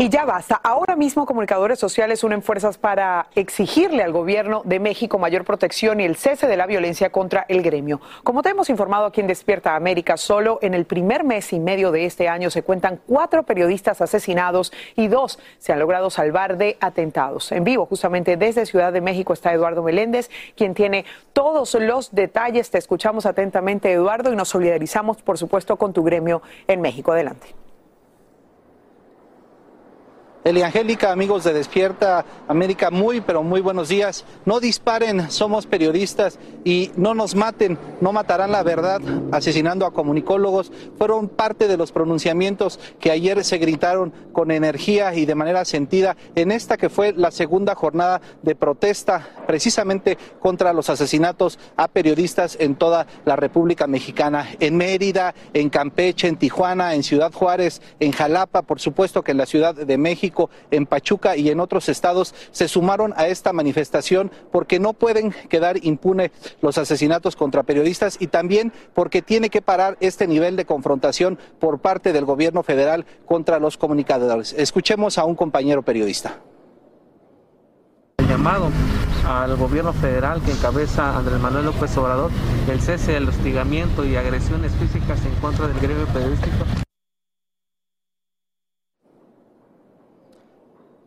Y 0.00 0.10
ya 0.10 0.24
basta. 0.24 0.54
Ahora 0.62 0.94
mismo 0.94 1.26
comunicadores 1.26 1.80
sociales 1.80 2.22
unen 2.22 2.40
fuerzas 2.40 2.78
para 2.78 3.26
exigirle 3.34 4.04
al 4.04 4.12
gobierno 4.12 4.62
de 4.64 4.78
México 4.78 5.18
mayor 5.18 5.44
protección 5.44 5.98
y 5.98 6.04
el 6.04 6.14
cese 6.14 6.46
de 6.46 6.56
la 6.56 6.66
violencia 6.66 7.10
contra 7.10 7.44
el 7.48 7.62
gremio. 7.62 8.00
Como 8.22 8.42
te 8.42 8.50
hemos 8.50 8.70
informado 8.70 9.06
aquí 9.06 9.20
en 9.20 9.26
Despierta 9.26 9.74
América, 9.74 10.16
solo 10.16 10.60
en 10.62 10.74
el 10.74 10.84
primer 10.84 11.24
mes 11.24 11.52
y 11.52 11.58
medio 11.58 11.90
de 11.90 12.04
este 12.04 12.28
año 12.28 12.48
se 12.48 12.62
cuentan 12.62 13.00
cuatro 13.08 13.42
periodistas 13.42 14.00
asesinados 14.00 14.72
y 14.94 15.08
dos 15.08 15.40
se 15.58 15.72
han 15.72 15.80
logrado 15.80 16.10
salvar 16.10 16.58
de 16.58 16.76
atentados. 16.80 17.50
En 17.50 17.64
vivo, 17.64 17.84
justamente 17.86 18.36
desde 18.36 18.66
Ciudad 18.66 18.92
de 18.92 19.00
México, 19.00 19.32
está 19.32 19.52
Eduardo 19.52 19.82
Meléndez, 19.82 20.30
quien 20.54 20.74
tiene 20.74 21.06
todos 21.32 21.74
los 21.74 22.14
detalles. 22.14 22.70
Te 22.70 22.78
escuchamos 22.78 23.26
atentamente, 23.26 23.90
Eduardo, 23.90 24.32
y 24.32 24.36
nos 24.36 24.50
solidarizamos, 24.50 25.22
por 25.22 25.38
supuesto, 25.38 25.76
con 25.76 25.92
tu 25.92 26.04
gremio 26.04 26.40
en 26.68 26.82
México. 26.82 27.10
Adelante. 27.10 27.67
Eli 30.44 30.62
Angélica, 30.62 31.10
amigos 31.10 31.42
de 31.42 31.52
Despierta 31.52 32.24
América, 32.46 32.92
muy 32.92 33.20
pero 33.20 33.42
muy 33.42 33.60
buenos 33.60 33.88
días. 33.88 34.24
No 34.46 34.60
disparen, 34.60 35.32
somos 35.32 35.66
periodistas 35.66 36.38
y 36.64 36.92
no 36.96 37.12
nos 37.12 37.34
maten, 37.34 37.76
no 38.00 38.12
matarán 38.12 38.52
la 38.52 38.62
verdad 38.62 39.00
asesinando 39.32 39.84
a 39.84 39.92
comunicólogos. 39.92 40.70
Fueron 40.96 41.28
parte 41.28 41.66
de 41.66 41.76
los 41.76 41.90
pronunciamientos 41.90 42.78
que 43.00 43.10
ayer 43.10 43.42
se 43.44 43.58
gritaron 43.58 44.12
con 44.32 44.52
energía 44.52 45.12
y 45.12 45.26
de 45.26 45.34
manera 45.34 45.64
sentida 45.64 46.16
en 46.36 46.52
esta 46.52 46.76
que 46.76 46.88
fue 46.88 47.12
la 47.12 47.32
segunda 47.32 47.74
jornada 47.74 48.20
de 48.42 48.54
protesta 48.54 49.28
precisamente 49.48 50.16
contra 50.38 50.72
los 50.72 50.88
asesinatos 50.88 51.58
a 51.76 51.88
periodistas 51.88 52.56
en 52.60 52.76
toda 52.76 53.08
la 53.24 53.34
República 53.34 53.88
Mexicana, 53.88 54.48
en 54.60 54.76
Mérida, 54.76 55.34
en 55.52 55.68
Campeche, 55.68 56.28
en 56.28 56.36
Tijuana, 56.36 56.94
en 56.94 57.02
Ciudad 57.02 57.32
Juárez, 57.32 57.82
en 57.98 58.12
Jalapa, 58.12 58.62
por 58.62 58.78
supuesto 58.78 59.22
que 59.22 59.32
en 59.32 59.38
la 59.38 59.46
Ciudad 59.46 59.74
de 59.74 59.98
México 59.98 60.27
en 60.70 60.86
Pachuca 60.86 61.36
y 61.36 61.50
en 61.50 61.60
otros 61.60 61.88
estados 61.88 62.34
se 62.50 62.68
sumaron 62.68 63.14
a 63.16 63.28
esta 63.28 63.52
manifestación 63.52 64.30
porque 64.52 64.78
no 64.78 64.92
pueden 64.92 65.32
quedar 65.48 65.84
impunes 65.84 66.30
los 66.60 66.78
asesinatos 66.78 67.36
contra 67.36 67.62
periodistas 67.62 68.16
y 68.20 68.28
también 68.28 68.72
porque 68.94 69.22
tiene 69.22 69.50
que 69.50 69.62
parar 69.62 69.96
este 70.00 70.26
nivel 70.26 70.56
de 70.56 70.64
confrontación 70.64 71.38
por 71.58 71.80
parte 71.80 72.12
del 72.12 72.24
gobierno 72.24 72.62
federal 72.62 73.06
contra 73.26 73.58
los 73.58 73.76
comunicadores. 73.76 74.52
Escuchemos 74.52 75.18
a 75.18 75.24
un 75.24 75.34
compañero 75.34 75.82
periodista. 75.82 76.40
El 78.18 78.28
llamado 78.28 78.70
al 79.26 79.56
gobierno 79.56 79.92
federal 79.92 80.40
que 80.42 80.52
encabeza 80.52 81.16
Andrés 81.16 81.38
Manuel 81.38 81.66
López 81.66 81.96
Obrador, 81.98 82.30
el 82.70 82.80
cese 82.80 83.12
del 83.12 83.28
hostigamiento 83.28 84.04
y 84.04 84.16
agresiones 84.16 84.72
físicas 84.72 85.24
en 85.24 85.34
contra 85.40 85.68
del 85.68 85.78
gremio 85.80 86.06
periodístico. 86.06 86.87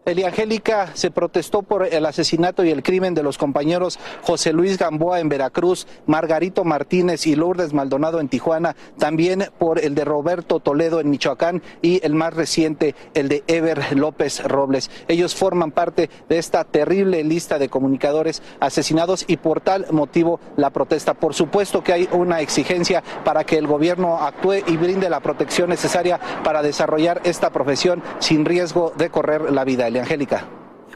Angélica 0.03 0.89
se 0.95 1.11
protestó 1.11 1.61
por 1.61 1.85
el 1.85 2.07
asesinato 2.07 2.63
y 2.63 2.71
el 2.71 2.81
crimen 2.81 3.13
de 3.13 3.21
los 3.21 3.37
compañeros 3.37 3.99
José 4.23 4.51
Luis 4.51 4.79
Gamboa 4.79 5.19
en 5.19 5.29
Veracruz, 5.29 5.85
Margarito 6.07 6.63
Martínez 6.63 7.27
y 7.27 7.35
Lourdes 7.35 7.71
Maldonado 7.71 8.19
en 8.19 8.27
Tijuana, 8.27 8.75
también 8.97 9.49
por 9.59 9.77
el 9.77 9.93
de 9.93 10.03
Roberto 10.03 10.59
Toledo 10.59 11.01
en 11.01 11.11
Michoacán 11.11 11.61
y 11.83 12.03
el 12.03 12.15
más 12.15 12.33
reciente, 12.33 12.95
el 13.13 13.29
de 13.29 13.43
Ever 13.45 13.95
López 13.95 14.43
Robles. 14.43 14.89
Ellos 15.07 15.35
forman 15.35 15.71
parte 15.71 16.09
de 16.27 16.39
esta 16.39 16.63
terrible 16.63 17.23
lista 17.23 17.59
de 17.59 17.69
comunicadores 17.69 18.41
asesinados 18.59 19.23
y 19.27 19.37
por 19.37 19.61
tal 19.61 19.85
motivo 19.91 20.39
la 20.57 20.71
protesta. 20.71 21.13
Por 21.13 21.35
supuesto 21.35 21.83
que 21.83 21.93
hay 21.93 22.09
una 22.11 22.41
exigencia 22.41 23.03
para 23.23 23.43
que 23.43 23.57
el 23.57 23.67
gobierno 23.67 24.17
actúe 24.17 24.63
y 24.65 24.77
brinde 24.77 25.11
la 25.11 25.19
protección 25.19 25.69
necesaria 25.69 26.19
para 26.43 26.63
desarrollar 26.63 27.21
esta 27.23 27.51
profesión 27.51 28.01
sin 28.17 28.45
riesgo 28.45 28.93
de 28.97 29.11
correr 29.11 29.51
la 29.51 29.63
vida. 29.63 29.90
Angélica. 29.99 30.45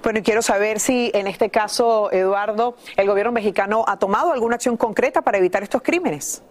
Bueno, 0.03 0.19
y 0.19 0.21
quiero 0.21 0.41
saber 0.41 0.79
si 0.79 1.09
en 1.13 1.25
este 1.25 1.49
caso, 1.49 2.11
Eduardo, 2.11 2.75
el 2.95 3.07
gobierno 3.07 3.31
mexicano 3.31 3.83
ha 3.87 3.97
tomado 3.97 4.31
alguna 4.31 4.55
acción 4.55 4.77
concreta 4.77 5.23
para 5.23 5.39
evitar 5.39 5.63
estos 5.63 5.81
crímenes. 5.81 6.43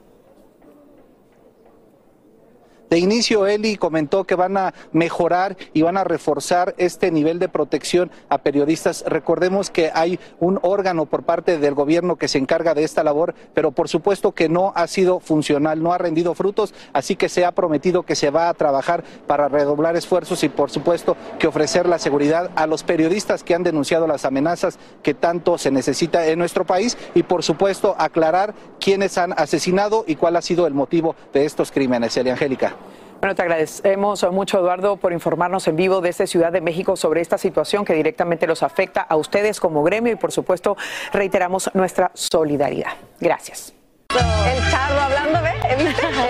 De 2.95 3.01
inicio, 3.01 3.49
Eli 3.49 3.77
comentó 3.77 4.23
que 4.23 4.37
van 4.37 4.57
a 4.57 4.73
mejorar 4.93 5.57
y 5.73 5.83
van 5.83 5.97
a 5.97 6.05
reforzar 6.05 6.77
este 6.79 7.11
nivel 7.11 7.41
de 7.41 7.49
protección 7.49 8.09
a 8.29 8.39
periodistas. 8.39 9.03
Recordemos 9.09 9.69
que 9.69 9.91
hay 9.93 10.21
un 10.39 10.61
órgano 10.63 11.05
por 11.07 11.25
parte 11.25 11.59
del 11.59 11.75
gobierno 11.75 12.15
que 12.15 12.29
se 12.29 12.39
encarga 12.39 12.73
de 12.73 12.85
esta 12.85 13.03
labor, 13.03 13.35
pero 13.53 13.73
por 13.73 13.89
supuesto 13.89 14.31
que 14.31 14.49
no 14.49 14.73
ha 14.77 14.87
sido 14.87 15.19
funcional, 15.19 15.83
no 15.83 15.93
ha 15.93 15.99
rendido 15.99 16.37
frutos, 16.37 16.73
así 16.93 17.17
que 17.17 17.29
se 17.29 17.45
ha 17.45 17.51
prometido 17.51 18.05
que 18.05 18.15
se 18.15 18.31
va 18.31 18.49
a 18.49 18.55
trabajar 18.55 19.03
para 19.27 19.49
redoblar 19.49 19.97
esfuerzos 19.97 20.45
y 20.45 20.49
por 20.49 20.71
supuesto 20.71 21.17
que 21.41 21.49
ofrecer 21.49 21.89
la 21.89 21.99
seguridad 21.99 22.53
a 22.55 22.69
los 22.69 22.85
periodistas 22.85 23.43
que 23.43 23.57
han 23.57 23.65
denunciado 23.65 24.07
las 24.07 24.25
amenazas 24.25 24.79
que 25.03 25.15
tanto 25.15 25.59
se 25.59 25.73
necesita 25.73 26.29
en 26.29 26.39
nuestro 26.39 26.65
país 26.65 26.97
y 27.17 27.25
por 27.25 27.43
supuesto 27.43 27.97
aclarar 27.99 28.55
quiénes 28.79 29.19
han 29.19 29.33
asesinado 29.33 30.05
y 30.07 30.15
cuál 30.15 30.37
ha 30.37 30.43
sido 30.43 30.69
el 30.69 30.75
motivo 30.75 31.17
de 31.33 31.45
estos 31.45 31.73
crímenes. 31.73 32.17
Elia 32.17 32.35
Angélica. 32.35 32.77
Bueno, 33.25 33.37
te 33.37 33.41
agradecemos 33.41 34.31
mucho, 34.33 34.59
Eduardo, 34.59 34.99
por 34.99 35.15
informarnos 35.15 35.67
en 35.67 35.77
vivo 35.77 36.03
desde 36.03 36.27
Ciudad 36.27 36.53
de 36.53 36.61
México 36.61 36.95
sobre 36.95 37.23
esta 37.23 37.39
situación 37.39 37.87
que 37.87 37.95
directamente 37.95 38.47
los 38.47 38.63
afecta 38.63 39.01
a 39.01 39.17
ustedes 39.17 39.61
como 39.61 39.83
gremio 39.83 40.13
y, 40.13 40.17
por 40.17 40.31
supuesto, 40.31 40.77
reiteramos 41.11 41.71
nuestra 41.73 42.11
solidaridad. 42.13 42.93
Gracias. 43.21 43.73
El 44.11 44.71
charro 44.71 45.01
hablando, 45.01 45.41
¿ve? 45.41 45.53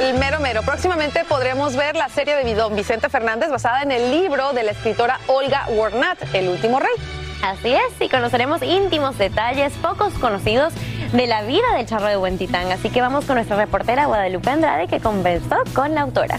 El 0.09 0.19
mero 0.21 0.39
mero. 0.39 0.63
Próximamente 0.63 1.25
podremos 1.25 1.75
ver 1.75 1.97
la 1.97 2.09
serie 2.11 2.37
de 2.37 2.55
Don 2.55 2.77
Vicente 2.77 3.09
Fernández 3.09 3.51
basada 3.51 3.83
en 3.83 3.91
el 3.91 4.13
libro 4.13 4.53
de 4.53 4.63
la 4.63 4.71
escritora 4.71 5.19
Olga 5.27 5.67
Warnat, 5.71 6.33
El 6.33 6.49
último 6.49 6.79
rey. 6.79 6.95
Así 7.43 7.75
es, 7.75 8.01
y 8.01 8.09
conoceremos 8.09 8.63
íntimos 8.63 9.19
detalles 9.19 9.73
pocos 9.83 10.15
conocidos 10.15 10.73
de 11.13 11.27
la 11.27 11.43
vida 11.43 11.75
del 11.77 11.87
charro 11.87 12.07
de 12.07 12.17
Huentitán. 12.17 12.71
Así 12.71 12.89
que 12.89 13.01
vamos 13.01 13.25
con 13.25 13.35
nuestra 13.35 13.57
reportera 13.57 14.07
Guadalupe 14.07 14.49
Andrade 14.49 14.87
que 14.87 15.01
conversó 15.01 15.57
con 15.75 15.93
la 15.97 16.03
autora. 16.03 16.39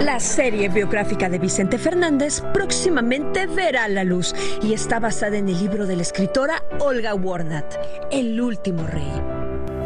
La 0.00 0.20
serie 0.20 0.68
biográfica 0.68 1.28
de 1.28 1.38
Vicente 1.38 1.76
Fernández 1.76 2.40
próximamente 2.52 3.46
verá 3.46 3.88
la 3.88 4.04
luz 4.04 4.32
y 4.62 4.72
está 4.72 5.00
basada 5.00 5.36
en 5.36 5.48
el 5.48 5.58
libro 5.58 5.86
de 5.86 5.96
la 5.96 6.02
escritora 6.02 6.62
Olga 6.78 7.14
Warnat, 7.14 7.74
El 8.12 8.40
último 8.40 8.86
rey. 8.86 9.10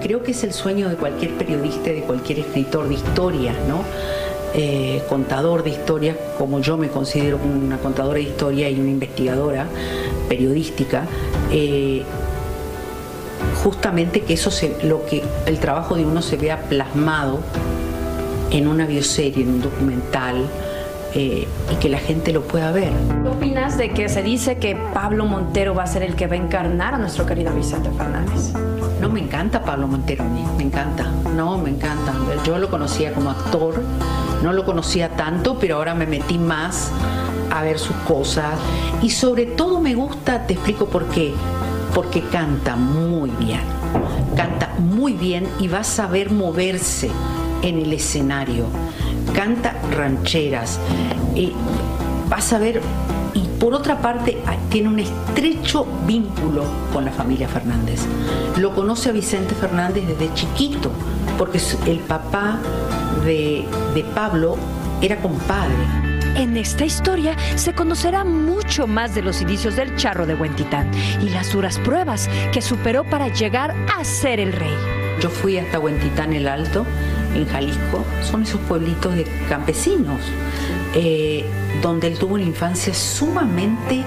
Creo 0.03 0.23
que 0.23 0.33
es 0.33 0.45
el 0.45 0.53
sueño 0.53 0.91
de 0.91 0.97
cualquier 0.97 1.33
periodista, 1.39 1.91
de 1.91 2.03
cualquier 2.03 2.41
escritor 2.41 2.89
de 2.89 2.95
historia, 2.95 3.55
¿no? 3.67 3.83
Eh, 4.55 5.03
contador 5.09 5.63
de 5.63 5.71
historia, 5.71 6.17
como 6.39 6.61
yo 6.61 6.79
me 6.79 6.89
considero 6.89 7.39
una 7.39 7.79
contadora 7.79 8.19
de 8.19 8.25
historia 8.25 8.71
y 8.71 8.81
una 8.81 8.91
investigadora 8.91 9.67
periodística, 10.29 11.05
eh, 11.53 12.03
justamente 13.63 14.23
que 14.23 14.35
eso 14.35 14.51
se, 14.51 14.77
lo 14.85 15.05
que 15.05 15.23
el 15.47 15.59
trabajo 15.59 15.97
de 15.97 16.07
uno 16.07 16.23
se 16.23 16.37
vea 16.37 16.63
plasmado 16.63 17.41
en 18.51 18.69
una 18.69 18.87
bioserie, 18.87 19.43
en 19.43 19.51
un 19.51 19.61
documental, 19.61 20.47
eh, 21.15 21.49
y 21.73 21.75
que 21.77 21.89
la 21.89 21.99
gente 21.99 22.33
lo 22.33 22.43
pueda 22.43 22.73
ver. 22.73 22.93
¿Qué 23.23 23.29
opinas 23.29 23.79
de 23.79 23.91
que 23.91 24.09
se 24.09 24.23
dice 24.23 24.59
que 24.59 24.77
Pablo 24.95 25.25
Montero 25.25 25.75
va 25.75 25.85
a 25.85 25.87
ser 25.87 26.03
el 26.03 26.15
que 26.15 26.27
va 26.27 26.35
a 26.35 26.39
encarnar 26.39 26.95
a 26.95 26.99
nuestro 26.99 27.27
querido 27.27 27.53
Vicente 27.55 27.91
Fernández? 27.97 28.53
No, 29.01 29.09
me 29.09 29.21
encanta 29.21 29.63
Pablo 29.63 29.87
Montero 29.87 30.25
a 30.25 30.29
mí, 30.29 30.45
me 30.57 30.65
encanta. 30.65 31.05
No, 31.35 31.57
me 31.57 31.71
encanta. 31.71 32.13
Yo 32.45 32.59
lo 32.59 32.69
conocía 32.69 33.13
como 33.13 33.31
actor, 33.31 33.81
no 34.43 34.53
lo 34.53 34.65
conocía 34.65 35.11
tanto, 35.11 35.59
pero 35.59 35.77
ahora 35.77 35.95
me 35.95 36.07
metí 36.07 36.37
más 36.37 36.91
a 37.51 37.63
ver 37.63 37.79
sus 37.79 37.97
cosas. 37.99 38.59
Y 39.03 39.11
sobre 39.11 39.47
todo 39.47 39.81
me 39.81 39.95
gusta, 39.95 40.47
te 40.47 40.55
explico 40.55 40.87
por 40.87 41.07
qué. 41.07 41.33
Porque 41.95 42.23
canta 42.23 42.77
muy 42.77 43.31
bien. 43.39 43.61
Canta 44.37 44.71
muy 44.79 45.13
bien 45.13 45.49
y 45.59 45.69
va 45.69 45.79
a 45.79 45.85
saber 45.85 46.31
moverse 46.31 47.11
en 47.63 47.79
el 47.79 47.93
escenario. 47.93 48.67
Canta 49.35 49.75
rancheras. 49.97 50.79
y 51.35 51.53
va 52.31 52.37
a 52.37 52.41
saber 52.43 52.83
y 53.35 53.41
por 53.59 53.75
otra 53.75 54.01
parte 54.01 54.39
tiene 54.71 54.89
un 54.89 54.99
estrecho 54.99 55.87
vínculo 56.07 56.65
con 56.93 57.05
la 57.05 57.13
familia 57.13 57.49
Fernández. 57.49 58.01
Lo 58.57 58.75
conoce 58.75 59.11
a 59.11 59.13
Vicente 59.13 59.55
Fernández 59.55 60.07
desde 60.07 60.33
chiquito, 60.35 60.91
porque 61.37 61.61
el 61.87 61.99
papá 62.01 62.59
de, 63.25 63.65
de 63.95 64.05
Pablo 64.15 64.57
era 65.01 65.17
compadre. 65.17 65.75
En 66.35 66.57
esta 66.57 66.85
historia 66.85 67.37
se 67.57 67.75
conocerá 67.75 68.25
mucho 68.25 68.87
más 68.87 69.15
de 69.15 69.23
los 69.23 69.41
inicios 69.41 69.77
del 69.77 69.97
charro 69.97 70.27
de 70.27 70.35
Huentitán 70.35 70.91
y 71.21 71.31
las 71.31 71.53
duras 71.53 71.79
pruebas 71.79 72.29
que 72.53 72.63
superó 72.63 73.05
para 73.05 73.29
llegar 73.29 73.75
a 73.97 74.05
ser 74.05 74.39
el 74.39 74.53
rey. 74.53 74.75
Yo 75.21 75.31
fui 75.31 75.59
hasta 75.59 75.81
Huentitán 75.81 76.33
el 76.33 76.47
Alto, 76.47 76.87
en 77.35 77.47
Jalisco, 77.47 78.05
son 78.23 78.43
esos 78.43 78.61
pueblitos 78.63 79.15
de 79.15 79.25
campesinos, 79.49 80.21
eh, 80.95 81.45
donde 81.83 82.07
él 82.09 82.19
tuvo 82.19 82.35
una 82.35 82.45
infancia 82.45 82.95
sumamente 82.95 84.05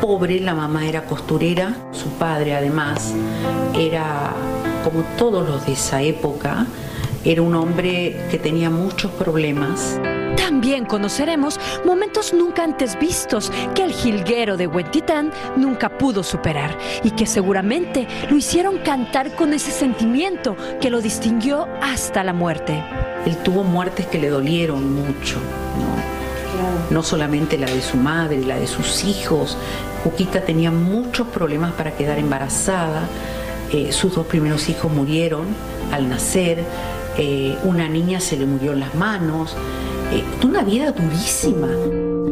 pobre, 0.00 0.40
la 0.40 0.54
mamá 0.54 0.86
era 0.86 1.04
costurera, 1.04 1.74
su 1.92 2.10
padre 2.10 2.54
además 2.54 3.12
era, 3.78 4.32
como 4.84 5.02
todos 5.18 5.48
los 5.48 5.66
de 5.66 5.72
esa 5.72 6.02
época, 6.02 6.66
era 7.24 7.42
un 7.42 7.54
hombre 7.54 8.26
que 8.30 8.38
tenía 8.38 8.70
muchos 8.70 9.10
problemas. 9.12 9.98
También 10.36 10.84
conoceremos 10.84 11.58
momentos 11.84 12.32
nunca 12.32 12.64
antes 12.64 12.98
vistos 12.98 13.50
que 13.74 13.84
el 13.84 13.92
jilguero 13.92 14.56
de 14.56 14.66
Huentitán 14.66 15.32
nunca 15.56 15.88
pudo 15.88 16.22
superar 16.22 16.76
y 17.02 17.10
que 17.10 17.26
seguramente 17.26 18.06
lo 18.30 18.36
hicieron 18.36 18.78
cantar 18.78 19.34
con 19.34 19.52
ese 19.52 19.70
sentimiento 19.70 20.56
que 20.80 20.90
lo 20.90 21.00
distinguió 21.00 21.66
hasta 21.82 22.22
la 22.22 22.32
muerte. 22.32 22.82
Él 23.24 23.36
tuvo 23.38 23.64
muertes 23.64 24.06
que 24.06 24.18
le 24.18 24.28
dolieron 24.28 24.94
mucho, 24.94 25.38
no 26.90 27.02
solamente 27.02 27.58
la 27.58 27.66
de 27.66 27.82
su 27.82 27.96
madre, 27.96 28.40
la 28.44 28.56
de 28.56 28.66
sus 28.66 29.04
hijos. 29.04 29.56
Cuquita 30.04 30.42
tenía 30.42 30.70
muchos 30.70 31.26
problemas 31.28 31.72
para 31.72 31.92
quedar 31.92 32.18
embarazada. 32.18 33.08
Eh, 33.72 33.90
sus 33.90 34.14
dos 34.14 34.26
primeros 34.26 34.68
hijos 34.68 34.92
murieron 34.92 35.46
al 35.92 36.08
nacer. 36.08 36.62
Eh, 37.18 37.56
una 37.64 37.88
niña 37.88 38.20
se 38.20 38.36
le 38.36 38.46
murió 38.46 38.72
en 38.72 38.80
las 38.80 38.94
manos. 38.94 39.56
Eh, 40.12 40.24
una 40.44 40.62
vida 40.62 40.92
durísima. 40.92 41.68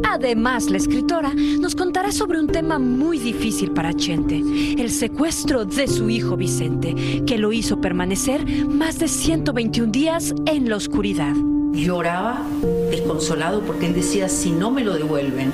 Además, 0.04 0.70
la 0.70 0.76
escritora 0.76 1.32
nos 1.34 1.74
contará 1.74 2.12
sobre 2.12 2.38
un 2.38 2.46
tema 2.46 2.78
muy 2.78 3.18
difícil 3.18 3.72
para 3.72 3.92
Chente, 3.92 4.36
el 4.78 4.90
secuestro 4.90 5.64
de 5.64 5.88
su 5.88 6.08
hijo 6.08 6.36
Vicente, 6.36 7.24
que 7.26 7.36
lo 7.36 7.52
hizo 7.52 7.80
permanecer 7.80 8.46
más 8.66 8.98
de 9.00 9.08
121 9.08 9.90
días 9.90 10.32
en 10.46 10.68
la 10.68 10.76
oscuridad. 10.76 11.34
Lloraba 11.72 12.46
desconsolado 12.90 13.62
porque 13.62 13.86
él 13.86 13.94
decía, 13.94 14.28
si 14.28 14.52
no 14.52 14.70
me 14.70 14.84
lo 14.84 14.94
devuelven, 14.94 15.52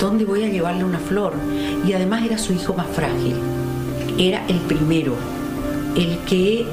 ¿dónde 0.00 0.24
voy 0.24 0.42
a 0.42 0.48
llevarle 0.48 0.84
una 0.84 0.98
flor? 0.98 1.34
Y 1.86 1.92
además 1.92 2.24
era 2.24 2.38
su 2.38 2.52
hijo 2.52 2.74
más 2.74 2.88
frágil. 2.88 3.36
Era 4.18 4.44
el 4.48 4.58
primero, 4.62 5.14
el 5.94 6.18
que 6.26 6.66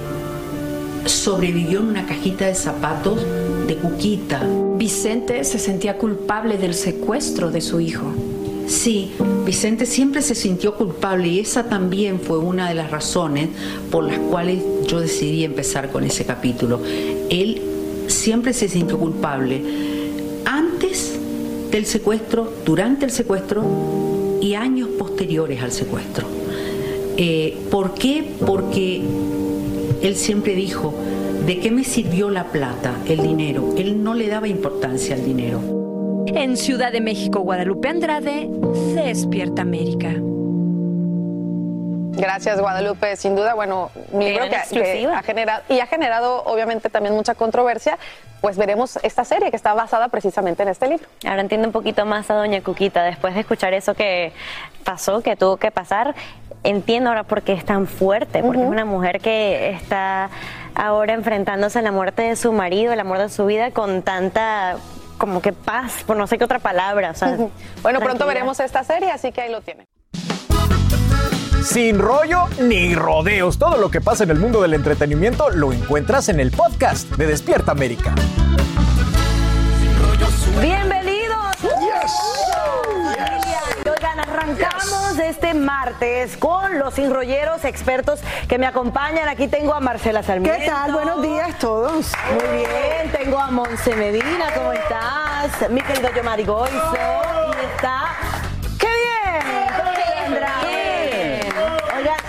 sobrevivió 1.05 1.81
en 1.81 1.87
una 1.87 2.05
cajita 2.07 2.47
de 2.47 2.55
zapatos 2.55 3.23
de 3.67 3.75
Cuquita. 3.75 4.41
Vicente 4.77 5.43
se 5.43 5.59
sentía 5.59 5.97
culpable 5.97 6.57
del 6.57 6.73
secuestro 6.73 7.51
de 7.51 7.61
su 7.61 7.79
hijo. 7.79 8.05
Sí, 8.67 9.11
Vicente 9.45 9.85
siempre 9.85 10.21
se 10.21 10.35
sintió 10.35 10.75
culpable 10.75 11.27
y 11.27 11.39
esa 11.39 11.69
también 11.69 12.19
fue 12.19 12.39
una 12.39 12.67
de 12.67 12.75
las 12.75 12.91
razones 12.91 13.49
por 13.91 14.03
las 14.03 14.17
cuales 14.17 14.59
yo 14.87 14.99
decidí 14.99 15.43
empezar 15.43 15.91
con 15.91 16.03
ese 16.03 16.25
capítulo. 16.25 16.79
Él 17.29 17.61
siempre 18.07 18.53
se 18.53 18.67
sintió 18.67 18.97
culpable 18.97 19.61
antes 20.45 21.19
del 21.71 21.85
secuestro, 21.85 22.51
durante 22.65 23.05
el 23.05 23.11
secuestro 23.11 23.63
y 24.41 24.53
años 24.55 24.89
posteriores 24.97 25.61
al 25.61 25.71
secuestro. 25.71 26.25
Eh, 27.17 27.57
¿Por 27.71 27.93
qué? 27.93 28.31
Porque 28.45 29.01
él 30.01 30.15
siempre 30.15 30.55
dijo, 30.55 30.93
¿de 31.45 31.59
qué 31.59 31.69
me 31.69 31.83
sirvió 31.83 32.29
la 32.31 32.45
plata, 32.45 32.95
el 33.07 33.21
dinero? 33.21 33.75
Él 33.77 34.03
no 34.03 34.15
le 34.15 34.27
daba 34.27 34.47
importancia 34.47 35.15
al 35.15 35.23
dinero. 35.23 36.25
En 36.27 36.57
Ciudad 36.57 36.91
de 36.91 37.01
México, 37.01 37.41
Guadalupe 37.41 37.87
Andrade, 37.87 38.49
se 38.93 39.01
despierta 39.01 39.61
América. 39.61 40.09
Gracias, 42.17 42.59
Guadalupe. 42.59 43.15
Sin 43.15 43.35
duda, 43.35 43.53
bueno, 43.53 43.91
mi 44.11 44.29
libro 44.29 44.45
que, 44.49 44.55
ha 44.55 45.21
generado 45.21 45.63
y 45.69 45.79
ha 45.81 45.85
generado 45.85 46.43
obviamente 46.45 46.89
también 46.89 47.13
mucha 47.13 47.35
controversia. 47.35 47.99
Pues 48.41 48.57
veremos 48.57 48.97
esta 49.03 49.23
serie 49.23 49.49
que 49.49 49.55
está 49.55 49.73
basada 49.73 50.07
precisamente 50.07 50.63
en 50.63 50.69
este 50.69 50.87
libro. 50.87 51.05
Ahora 51.25 51.41
entiendo 51.41 51.67
un 51.67 51.73
poquito 51.73 52.05
más 52.05 52.29
a 52.31 52.35
Doña 52.35 52.61
Cuquita 52.61 53.03
después 53.03 53.33
de 53.35 53.41
escuchar 53.41 53.73
eso 53.73 53.93
que 53.93 54.33
pasó, 54.83 55.21
que 55.21 55.35
tuvo 55.35 55.57
que 55.57 55.71
pasar. 55.71 56.15
Entiendo 56.63 57.09
ahora 57.09 57.23
por 57.23 57.43
qué 57.43 57.53
es 57.53 57.65
tan 57.65 57.85
fuerte, 57.85 58.41
porque 58.41 58.63
es 58.63 58.67
una 58.67 58.85
mujer 58.85 59.19
que 59.19 59.71
está 59.71 60.29
ahora 60.75 61.13
enfrentándose 61.13 61.79
a 61.79 61.81
la 61.81 61.91
muerte 61.91 62.21
de 62.23 62.35
su 62.35 62.51
marido, 62.51 62.93
el 62.93 62.99
amor 62.99 63.17
de 63.17 63.29
su 63.29 63.45
vida, 63.45 63.71
con 63.71 64.03
tanta 64.03 64.77
como 65.17 65.41
que 65.41 65.53
paz, 65.53 66.03
por 66.05 66.17
no 66.17 66.27
sé 66.27 66.37
qué 66.37 66.43
otra 66.43 66.59
palabra. 66.59 67.11
o 67.11 67.15
sea, 67.15 67.37
Bueno, 67.81 67.99
pronto 67.99 68.27
veremos 68.27 68.59
esta 68.59 68.83
serie, 68.83 69.11
así 69.11 69.31
que 69.31 69.41
ahí 69.41 69.51
lo 69.51 69.61
tienen. 69.61 69.87
Sin 71.63 71.97
rollo 71.97 72.45
ni 72.59 72.93
rodeos. 72.93 73.57
Todo 73.57 73.77
lo 73.77 73.89
que 73.89 73.99
pasa 73.99 74.23
en 74.23 74.29
el 74.29 74.39
mundo 74.39 74.61
del 74.61 74.75
entretenimiento 74.75 75.49
lo 75.49 75.73
encuentras 75.73 76.29
en 76.29 76.39
el 76.39 76.51
podcast 76.51 77.09
de 77.15 77.25
Despierta 77.25 77.71
América. 77.71 78.13
Bienvenidos. 80.61 81.55
Y 81.63 81.67
Oigan, 83.89 84.19
arrancamos 84.49 85.17
este 85.19 85.53
martes 85.55 86.37
con 86.37 86.77
los 86.77 86.97
enrolleros 86.99 87.65
expertos 87.65 88.19
que 88.47 88.57
me 88.59 88.67
acompañan. 88.67 89.27
Aquí 89.27 89.47
tengo 89.47 89.73
a 89.73 89.79
Marcela 89.79 90.21
Sarmiento. 90.23 90.59
¿Qué 90.59 90.67
tal? 90.69 90.91
Buenos 90.93 91.21
días 91.21 91.57
todos. 91.59 92.11
Muy 92.33 92.57
bien, 92.57 93.11
tengo 93.11 93.39
a 93.39 93.49
Monse 93.49 93.95
Medina, 93.95 94.45
¿cómo 94.53 94.71
estás? 94.71 95.69
Mi 95.71 95.81
querido 95.81 96.09
Yomari 96.15 96.43
Goizo. 96.45 96.75
Y 97.61 97.65
está... 97.75 98.03
¡Qué 98.79 98.87
bien! 98.87 100.41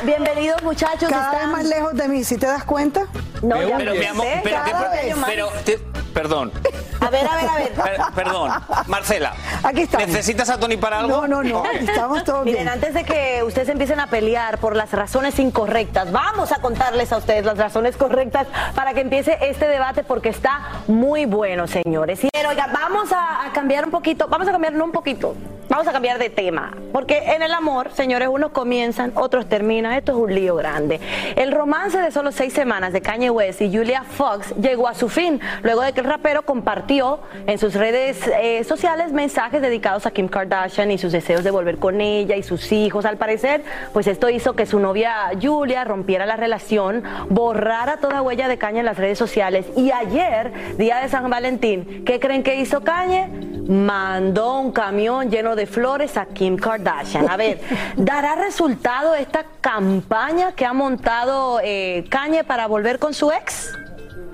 Bienvenidos 0.05 0.63
muchachos. 0.63 1.09
Cada 1.11 1.31
vez 1.33 1.39
Están- 1.41 1.53
más 1.53 1.65
lejos 1.65 1.95
de 1.95 2.09
mí, 2.09 2.25
¿sí 2.25 2.37
te 2.39 2.47
das 2.47 2.65
cuenta? 2.65 3.07
No, 3.43 3.61
ya 3.63 3.77
pero, 3.77 3.93
me 3.93 3.99
mi 3.99 4.07
amor, 4.07 4.25
sé, 4.27 4.41
pero, 4.45 4.59
vez 4.93 5.17
más. 5.17 5.29
pero 5.31 5.49
te- 5.65 5.79
perdón. 6.15 6.53
A 7.07 7.11
ver, 7.11 7.27
a 7.27 7.37
ver, 7.37 7.49
a 7.49 7.55
ver. 7.57 7.73
Per- 7.85 8.01
perdón, 8.15 8.51
Marcela. 8.87 9.33
Aquí 9.63 9.83
estamos. 9.83 10.07
¿Necesitas 10.09 10.51
a 10.51 10.59
Tony 10.59 10.77
para 10.77 11.01
algo? 11.01 11.27
No, 11.27 11.29
no, 11.29 11.43
no. 11.43 11.65
Estamos 11.71 12.25
todos 12.25 12.45
Miren, 12.45 12.63
bien. 12.65 12.69
antes 12.69 12.95
de 12.95 13.05
que 13.05 13.43
ustedes 13.45 13.69
empiecen 13.69 14.01
a 14.01 14.09
pelear 14.09 14.59
por 14.59 14.75
las 14.77 14.91
razones 14.93 15.39
incorrectas, 15.39 16.11
vamos 16.13 16.53
a 16.53 16.57
contarles 16.61 17.13
a 17.13 17.19
ustedes 17.19 17.45
las 17.45 17.57
razones 17.59 17.97
correctas 17.97 18.47
para 18.75 18.95
que 18.95 19.01
empiece 19.01 19.39
este 19.43 19.69
debate 19.69 20.03
porque 20.05 20.29
está 20.31 20.61
muy 20.89 21.27
bueno, 21.27 21.67
señores. 21.67 22.25
Y 22.25 22.29
pero, 22.33 22.51
oiga, 22.51 22.69
vamos 22.73 23.13
a, 23.13 23.47
a 23.47 23.53
cambiar 23.53 23.85
un 23.85 23.91
poquito, 23.91 24.27
vamos 24.29 24.49
a 24.49 24.53
cambiar 24.53 24.73
no 24.73 24.85
un 24.85 24.93
poquito, 24.93 25.35
vamos 25.69 25.87
a 25.87 25.93
cambiar 25.93 26.19
de 26.19 26.31
tema. 26.31 26.77
Porque 26.93 27.19
en 27.19 27.43
el 27.43 27.53
amor, 27.53 27.91
señores, 27.93 28.29
unos 28.29 28.51
comienzan, 28.51 29.13
otros 29.15 29.49
terminan. 29.49 29.93
Esto 29.93 30.13
es 30.13 30.19
un 30.19 30.35
lío 30.35 30.57
grande. 30.57 31.01
El 31.37 31.53
romance 31.53 31.99
de 31.99 32.11
solo 32.11 32.33
seis 32.33 32.53
semanas 32.53 32.93
de 32.93 33.01
Kanye 33.01 33.31
West 33.31 33.61
y 33.61 33.75
Julia 33.75 34.03
Fox 34.03 34.55
llegó 34.57 34.89
a 34.89 34.95
su 34.95 35.09
fin 35.09 35.41
luego 35.63 35.83
de 35.83 35.93
que 35.93 36.01
el 36.01 36.07
rapero 36.07 36.43
compartió 36.43 37.21
en 37.47 37.59
sus 37.59 37.75
redes 37.75 38.27
eh, 38.41 38.65
sociales 38.65 39.13
mensajes 39.13 39.61
dedicados 39.61 40.07
a 40.07 40.11
Kim 40.11 40.29
Kardashian 40.29 40.91
y 40.91 40.99
sus 40.99 41.13
deseos 41.13 41.45
de 41.45 41.51
volver 41.51 41.79
con 41.79 42.01
ella 42.01 42.37
y 42.37 42.43
sus 42.43 42.73
hijos. 42.73 43.05
Al 43.05 43.17
parecer, 43.17 43.63
pues 43.93 44.07
esto 44.07 44.29
hizo 44.29 44.55
que 44.55 44.67
su 44.67 44.79
novia 44.79 45.31
Julia 45.41 45.85
rompiera 45.85 46.27
la 46.27 46.37
relación, 46.37 47.03
borrara 47.29 47.99
toda 47.99 48.23
huella 48.23 48.49
de 48.49 48.59
Kanye 48.59 48.81
en 48.81 48.87
las 48.87 48.99
redes 48.99 49.19
sociales. 49.19 49.67
Y 49.77 49.91
ayer, 49.91 50.53
día 50.77 50.99
de 50.99 51.09
San 51.09 51.29
Valentín, 51.29 52.05
¿qué 52.05 52.21
creen 52.21 52.43
que 52.43 52.57
hizo 52.57 52.83
Kanye? 52.83 53.29
Mandó 53.69 54.61
un 54.61 54.71
camión 54.71 55.31
lleno 55.31 55.56
de 55.56 55.56
flores 55.65 56.19
a 56.19 56.27
Kim 56.27 56.57
Kardashian. 56.57 57.31
A 57.31 57.39
ver, 57.39 57.61
¿dará 57.97 58.35
resultado 58.35 59.15
esta 59.15 59.47
campaña 59.63 60.53
que 60.53 60.67
ha 60.67 60.75
montado 60.75 61.61
eh, 61.65 62.05
Kanye 62.11 62.45
para 62.45 62.67
volver 62.67 62.99
con 62.99 63.15
su 63.15 63.31
ex? 63.31 63.73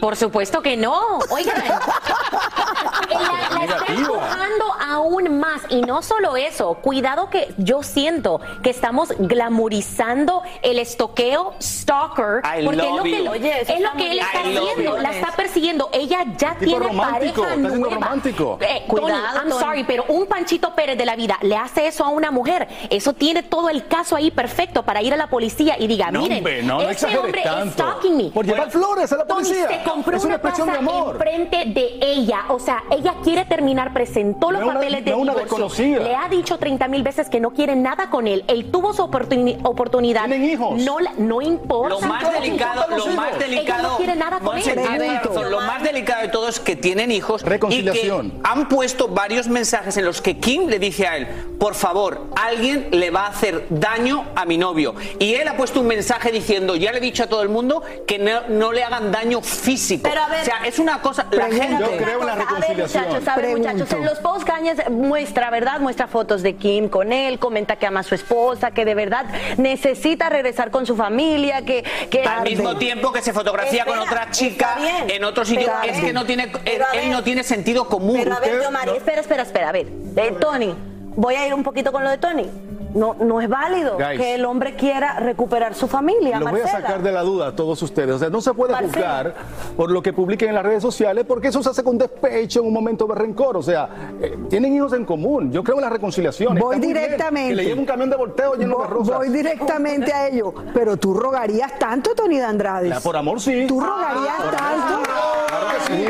Por 0.02 0.16
supuesto 0.16 0.60
que 0.62 0.76
no. 0.76 1.20
Oigan, 1.30 1.62
la, 1.64 3.56
la 3.56 3.64
está 3.64 3.92
empujando 3.92 4.64
aún 4.90 5.38
más. 5.38 5.62
Y 5.68 5.80
no 5.82 6.02
solo 6.02 6.36
eso, 6.36 6.74
cuidado 6.74 7.30
que 7.30 7.54
yo 7.58 7.84
siento 7.84 8.40
que 8.64 8.70
estamos 8.70 9.10
glamorizando 9.16 10.42
el 10.62 10.80
estoqueo 10.80 11.54
stalker. 11.62 12.42
I 12.44 12.64
porque 12.64 12.80
es 12.88 12.94
lo 12.96 13.02
que. 13.04 13.28
Oye, 13.28 13.60
es 13.62 13.80
lo 13.80 13.92
que 13.92 14.10
él 14.10 14.18
está 14.18 14.40
haciendo. 14.40 14.98
La 14.98 15.10
está 15.10 15.36
persiguiendo. 15.36 15.88
Ella 15.92 16.24
ya 16.36 16.56
Tipo 16.56 16.64
tiene 16.64 16.86
romántico, 16.88 17.42
pareja 17.42 17.54
está 17.54 17.78
nueva. 17.78 17.94
romántico. 17.94 18.58
Eh, 18.60 18.84
Cuidado, 18.88 19.12
Tony, 19.12 19.36
I'm 19.38 19.48
Tony. 19.50 19.60
sorry, 19.60 19.84
pero 19.84 20.04
un 20.08 20.26
Panchito 20.26 20.74
Pérez 20.74 20.98
de 20.98 21.06
la 21.06 21.14
vida 21.14 21.38
le 21.42 21.56
hace 21.56 21.86
eso 21.86 22.04
a 22.04 22.08
una 22.08 22.32
mujer. 22.32 22.66
Eso 22.90 23.12
tiene 23.12 23.44
todo 23.44 23.68
el 23.70 23.86
caso 23.86 24.16
ahí 24.16 24.32
perfecto 24.32 24.82
para 24.82 25.00
ir 25.00 25.14
a 25.14 25.16
la 25.16 25.28
policía 25.28 25.76
y 25.78 25.86
diga, 25.86 26.10
No, 26.10 26.22
miren, 26.22 26.38
hombre, 26.38 26.62
no, 26.64 26.74
no 26.74 26.80
este 26.82 26.92
exageres 27.06 27.24
hombre 27.24 27.42
tanto. 27.42 27.64
es 27.66 27.72
stalking 27.74 28.16
me. 28.16 28.30
Por 28.30 28.44
llevar 28.44 28.68
flores 28.68 29.12
a 29.12 29.16
la 29.18 29.26
Tony 29.26 29.44
policía. 29.44 29.68
se 29.68 29.82
compró 29.92 30.16
Es 30.16 30.24
una 30.24 30.34
una 30.34 30.36
expresión 30.36 30.68
casa 30.68 30.80
de 30.82 30.88
amor. 30.88 31.14
enfrente 31.14 31.64
de 31.66 31.98
ella. 32.00 32.44
O 32.48 32.58
sea, 32.58 32.82
ella 32.90 33.14
quiere 33.22 33.44
terminar, 33.44 33.92
presentó 33.92 34.50
los 34.50 34.60
No 34.60 34.66
una- 34.68 34.74
papeles 34.74 35.04
de 35.04 35.10
no 35.12 35.18
una 35.18 35.32
divorcio. 35.32 35.58
desconocida. 35.58 35.98
Le 36.00 36.14
ha 36.16 36.28
dicho 36.28 36.58
30 36.58 36.88
mil 36.88 37.02
veces 37.02 37.28
que 37.28 37.40
no 37.40 37.50
quiere 37.50 37.76
nada 37.76 38.10
con 38.10 38.26
él. 38.26 38.44
Él 38.48 38.70
tuvo 38.70 38.92
su 38.92 39.02
oportuni- 39.02 39.58
oportunidad. 39.62 40.26
Tienen 40.26 40.44
hijos. 40.50 40.80
No, 41.18 41.40
importa. 41.42 41.94
Lo 41.94 42.00
más 42.00 42.32
delicado, 42.32 42.84
más. 43.16 43.32
Ella 43.48 43.78
no 43.82 43.96
quiere 43.96 44.14
nada 44.16 44.38
con 44.40 44.56
él. 44.56 44.64
razón, 45.22 45.50
Lo 45.50 45.60
más 45.60 45.82
delicado 45.82 46.22
de 46.22 46.28
todo 46.28 46.48
es 46.48 46.60
que 46.60 46.76
tienen 46.76 47.10
hijos. 47.10 47.42
Reconciliación. 47.42 48.26
Y 48.26 48.30
que 48.30 48.40
han 48.44 48.68
puesto 48.68 49.08
varios 49.08 49.48
mensajes 49.48 49.96
en 49.96 50.04
los 50.04 50.20
que 50.22 50.38
Kim 50.38 50.68
le 50.68 50.78
dice 50.78 51.06
a 51.06 51.16
él, 51.16 51.26
por 51.58 51.74
favor, 51.74 52.26
alguien 52.36 52.88
le 52.90 53.10
va 53.10 53.26
a 53.26 53.28
hacer 53.28 53.66
daño 53.70 54.24
a 54.34 54.44
mi 54.44 54.58
novio. 54.58 54.94
Y 55.18 55.34
él 55.34 55.48
ha 55.48 55.56
puesto 55.56 55.80
un 55.80 55.86
mensaje 55.86 56.30
diciendo, 56.32 56.76
ya 56.76 56.92
le 56.92 56.98
he 56.98 57.00
dicho 57.00 57.24
a 57.24 57.26
todo 57.26 57.42
el 57.42 57.48
mundo 57.48 57.82
que 58.06 58.18
no, 58.18 58.42
no 58.48 58.72
le 58.72 58.82
hagan 58.84 59.12
daño 59.12 59.40
físico. 59.42 59.81
Pero 60.02 60.20
a 60.22 60.28
ver- 60.28 60.42
o 60.42 60.44
sea, 60.44 60.56
es 60.66 60.78
una 60.78 61.00
cosa. 61.02 61.26
La 61.30 61.46
gente. 61.46 61.76
Yo 61.80 61.96
creo 61.96 62.20
en 62.20 62.26
la 62.26 62.32
A 62.32 62.36
ver, 62.36 62.44
reconciliación. 62.46 63.04
muchachos, 63.04 63.28
a 63.28 63.36
ver, 63.36 63.56
muchachos, 63.56 63.92
en 63.92 64.04
los 64.04 64.18
posts 64.20 64.44
Kanye 64.44 64.74
muestra, 64.90 65.50
¿verdad? 65.50 65.80
Muestra 65.80 66.06
fotos 66.06 66.42
de 66.42 66.56
Kim 66.56 66.88
con 66.88 67.12
él, 67.12 67.38
comenta 67.38 67.76
que 67.76 67.86
ama 67.86 68.00
a 68.00 68.02
su 68.02 68.14
esposa, 68.14 68.70
que 68.70 68.84
de 68.84 68.94
verdad 68.94 69.26
necesita 69.58 70.28
regresar 70.28 70.70
con 70.70 70.86
su 70.86 70.96
familia, 70.96 71.62
que... 71.64 71.84
que 72.10 72.22
Al 72.22 72.42
mismo 72.42 72.76
tiempo 72.76 73.12
que 73.12 73.22
se 73.22 73.32
fotografía 73.32 73.84
con 73.84 73.98
otra 73.98 74.30
chica 74.30 74.76
en 75.08 75.24
otro 75.24 75.44
sitio, 75.44 75.70
es 75.84 75.96
ver, 75.96 76.04
que 76.06 76.12
no 76.12 76.24
tiene, 76.24 76.52
él, 76.64 77.10
no 77.10 77.22
tiene 77.22 77.42
sentido 77.42 77.86
común. 77.88 78.20
Pero 78.22 78.34
a 78.36 78.40
ver, 78.40 78.62
Yomari, 78.62 78.86
no- 78.90 78.96
espera, 78.96 79.20
espera, 79.20 79.42
espera, 79.42 79.68
a 79.68 79.72
ver. 79.72 79.86
Eh, 80.16 80.36
Tony, 80.40 80.74
voy 81.16 81.34
a 81.34 81.46
ir 81.46 81.54
un 81.54 81.62
poquito 81.62 81.92
con 81.92 82.02
lo 82.04 82.10
de 82.10 82.18
Tony. 82.18 82.48
No, 82.94 83.14
no 83.14 83.40
es 83.40 83.48
válido 83.48 83.96
Guys. 83.96 84.18
que 84.20 84.34
el 84.34 84.44
hombre 84.44 84.74
quiera 84.76 85.18
recuperar 85.20 85.74
su 85.74 85.88
familia. 85.88 86.38
Los 86.40 86.50
voy 86.50 86.60
a 86.60 86.66
sacar 86.66 87.02
de 87.02 87.12
la 87.12 87.22
duda 87.22 87.48
a 87.48 87.56
todos 87.56 87.82
ustedes. 87.82 88.14
O 88.14 88.18
sea, 88.18 88.30
no 88.30 88.40
se 88.40 88.52
puede 88.54 88.72
Marcela. 88.72 88.92
juzgar 88.92 89.34
por 89.76 89.90
lo 89.90 90.02
que 90.02 90.12
publiquen 90.12 90.50
en 90.50 90.54
las 90.54 90.64
redes 90.64 90.82
sociales 90.82 91.24
porque 91.26 91.48
eso 91.48 91.62
se 91.62 91.70
hace 91.70 91.82
con 91.82 91.98
despecho 91.98 92.60
en 92.60 92.66
un 92.66 92.72
momento 92.72 93.06
de 93.06 93.14
rencor. 93.14 93.56
O 93.56 93.62
sea, 93.62 93.88
eh, 94.20 94.36
tienen 94.50 94.74
hijos 94.76 94.92
en 94.92 95.04
común. 95.04 95.50
Yo 95.52 95.62
creo 95.64 95.76
en 95.76 95.82
la 95.82 95.90
reconciliación. 95.90 96.56
Voy 96.58 96.78
bien 96.78 96.92
directamente. 96.94 97.50
Que 97.50 97.54
le 97.56 97.64
lleve 97.64 97.80
un 97.80 97.86
camión 97.86 98.10
de 98.10 98.16
volteo 98.16 98.54
lleno 98.54 98.78
de 98.78 98.84
Voy- 98.84 98.86
rosas. 98.88 99.16
Voy 99.18 99.28
directamente 99.30 100.12
a 100.12 100.28
ello. 100.28 100.52
Pero 100.74 100.96
tú 100.96 101.14
rogarías 101.14 101.78
tanto, 101.78 102.14
Tony 102.14 102.36
de 102.38 102.44
Andrade. 102.44 102.88
La- 102.88 103.00
por 103.00 103.16
amor, 103.16 103.40
sí. 103.40 103.66
Tú 103.66 103.80
rogarías 103.80 104.36
tanto. 104.38 105.02
Claro 105.48 105.66
que 105.86 105.94
sí. 105.94 106.06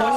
O 0.00 0.16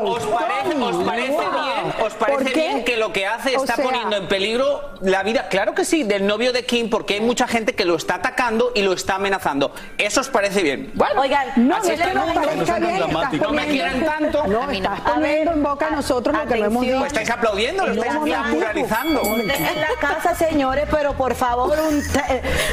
¿Os 0.00 0.22
parece, 0.24 0.76
os 0.82 1.04
parece 1.04 1.28
bien, 1.32 1.94
os 2.04 2.12
parece 2.14 2.38
¿Por 2.38 2.44
qué? 2.52 2.60
bien 2.60 2.84
que 2.84 2.96
lo 2.96 3.12
que 3.12 3.26
hace 3.26 3.56
O 3.56 3.60
está 3.60 3.76
sea- 3.76 3.84
poniendo 3.84 4.16
en 4.16 4.28
peligro 4.28 4.90
la 5.00 5.22
vida? 5.22 5.48
Claro 5.48 5.74
que 5.74 5.84
sí, 5.84 6.02
del 6.04 6.26
novio 6.26 6.52
de 6.52 6.64
Kim, 6.64 6.88
porque 6.90 7.14
hay 7.14 7.20
mucha 7.20 7.46
gente 7.46 7.74
que 7.74 7.84
lo 7.84 7.96
está 7.96 8.16
atacando 8.16 8.72
y 8.74 8.82
lo 8.82 8.92
está 8.92 9.16
amenazando. 9.16 9.72
¿Eso 9.98 10.20
os 10.20 10.28
parece 10.28 10.62
bien? 10.62 10.90
Bueno, 10.94 11.20
Oigan, 11.22 11.48
No, 11.56 11.76
así 11.76 11.88
no 11.88 11.94
es 11.94 12.00
que 12.00 12.08
parezca 12.12 12.78
bien, 12.78 12.94
estás 12.96 13.10
No 13.12 13.18
me 13.18 13.38
poniendo- 13.38 13.72
quieren 13.72 14.04
tanto. 14.04 14.46
No, 14.46 14.70
estás 14.70 15.00
poniendo 15.00 15.52
en 15.52 15.62
boca 15.62 15.86
a 15.86 15.90
nosotros 15.90 16.36
lo 16.36 16.46
que 16.46 16.58
no 16.58 16.66
hemos 16.66 16.82
dicho. 16.82 16.98
Pues 16.98 17.06
estáis 17.12 17.30
aplaudiendo, 17.30 17.86
lo 17.86 17.92
estáis 17.92 18.14
naturalizando. 18.14 19.22
En 19.22 19.46
la 19.80 19.88
casa, 20.00 20.34
señores, 20.34 20.86
pero 20.90 21.12
por 21.14 21.34
favor, 21.34 21.78
un 21.78 22.02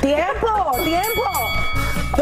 tiempo, 0.02 0.72
tiempo. 0.84 1.24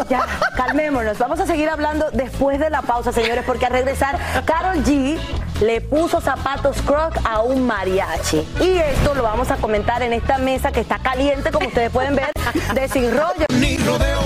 Ya, 0.09 0.25
calmémonos. 0.55 1.17
Vamos 1.17 1.39
a 1.39 1.47
seguir 1.47 1.69
hablando 1.69 2.09
después 2.11 2.59
de 2.59 2.69
la 2.69 2.81
pausa, 2.81 3.11
señores, 3.11 3.43
porque 3.45 3.65
al 3.65 3.71
regresar, 3.71 4.17
Carol 4.45 4.83
G 4.83 5.17
le 5.61 5.81
puso 5.81 6.21
zapatos 6.21 6.81
Croc 6.83 7.17
a 7.23 7.41
un 7.41 7.65
mariachi. 7.65 8.47
Y 8.61 8.77
esto 8.77 9.15
lo 9.15 9.23
vamos 9.23 9.49
a 9.51 9.57
comentar 9.57 10.01
en 10.03 10.13
esta 10.13 10.37
mesa 10.37 10.71
que 10.71 10.81
está 10.81 10.99
caliente, 10.99 11.51
como 11.51 11.67
ustedes 11.67 11.89
pueden 11.89 12.15
ver, 12.15 12.31
de 12.73 12.87
Sin 12.87 13.11
Rollo. 13.11 13.45
Ni 13.53 13.77
rodeo, 13.77 14.21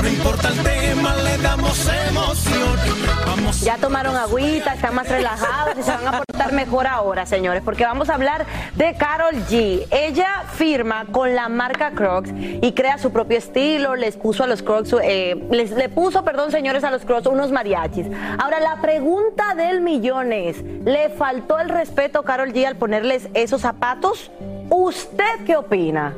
no 0.00 0.08
importa 0.08 0.48
el 0.48 0.62
tema, 0.62 1.16
le 1.16 1.38
damos 1.38 1.88
emoción. 2.08 2.78
Vamos 3.26 3.60
Ya 3.60 3.76
tomaron 3.76 4.16
agüita, 4.16 4.74
están 4.74 4.94
más 4.94 5.08
relajados 5.08 5.76
y 5.78 5.82
se 5.82 5.90
van 5.90 6.06
a 6.06 6.22
mejor 6.50 6.86
ahora, 6.86 7.26
señores, 7.26 7.62
porque 7.64 7.84
vamos 7.84 8.10
a 8.10 8.14
hablar 8.14 8.46
de 8.74 8.94
Carol 8.94 9.34
G. 9.48 9.86
Ella 9.90 10.44
firma 10.54 11.06
con 11.12 11.34
la 11.34 11.48
marca 11.48 11.92
Crocs 11.92 12.30
y 12.34 12.72
crea 12.72 12.98
su 12.98 13.12
propio 13.12 13.38
estilo, 13.38 13.94
les 13.94 14.16
puso 14.16 14.42
a 14.42 14.46
los 14.46 14.62
Crocs, 14.62 14.96
eh, 15.02 15.46
les, 15.50 15.70
le 15.70 15.88
puso, 15.88 16.24
perdón, 16.24 16.50
señores, 16.50 16.82
a 16.82 16.90
los 16.90 17.04
Crocs 17.04 17.26
unos 17.26 17.52
mariachis. 17.52 18.06
Ahora, 18.42 18.58
la 18.58 18.80
pregunta 18.80 19.54
del 19.54 19.80
millón 19.80 20.32
es, 20.32 20.62
¿le 20.62 21.10
faltó 21.10 21.60
el 21.60 21.68
respeto 21.68 22.20
a 22.20 22.24
Carol 22.24 22.52
G 22.52 22.66
al 22.66 22.76
ponerles 22.76 23.28
esos 23.34 23.60
zapatos? 23.60 24.30
¿Usted 24.70 25.44
qué 25.46 25.56
opina? 25.56 26.14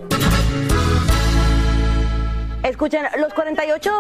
Escuchen, 2.63 3.03
los 3.19 3.35
48 3.35 3.91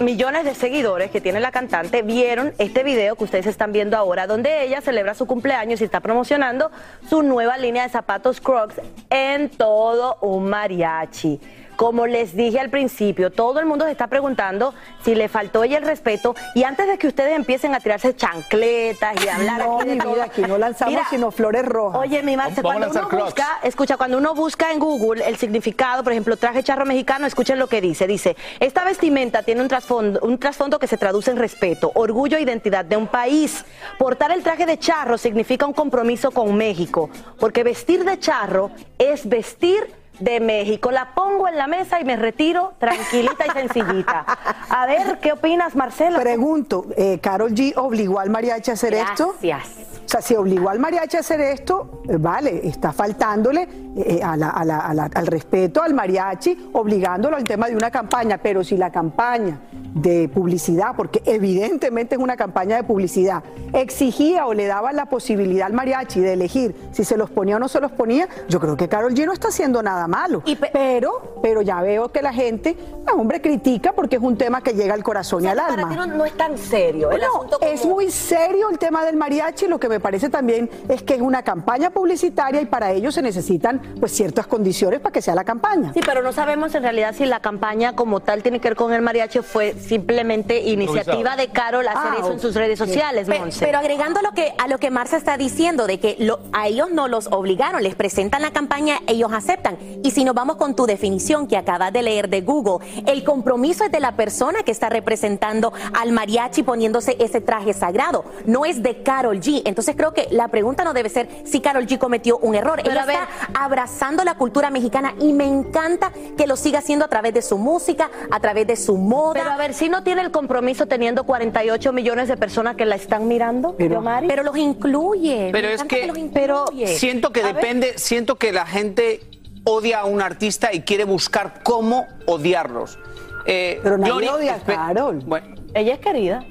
millones 0.00 0.44
de 0.44 0.54
seguidores 0.54 1.10
que 1.10 1.20
tiene 1.20 1.40
la 1.40 1.50
cantante 1.50 2.02
vieron 2.02 2.52
este 2.58 2.82
video 2.82 3.16
que 3.16 3.24
ustedes 3.24 3.46
están 3.46 3.72
viendo 3.72 3.96
ahora, 3.96 4.26
donde 4.26 4.64
ella 4.64 4.80
celebra 4.80 5.14
su 5.14 5.26
cumpleaños 5.26 5.80
y 5.80 5.84
está 5.84 6.00
promocionando 6.00 6.70
su 7.08 7.22
nueva 7.22 7.58
línea 7.58 7.82
de 7.82 7.88
zapatos 7.90 8.40
Crocs 8.40 8.80
en 9.10 9.48
todo 9.50 10.18
un 10.22 10.48
mariachi. 10.48 11.40
Como 11.80 12.06
les 12.06 12.36
dije 12.36 12.60
al 12.60 12.68
principio, 12.68 13.32
todo 13.32 13.58
el 13.58 13.64
mundo 13.64 13.86
se 13.86 13.92
está 13.92 14.06
preguntando 14.06 14.74
si 15.02 15.14
le 15.14 15.30
faltó 15.30 15.64
ella 15.64 15.78
el 15.78 15.84
respeto 15.84 16.34
y 16.54 16.64
antes 16.64 16.86
de 16.86 16.98
que 16.98 17.06
ustedes 17.06 17.34
empiecen 17.34 17.74
a 17.74 17.80
tirarse 17.80 18.14
chancletas 18.14 19.24
y 19.24 19.28
hablar 19.28 19.60
No, 19.60 19.80
aquí 19.80 19.88
de 19.88 19.94
mi 19.94 20.00
todo, 20.00 20.12
vida, 20.12 20.24
aquí 20.24 20.42
no 20.42 20.58
lanzamos 20.58 20.92
Mira, 20.92 21.06
sino 21.08 21.30
flores 21.30 21.64
rojas. 21.64 22.02
Oye, 22.02 22.22
mi 22.22 22.36
Marce, 22.36 22.60
Vamos 22.60 22.72
a 22.76 22.78
cuando 22.80 22.86
lanzar 22.98 23.14
uno 23.14 23.24
busca, 23.24 23.46
escucha, 23.62 23.96
cuando 23.96 24.18
uno 24.18 24.34
busca 24.34 24.70
en 24.70 24.78
Google 24.78 25.26
el 25.26 25.38
significado, 25.38 26.04
por 26.04 26.12
ejemplo, 26.12 26.36
traje 26.36 26.62
charro 26.62 26.84
mexicano, 26.84 27.26
escuchen 27.26 27.58
lo 27.58 27.66
que 27.66 27.80
dice. 27.80 28.06
Dice, 28.06 28.36
esta 28.58 28.84
vestimenta 28.84 29.42
tiene 29.42 29.62
un 29.62 29.68
trasfondo, 29.68 30.20
un 30.20 30.36
trasfondo 30.36 30.78
que 30.78 30.86
se 30.86 30.98
traduce 30.98 31.30
en 31.30 31.38
respeto, 31.38 31.92
orgullo 31.94 32.36
e 32.36 32.42
identidad 32.42 32.84
de 32.84 32.98
un 32.98 33.06
país. 33.06 33.64
Portar 33.98 34.32
el 34.32 34.42
traje 34.42 34.66
de 34.66 34.78
charro 34.78 35.16
significa 35.16 35.64
un 35.64 35.72
compromiso 35.72 36.30
con 36.30 36.54
México, 36.54 37.08
porque 37.38 37.62
vestir 37.64 38.04
de 38.04 38.18
charro 38.18 38.70
es 38.98 39.26
vestir 39.26 39.98
de 40.20 40.40
México. 40.40 40.90
La 40.90 41.14
pongo 41.14 41.48
en 41.48 41.56
la 41.56 41.66
mesa 41.66 42.00
y 42.00 42.04
me 42.04 42.16
retiro 42.16 42.72
tranquilita 42.78 43.46
y 43.46 43.50
sencillita. 43.50 44.24
A 44.68 44.86
ver, 44.86 45.18
¿qué 45.20 45.32
opinas, 45.32 45.74
Marcela? 45.74 46.18
Pregunto, 46.20 46.86
eh, 46.96 47.18
¿Carol 47.20 47.52
G 47.52 47.72
obligó 47.76 48.20
al 48.20 48.30
mariachi 48.30 48.70
a 48.70 48.74
hacer 48.74 48.94
esto? 48.94 49.34
Gracias. 49.42 49.86
O 50.04 50.08
sea, 50.10 50.20
si 50.22 50.34
obligó 50.34 50.68
al 50.70 50.80
mariachi 50.80 51.16
a 51.16 51.20
hacer 51.20 51.40
esto, 51.40 52.02
eh, 52.08 52.16
vale, 52.18 52.66
está 52.66 52.92
faltándole 52.92 53.68
eh, 53.96 54.20
a 54.22 54.36
la- 54.36 54.50
a 54.50 54.64
la- 54.64 54.78
a 54.80 54.94
la- 54.94 55.10
al 55.14 55.26
respeto 55.26 55.82
al 55.82 55.94
mariachi, 55.94 56.70
obligándolo 56.72 57.36
al 57.36 57.44
tema 57.44 57.68
de 57.68 57.76
una 57.76 57.90
campaña. 57.90 58.38
Pero 58.38 58.62
si 58.64 58.76
la 58.76 58.90
campaña 58.90 59.60
de 59.72 60.28
publicidad, 60.28 60.94
porque 60.96 61.22
evidentemente 61.26 62.14
es 62.16 62.20
una 62.20 62.36
campaña 62.36 62.76
de 62.76 62.82
publicidad, 62.84 63.42
exigía 63.72 64.46
o 64.46 64.54
le 64.54 64.66
daba 64.66 64.92
la 64.92 65.06
posibilidad 65.06 65.66
al 65.66 65.72
mariachi 65.72 66.20
de 66.20 66.32
elegir 66.34 66.74
si 66.92 67.04
se 67.04 67.16
los 67.16 67.30
ponía 67.30 67.56
o 67.56 67.58
no 67.58 67.68
se 67.68 67.80
los 67.80 67.90
ponía, 67.92 68.28
yo 68.48 68.60
creo 68.60 68.76
que 68.76 68.88
Carol 68.88 69.14
G 69.14 69.26
no 69.26 69.32
está 69.32 69.48
haciendo 69.48 69.82
nada 69.82 70.06
malo. 70.10 70.42
pero, 70.72 71.38
pero 71.42 71.62
ya 71.62 71.80
veo 71.80 72.10
que 72.10 72.20
la 72.22 72.32
gente, 72.32 72.76
ah, 73.06 73.12
hombre, 73.14 73.40
critica 73.40 73.92
porque 73.92 74.16
es 74.16 74.22
un 74.22 74.36
tema 74.36 74.62
que 74.62 74.72
llega 74.74 74.94
al 74.94 75.02
corazón 75.02 75.44
y 75.44 75.46
al 75.48 75.56
Para 75.56 75.72
alma. 75.74 75.88
ti 75.88 75.96
no, 75.96 76.06
no 76.06 76.24
es 76.24 76.32
tan 76.36 76.58
serio. 76.58 77.10
el 77.10 77.18
Bueno, 77.18 77.32
asunto 77.36 77.58
como- 77.58 77.70
es 77.72 77.84
muy 77.86 78.10
serio 78.10 78.68
el 78.70 78.78
tema 78.78 79.04
del 79.04 79.16
mariachi. 79.16 79.66
Lo 79.68 79.78
que 79.80 79.88
me 79.88 80.00
parece 80.00 80.28
también 80.28 80.68
es 80.88 81.02
que 81.02 81.14
es 81.14 81.20
una 81.20 81.42
campaña 81.42 81.90
publicitaria 81.90 82.60
y 82.60 82.66
para 82.66 82.90
ello 82.92 83.10
se 83.12 83.22
necesitan 83.22 83.80
pues 83.98 84.12
ciertas 84.12 84.46
condiciones 84.46 85.00
para 85.00 85.12
que 85.12 85.22
sea 85.22 85.34
la 85.34 85.44
campaña. 85.44 85.92
Sí, 85.94 86.00
pero 86.04 86.22
no 86.22 86.32
sabemos 86.32 86.74
en 86.74 86.82
realidad 86.82 87.14
si 87.16 87.24
la 87.26 87.40
campaña 87.40 87.94
como 87.94 88.20
tal 88.20 88.42
tiene 88.42 88.60
que 88.60 88.68
ver 88.68 88.76
con 88.76 88.92
el 88.92 89.02
mariachi 89.02 89.40
fue 89.40 89.74
simplemente 89.74 90.60
iniciativa 90.62 91.36
de 91.36 91.48
Carol 91.48 91.86
hacer 91.86 92.00
Ah, 92.02 92.16
eso 92.18 92.32
en 92.32 92.40
sus 92.40 92.54
redes 92.54 92.78
sociales, 92.78 93.28
Monse. 93.28 93.64
Pero 93.64 93.78
agregando 93.78 94.20
lo 94.22 94.32
que, 94.32 94.52
a 94.58 94.66
lo 94.68 94.78
que 94.78 94.90
Marcia 94.90 95.18
está 95.18 95.36
diciendo, 95.36 95.86
de 95.86 96.00
que 96.00 96.16
lo- 96.18 96.40
a 96.52 96.66
ellos 96.68 96.90
no 96.90 97.06
los 97.08 97.28
obligaron, 97.28 97.82
les 97.82 97.94
presentan 97.94 98.42
la 98.42 98.50
campaña, 98.50 98.96
ellos 99.06 99.32
aceptan. 99.32 99.78
Y 100.02 100.10
si 100.12 100.24
nos 100.24 100.34
vamos 100.34 100.56
con 100.56 100.74
tu 100.74 100.86
definición 100.86 101.46
que 101.46 101.56
acabas 101.56 101.92
de 101.92 102.02
leer 102.02 102.28
de 102.28 102.40
Google, 102.40 102.86
el 103.06 103.22
compromiso 103.24 103.84
es 103.84 103.92
de 103.92 104.00
la 104.00 104.12
persona 104.16 104.62
que 104.62 104.70
está 104.72 104.88
representando 104.88 105.72
al 105.92 106.12
mariachi 106.12 106.62
poniéndose 106.62 107.16
ese 107.20 107.40
traje 107.40 107.72
sagrado, 107.72 108.24
no 108.46 108.64
es 108.64 108.82
de 108.82 109.02
Carol 109.02 109.40
G. 109.40 109.62
Entonces 109.64 109.94
creo 109.96 110.12
que 110.14 110.26
la 110.30 110.48
pregunta 110.48 110.84
no 110.84 110.92
debe 110.92 111.08
ser 111.08 111.28
si 111.44 111.60
Carol 111.60 111.86
G 111.86 111.98
cometió 111.98 112.38
un 112.38 112.54
error. 112.54 112.80
Pero 112.82 112.92
Ella 112.92 113.04
ver- 113.06 113.16
está 113.16 113.28
abrazando 113.64 114.24
la 114.24 114.34
cultura 114.36 114.70
mexicana 114.70 115.14
y 115.20 115.32
me 115.32 115.44
encanta 115.46 116.12
que 116.36 116.46
lo 116.46 116.56
siga 116.56 116.78
haciendo 116.78 117.04
a 117.04 117.08
través 117.08 117.34
de 117.34 117.42
su 117.42 117.58
música, 117.58 118.10
a 118.30 118.40
través 118.40 118.66
de 118.66 118.76
su 118.76 118.96
moda. 118.96 119.34
Pero 119.34 119.50
a 119.50 119.56
ver, 119.56 119.74
si 119.74 119.88
no 119.88 120.02
tiene 120.02 120.22
el 120.22 120.30
compromiso 120.30 120.86
teniendo 120.86 121.24
48 121.24 121.92
millones 121.92 122.28
de 122.28 122.36
personas 122.36 122.76
que 122.76 122.86
la 122.86 122.94
están 122.96 123.28
mirando. 123.28 123.74
Pero 123.76 124.42
los 124.42 124.56
incluye. 124.56 125.50
Pero 125.52 125.68
me 125.68 125.74
es 125.74 125.84
que 125.84 126.06
los 126.06 126.16
pero 126.32 126.64
siento 126.86 127.30
que 127.32 127.40
A 127.42 127.46
ver. 127.46 127.54
depende, 127.56 127.98
siento 127.98 128.36
que 128.36 128.52
la 128.52 128.66
gente 128.66 129.20
odia 129.64 130.00
a 130.00 130.04
un 130.04 130.20
artista 130.22 130.72
y 130.72 130.82
quiere 130.82 131.04
buscar 131.04 131.62
cómo 131.62 132.06
odiarlos. 132.26 132.98
Eh, 133.46 133.80
Pero 133.82 133.98
nadie 133.98 134.30
odia 134.30 134.54
a 134.54 134.60
Carol. 134.60 135.16
Bueno, 135.24 135.54
Ella 135.74 135.94
es 135.94 136.00
querida. 136.00 136.44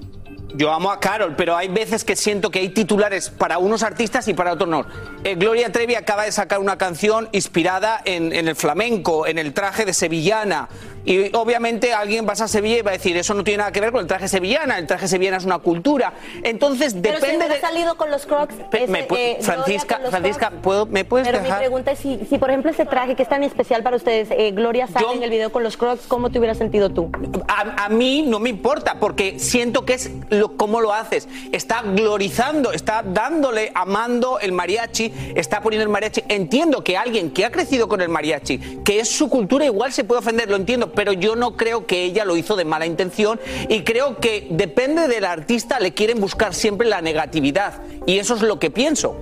yo 0.56 0.72
amo 0.72 0.92
a 0.92 1.00
Carol, 1.00 1.36
pero 1.36 1.56
hay 1.56 1.68
veces 1.68 2.04
que 2.04 2.16
siento 2.16 2.50
que 2.50 2.60
hay 2.60 2.70
titulares 2.70 3.30
para 3.30 3.60
unos 3.60 3.84
artistas 3.84 4.28
y 4.28 4.34
para 4.34 4.54
otros 4.54 4.70
no. 4.70 4.86
Eh, 5.24 5.36
Gloria 5.36 5.72
Trevi 5.72 5.96
acaba 5.96 6.24
de 6.24 6.32
sacar 6.32 6.60
una 6.60 6.78
canción 6.78 7.30
inspirada 7.32 8.02
en, 8.06 8.34
en 8.34 8.48
el 8.48 8.56
flamenco, 8.56 9.28
en 9.28 9.38
el 9.38 9.54
traje 9.54 9.86
de 9.86 9.94
sevillana. 9.94 10.68
Y 11.06 11.36
obviamente 11.36 11.94
alguien 11.94 12.28
va 12.28 12.34
a 12.34 12.48
Sevilla 12.48 12.78
y 12.78 12.82
va 12.82 12.92
a 12.92 12.94
decir, 12.94 13.16
eso 13.18 13.34
no 13.34 13.44
tiene 13.44 13.60
nada 13.60 13.72
que 13.72 13.82
ver 13.82 13.92
con 13.92 14.02
el 14.02 14.08
traje 14.08 14.28
sevillana, 14.28 14.78
el 14.78 14.88
traje 14.88 15.08
sevillana 15.08 15.38
es 15.38 15.46
una 15.46 15.60
cultura. 15.60 16.14
Entonces 16.44 16.94
Pero 16.94 17.16
si 17.16 17.22
depende 17.22 17.46
hubiera 17.46 17.56
de... 17.56 17.62
salido 17.62 17.96
con 17.98 18.12
los 18.12 18.26
Crocs, 18.26 18.56
Pe- 18.72 18.84
ese, 18.84 18.92
me 18.92 19.00
eh, 19.10 19.38
Francisca, 19.42 19.96
con 19.96 20.04
los 20.04 20.12
Francisca, 20.12 20.48
Crocs. 20.50 20.64
¿puedo, 20.64 20.86
¿me 20.86 21.06
puedes 21.06 21.28
Pero 21.28 21.42
mi 21.42 21.52
pregunta 21.52 21.92
es 21.92 22.00
si, 22.00 22.20
si, 22.30 22.38
por 22.38 22.50
ejemplo, 22.50 22.72
ese 22.72 22.86
traje 22.86 23.16
que 23.16 23.24
es 23.24 23.30
tan 23.30 23.44
especial 23.44 23.84
para 23.84 23.96
ustedes, 23.98 24.30
eh, 24.32 24.52
Gloria 24.52 24.88
sale 24.88 25.14
en 25.14 25.24
el 25.24 25.30
video 25.30 25.52
con 25.52 25.64
los 25.64 25.78
Crocs, 25.78 26.06
¿cómo 26.08 26.30
te 26.32 26.40
hubieras 26.40 26.58
sentido 26.58 26.90
tú? 26.90 27.12
A, 27.48 27.86
a 27.86 27.90
mí 27.90 28.24
no 28.28 28.40
me 28.40 28.50
importa 28.50 29.00
porque 29.00 29.40
siento 29.40 29.86
que 29.86 29.94
es 29.94 30.12
lo, 30.30 30.56
cómo 30.58 30.82
lo 30.82 30.94
haces. 30.94 31.28
Está 31.52 31.82
glorizando, 31.84 32.72
está 32.72 33.04
dándole, 33.04 33.72
amando 33.76 34.40
el 34.40 34.52
mariachi, 34.52 35.14
está 35.36 35.62
poniendo 35.62 35.84
el 35.84 35.90
mariachi. 35.90 36.24
Entiendo 36.28 36.84
que 36.84 36.98
alguien 36.98 37.32
que 37.32 37.46
ha 37.46 37.52
crecido 37.52 37.88
con 37.88 38.02
el 38.02 38.10
mariachi, 38.10 38.58
que 38.84 39.00
es 39.00 39.10
su 39.10 39.30
cultura, 39.30 39.66
igual 39.66 39.92
se 39.92 40.04
puede 40.04 40.20
ofender, 40.20 40.50
lo 40.50 40.56
entiendo, 40.56 40.89
pero 40.94 41.14
yo 41.14 41.36
no 41.36 41.56
creo 41.58 41.86
que 41.86 42.04
ella 42.04 42.26
lo 42.26 42.36
hizo 42.38 42.56
de 42.56 42.66
mala 42.66 42.86
intención 42.86 43.40
y 43.68 43.84
creo 43.84 44.18
que 44.18 44.48
depende 44.52 45.08
del 45.08 45.26
artista, 45.26 45.80
le 45.80 45.94
quieren 45.94 46.20
buscar 46.20 46.54
siempre 46.54 46.88
la 46.88 47.02
negatividad. 47.02 47.82
Y 48.06 48.18
eso 48.20 48.36
es 48.36 48.42
lo 48.42 48.60
que 48.60 48.70
pienso. 48.72 49.16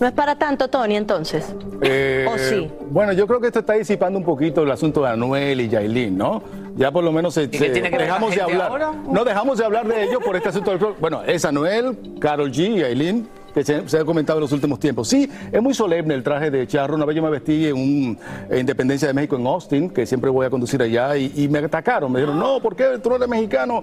No 0.00 0.06
es 0.06 0.12
para 0.14 0.36
tanto, 0.38 0.68
Tony, 0.68 0.96
entonces. 0.96 1.54
Eh, 1.82 2.26
¿O 2.32 2.38
sí? 2.38 2.70
Bueno, 2.90 3.12
yo 3.12 3.26
creo 3.26 3.38
que 3.40 3.48
esto 3.48 3.58
está 3.60 3.74
disipando 3.74 4.18
un 4.18 4.24
poquito 4.24 4.62
el 4.62 4.70
asunto 4.70 5.02
de 5.02 5.10
Anuel 5.10 5.60
y 5.60 5.68
Yailin, 5.68 6.16
¿no? 6.16 6.42
Ya 6.76 6.90
por 6.90 7.04
lo 7.04 7.12
menos 7.12 7.34
se- 7.34 7.50
qué 7.50 7.58
se- 7.58 7.68
dejamos 7.68 8.34
de 8.34 8.40
hablar. 8.40 8.68
ahora? 8.70 8.92
No 9.10 9.24
dejamos 9.24 9.58
de 9.58 9.64
hablar 9.66 9.86
de 9.86 10.04
ellos 10.04 10.22
por 10.24 10.36
este 10.36 10.48
asunto 10.48 10.70
del 10.70 10.80
Bueno, 11.00 11.22
es 11.26 11.44
Anuel, 11.44 11.98
Carol 12.18 12.50
G 12.50 12.76
y 12.76 12.78
Yailin 12.80 13.28
que 13.54 13.64
se, 13.64 13.88
se 13.88 13.98
ha 13.98 14.04
comentado 14.04 14.38
en 14.38 14.42
los 14.42 14.52
últimos 14.52 14.78
tiempos. 14.78 15.08
Sí, 15.08 15.28
es 15.50 15.62
muy 15.62 15.74
solemne 15.74 16.14
el 16.14 16.22
traje 16.22 16.50
de 16.50 16.66
charro. 16.66 16.94
Una 16.96 17.04
vez 17.04 17.16
yo 17.16 17.22
me 17.22 17.30
vestí 17.30 17.66
en 17.66 17.74
un 17.76 18.18
en 18.48 18.58
Independencia 18.60 19.08
de 19.08 19.14
México 19.14 19.36
en 19.36 19.46
Austin, 19.46 19.90
que 19.90 20.06
siempre 20.06 20.30
voy 20.30 20.46
a 20.46 20.50
conducir 20.50 20.80
allá, 20.82 21.16
y, 21.16 21.32
y 21.36 21.48
me 21.48 21.58
atacaron. 21.60 22.12
Me 22.12 22.20
dijeron, 22.20 22.38
no, 22.38 22.60
¿por 22.60 22.76
qué 22.76 22.98
tú 23.02 23.08
no 23.10 23.16
eres 23.16 23.28
mexicano? 23.28 23.82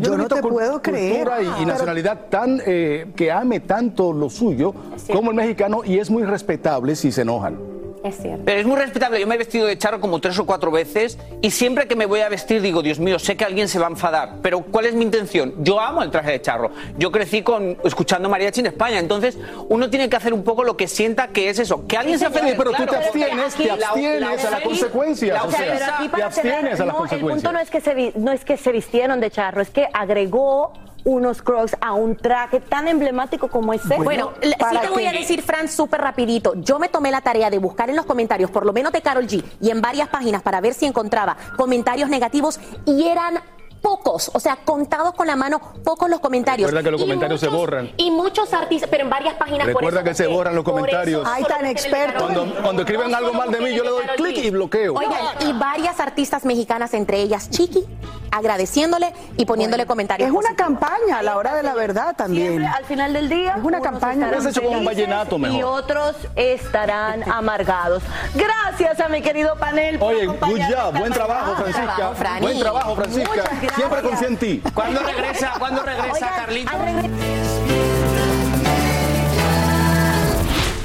Yo 0.00 0.16
no 0.16 0.26
te 0.28 0.42
puedo 0.42 0.80
creer. 0.82 1.12
cultura 1.16 1.42
y- 1.42 1.46
y, 1.46 1.50
Pero- 1.52 1.66
nacionalidad 1.66 2.18
tan 2.28 2.60
eh, 2.66 3.06
que 3.16 3.30
ame 3.32 3.60
tanto 3.60 4.12
lo 4.12 4.28
suyo 4.30 4.74
como 5.12 5.30
el 5.30 5.36
mexicano 5.36 5.82
y 5.84 5.98
es 5.98 6.10
muy 6.10 6.22
respetable 6.24 6.94
si 6.96 7.10
se 7.12 7.22
enojan. 7.22 7.79
Es 8.02 8.16
cierto. 8.16 8.42
Pero 8.46 8.60
es 8.60 8.66
muy 8.66 8.76
respetable. 8.78 9.20
Yo 9.20 9.26
me 9.26 9.34
he 9.34 9.38
vestido 9.38 9.66
de 9.66 9.76
charro 9.76 10.00
como 10.00 10.20
tres 10.20 10.38
o 10.38 10.46
cuatro 10.46 10.70
veces 10.70 11.18
y 11.42 11.50
siempre 11.50 11.86
que 11.86 11.96
me 11.96 12.06
voy 12.06 12.20
a 12.20 12.28
vestir 12.30 12.62
digo, 12.62 12.80
Dios 12.82 12.98
mío, 12.98 13.18
sé 13.18 13.36
que 13.36 13.44
alguien 13.44 13.68
se 13.68 13.78
va 13.78 13.86
a 13.86 13.90
enfadar. 13.90 14.36
Pero 14.42 14.60
¿cuál 14.60 14.86
es 14.86 14.94
mi 14.94 15.04
intención? 15.04 15.52
Yo 15.58 15.78
amo 15.80 16.02
el 16.02 16.10
traje 16.10 16.30
de 16.32 16.40
charro. 16.40 16.70
Yo 16.96 17.12
crecí 17.12 17.42
con 17.42 17.76
escuchando 17.84 18.28
mariachi 18.30 18.60
en 18.60 18.66
España. 18.66 18.98
Entonces 18.98 19.36
uno 19.68 19.90
tiene 19.90 20.08
que 20.08 20.16
hacer 20.16 20.32
un 20.32 20.44
poco 20.44 20.64
lo 20.64 20.76
que 20.76 20.88
sienta 20.88 21.28
que 21.28 21.50
es 21.50 21.58
eso. 21.58 21.86
Que 21.86 21.98
alguien 21.98 22.18
se 22.18 22.26
ofende, 22.26 22.54
pero 22.56 22.70
tú 22.70 22.78
te 22.78 22.86
claro. 22.88 23.04
abstienes, 23.04 23.54
te 23.54 23.64
La- 23.66 23.74
abstienes 23.74 24.44
a 24.46 24.50
las 24.50 24.60
consecuencias, 24.62 25.34
la 25.36 25.44
o 25.44 25.50
sea, 25.50 25.58
pero 25.60 25.72
ofensa- 25.72 25.94
aquí 25.96 26.04
te 26.04 26.10
para 26.10 26.26
abstienes 26.26 26.60
tener- 26.60 26.72
a 26.82 26.84
las 26.86 26.94
no, 26.96 27.04
el 27.10 27.20
punto 27.20 27.52
no 27.52 27.58
es 27.58 27.70
que 27.70 27.80
se 27.82 28.12
no 28.16 28.32
es 28.32 28.44
que 28.44 28.56
se 28.56 28.72
vistieron 28.72 29.20
de 29.20 29.30
charro, 29.30 29.60
es 29.60 29.68
que 29.70 29.86
agregó 29.92 30.72
unos 31.04 31.42
crocs 31.42 31.76
a 31.80 31.92
un 31.92 32.16
traje 32.16 32.60
tan 32.60 32.88
emblemático 32.88 33.48
como 33.48 33.72
ese. 33.72 33.96
Bueno, 33.96 34.32
sí 34.42 34.76
te 34.80 34.88
voy 34.88 35.06
a 35.06 35.12
decir, 35.12 35.42
Fran, 35.42 35.68
súper 35.68 36.00
rapidito. 36.00 36.54
Yo 36.56 36.78
me 36.78 36.88
tomé 36.88 37.10
la 37.10 37.20
tarea 37.20 37.50
de 37.50 37.58
buscar 37.58 37.90
en 37.90 37.96
los 37.96 38.06
comentarios, 38.06 38.50
por 38.50 38.66
lo 38.66 38.72
menos 38.72 38.92
de 38.92 39.02
Carol 39.02 39.26
G, 39.26 39.42
y 39.60 39.70
en 39.70 39.80
varias 39.80 40.08
páginas 40.08 40.42
para 40.42 40.60
ver 40.60 40.74
si 40.74 40.86
encontraba 40.86 41.36
comentarios 41.56 42.08
negativos 42.08 42.60
y 42.86 43.04
eran 43.08 43.40
pocos, 43.82 44.30
o 44.34 44.40
sea, 44.40 44.56
contados 44.56 45.14
con 45.14 45.26
la 45.26 45.36
mano, 45.36 45.60
pocos 45.84 46.08
los 46.10 46.20
comentarios. 46.20 46.68
Recuerda 46.70 46.84
que 46.86 46.90
los 46.92 47.00
Y 47.00 47.04
comentarios 47.04 47.40
se 47.40 47.46
muchos- 47.46 47.60
borran. 47.60 47.92
Y 47.96 48.10
muchos 48.10 48.52
artistas, 48.52 48.88
pero 48.90 49.04
en 49.04 49.10
varias 49.10 49.34
páginas. 49.34 49.60
por 49.68 49.68
Recuerda 49.68 50.00
eso 50.00 50.08
que 50.08 50.14
se 50.14 50.26
borran 50.26 50.54
los 50.54 50.64
Por 50.64 50.74
comentarios. 50.74 51.26
Ay, 51.26 51.44
tan 51.44 51.64
experto. 51.66 52.20
Cuando, 52.24 52.54
cuando 52.62 52.82
escriben 52.82 53.14
algo 53.14 53.32
mal 53.32 53.50
de 53.50 53.60
mí, 53.60 53.74
yo 53.74 53.82
le 53.82 53.90
doy 53.90 54.04
clic 54.16 54.36
y 54.38 54.50
bloqueo. 54.50 54.94
Oigan, 54.94 55.20
y 55.48 55.52
varias 55.52 55.98
artistas 56.00 56.44
mexicanas, 56.44 56.92
entre 56.94 57.20
ellas 57.20 57.48
Chiqui, 57.50 57.84
agradeciéndole 58.30 59.12
y 59.36 59.44
poniéndole 59.46 59.86
comentarios. 59.86 60.28
Es 60.28 60.32
una 60.34 60.50
positivos. 60.50 60.80
campaña 60.80 61.18
a 61.18 61.22
la 61.22 61.36
hora 61.36 61.54
de 61.54 61.62
la 61.62 61.74
verdad 61.74 62.14
también. 62.16 62.48
Siempre, 62.58 62.66
al 62.68 62.84
final 62.84 63.12
del 63.12 63.28
día, 63.28 63.54
Es 63.58 63.64
una 63.64 63.80
campaña. 63.80 64.26
estarán 64.26 64.40
Hubiese 64.40 64.50
hecho 64.50 64.62
como 64.62 64.78
un 64.78 64.84
felices 64.84 65.06
vallenato 65.08 65.38
mejor. 65.38 65.58
Y 65.58 65.62
otros 65.62 66.16
estarán 66.36 67.22
amargados. 67.30 68.02
Gracias 68.34 69.00
a 69.00 69.08
mi 69.08 69.20
querido 69.22 69.56
panel. 69.56 69.98
por 69.98 70.12
Oye, 70.14 70.26
good 70.26 70.38
job, 70.70 70.98
buen 70.98 71.12
trabajo. 71.12 71.54
Francisca. 71.56 71.96
trabajo. 72.14 72.40
Buen 72.40 72.58
trabajo, 72.60 72.94
Francisca. 72.96 73.42
Gracias. 73.70 73.76
Siempre 73.76 74.02
confía 74.02 74.28
en 74.28 74.36
ti. 74.36 74.62
¿Cuándo 74.74 75.00
regresa? 75.00 75.52
¿Cuándo 75.58 75.82
regresa, 75.82 76.46
Oigan, 76.48 77.10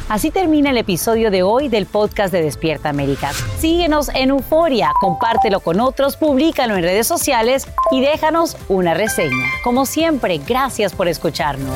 Así 0.07 0.29
termina 0.29 0.69
el 0.69 0.77
episodio 0.77 1.31
de 1.31 1.41
hoy 1.41 1.67
del 1.67 1.87
podcast 1.87 2.31
de 2.31 2.43
Despierta 2.43 2.89
América. 2.89 3.31
Síguenos 3.57 4.09
en 4.09 4.29
Euforia, 4.29 4.91
compártelo 5.01 5.61
con 5.61 5.79
otros, 5.79 6.15
públicalo 6.15 6.75
en 6.75 6.83
redes 6.83 7.07
sociales 7.07 7.67
y 7.89 8.01
déjanos 8.01 8.55
una 8.69 8.93
reseña. 8.93 9.47
Como 9.63 9.87
siempre, 9.87 10.37
gracias 10.37 10.93
por 10.93 11.07
escucharnos. 11.07 11.75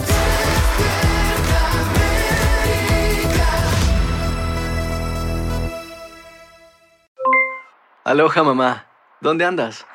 Aloha 8.04 8.44
mamá, 8.44 8.86
¿dónde 9.22 9.46
andas? 9.46 9.86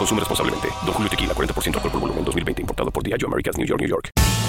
Consume 0.00 0.20
responsablemente. 0.20 0.68
Don 0.86 0.94
Julio 0.94 1.10
Tequila, 1.10 1.34
40% 1.34 1.74
alcohol 1.74 1.92
por 1.92 2.00
volumen, 2.00 2.24
2020. 2.24 2.62
Importado 2.62 2.90
por 2.90 3.02
Diageo 3.02 3.28
Americas, 3.28 3.58
New 3.58 3.66
York, 3.66 3.80
New 3.82 3.90
York. 3.90 4.08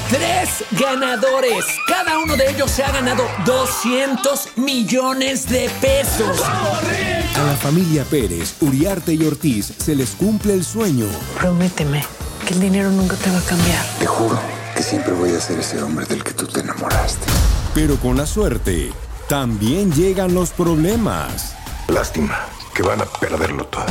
Tres 0.09 0.63
ganadores. 0.71 1.65
Cada 1.89 2.19
uno 2.19 2.37
de 2.37 2.51
ellos 2.51 2.71
se 2.71 2.85
ha 2.85 2.91
ganado 2.91 3.25
200 3.45 4.47
millones 4.55 5.49
de 5.49 5.69
pesos. 5.81 6.41
A 6.41 7.43
la 7.43 7.55
familia 7.57 8.05
Pérez, 8.05 8.55
Uriarte 8.61 9.13
y 9.13 9.25
Ortiz 9.25 9.73
se 9.77 9.93
les 9.93 10.11
cumple 10.11 10.53
el 10.53 10.63
sueño. 10.63 11.07
Prométeme 11.37 12.01
que 12.47 12.53
el 12.53 12.61
dinero 12.61 12.89
nunca 12.89 13.17
te 13.17 13.29
va 13.29 13.39
a 13.39 13.43
cambiar. 13.43 13.85
Te 13.99 14.05
juro 14.05 14.39
que 14.73 14.81
siempre 14.81 15.11
voy 15.11 15.31
a 15.35 15.41
ser 15.41 15.59
ese 15.59 15.83
hombre 15.83 16.05
del 16.05 16.23
que 16.23 16.31
tú 16.31 16.47
te 16.47 16.61
enamoraste. 16.61 17.27
Pero 17.73 17.97
con 17.97 18.15
la 18.15 18.25
suerte, 18.25 18.93
también 19.27 19.91
llegan 19.91 20.33
los 20.33 20.51
problemas. 20.51 21.57
Lástima 21.89 22.39
que 22.73 22.83
van 22.83 23.01
a 23.01 23.05
perderlo 23.05 23.65
todo. 23.65 23.85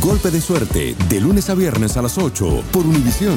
Golpe 0.00 0.30
de 0.30 0.40
suerte, 0.40 0.96
de 1.08 1.20
lunes 1.20 1.50
a 1.50 1.54
viernes 1.54 1.96
a 1.96 2.02
las 2.02 2.16
8 2.16 2.64
por 2.72 2.86
Univisión. 2.86 3.36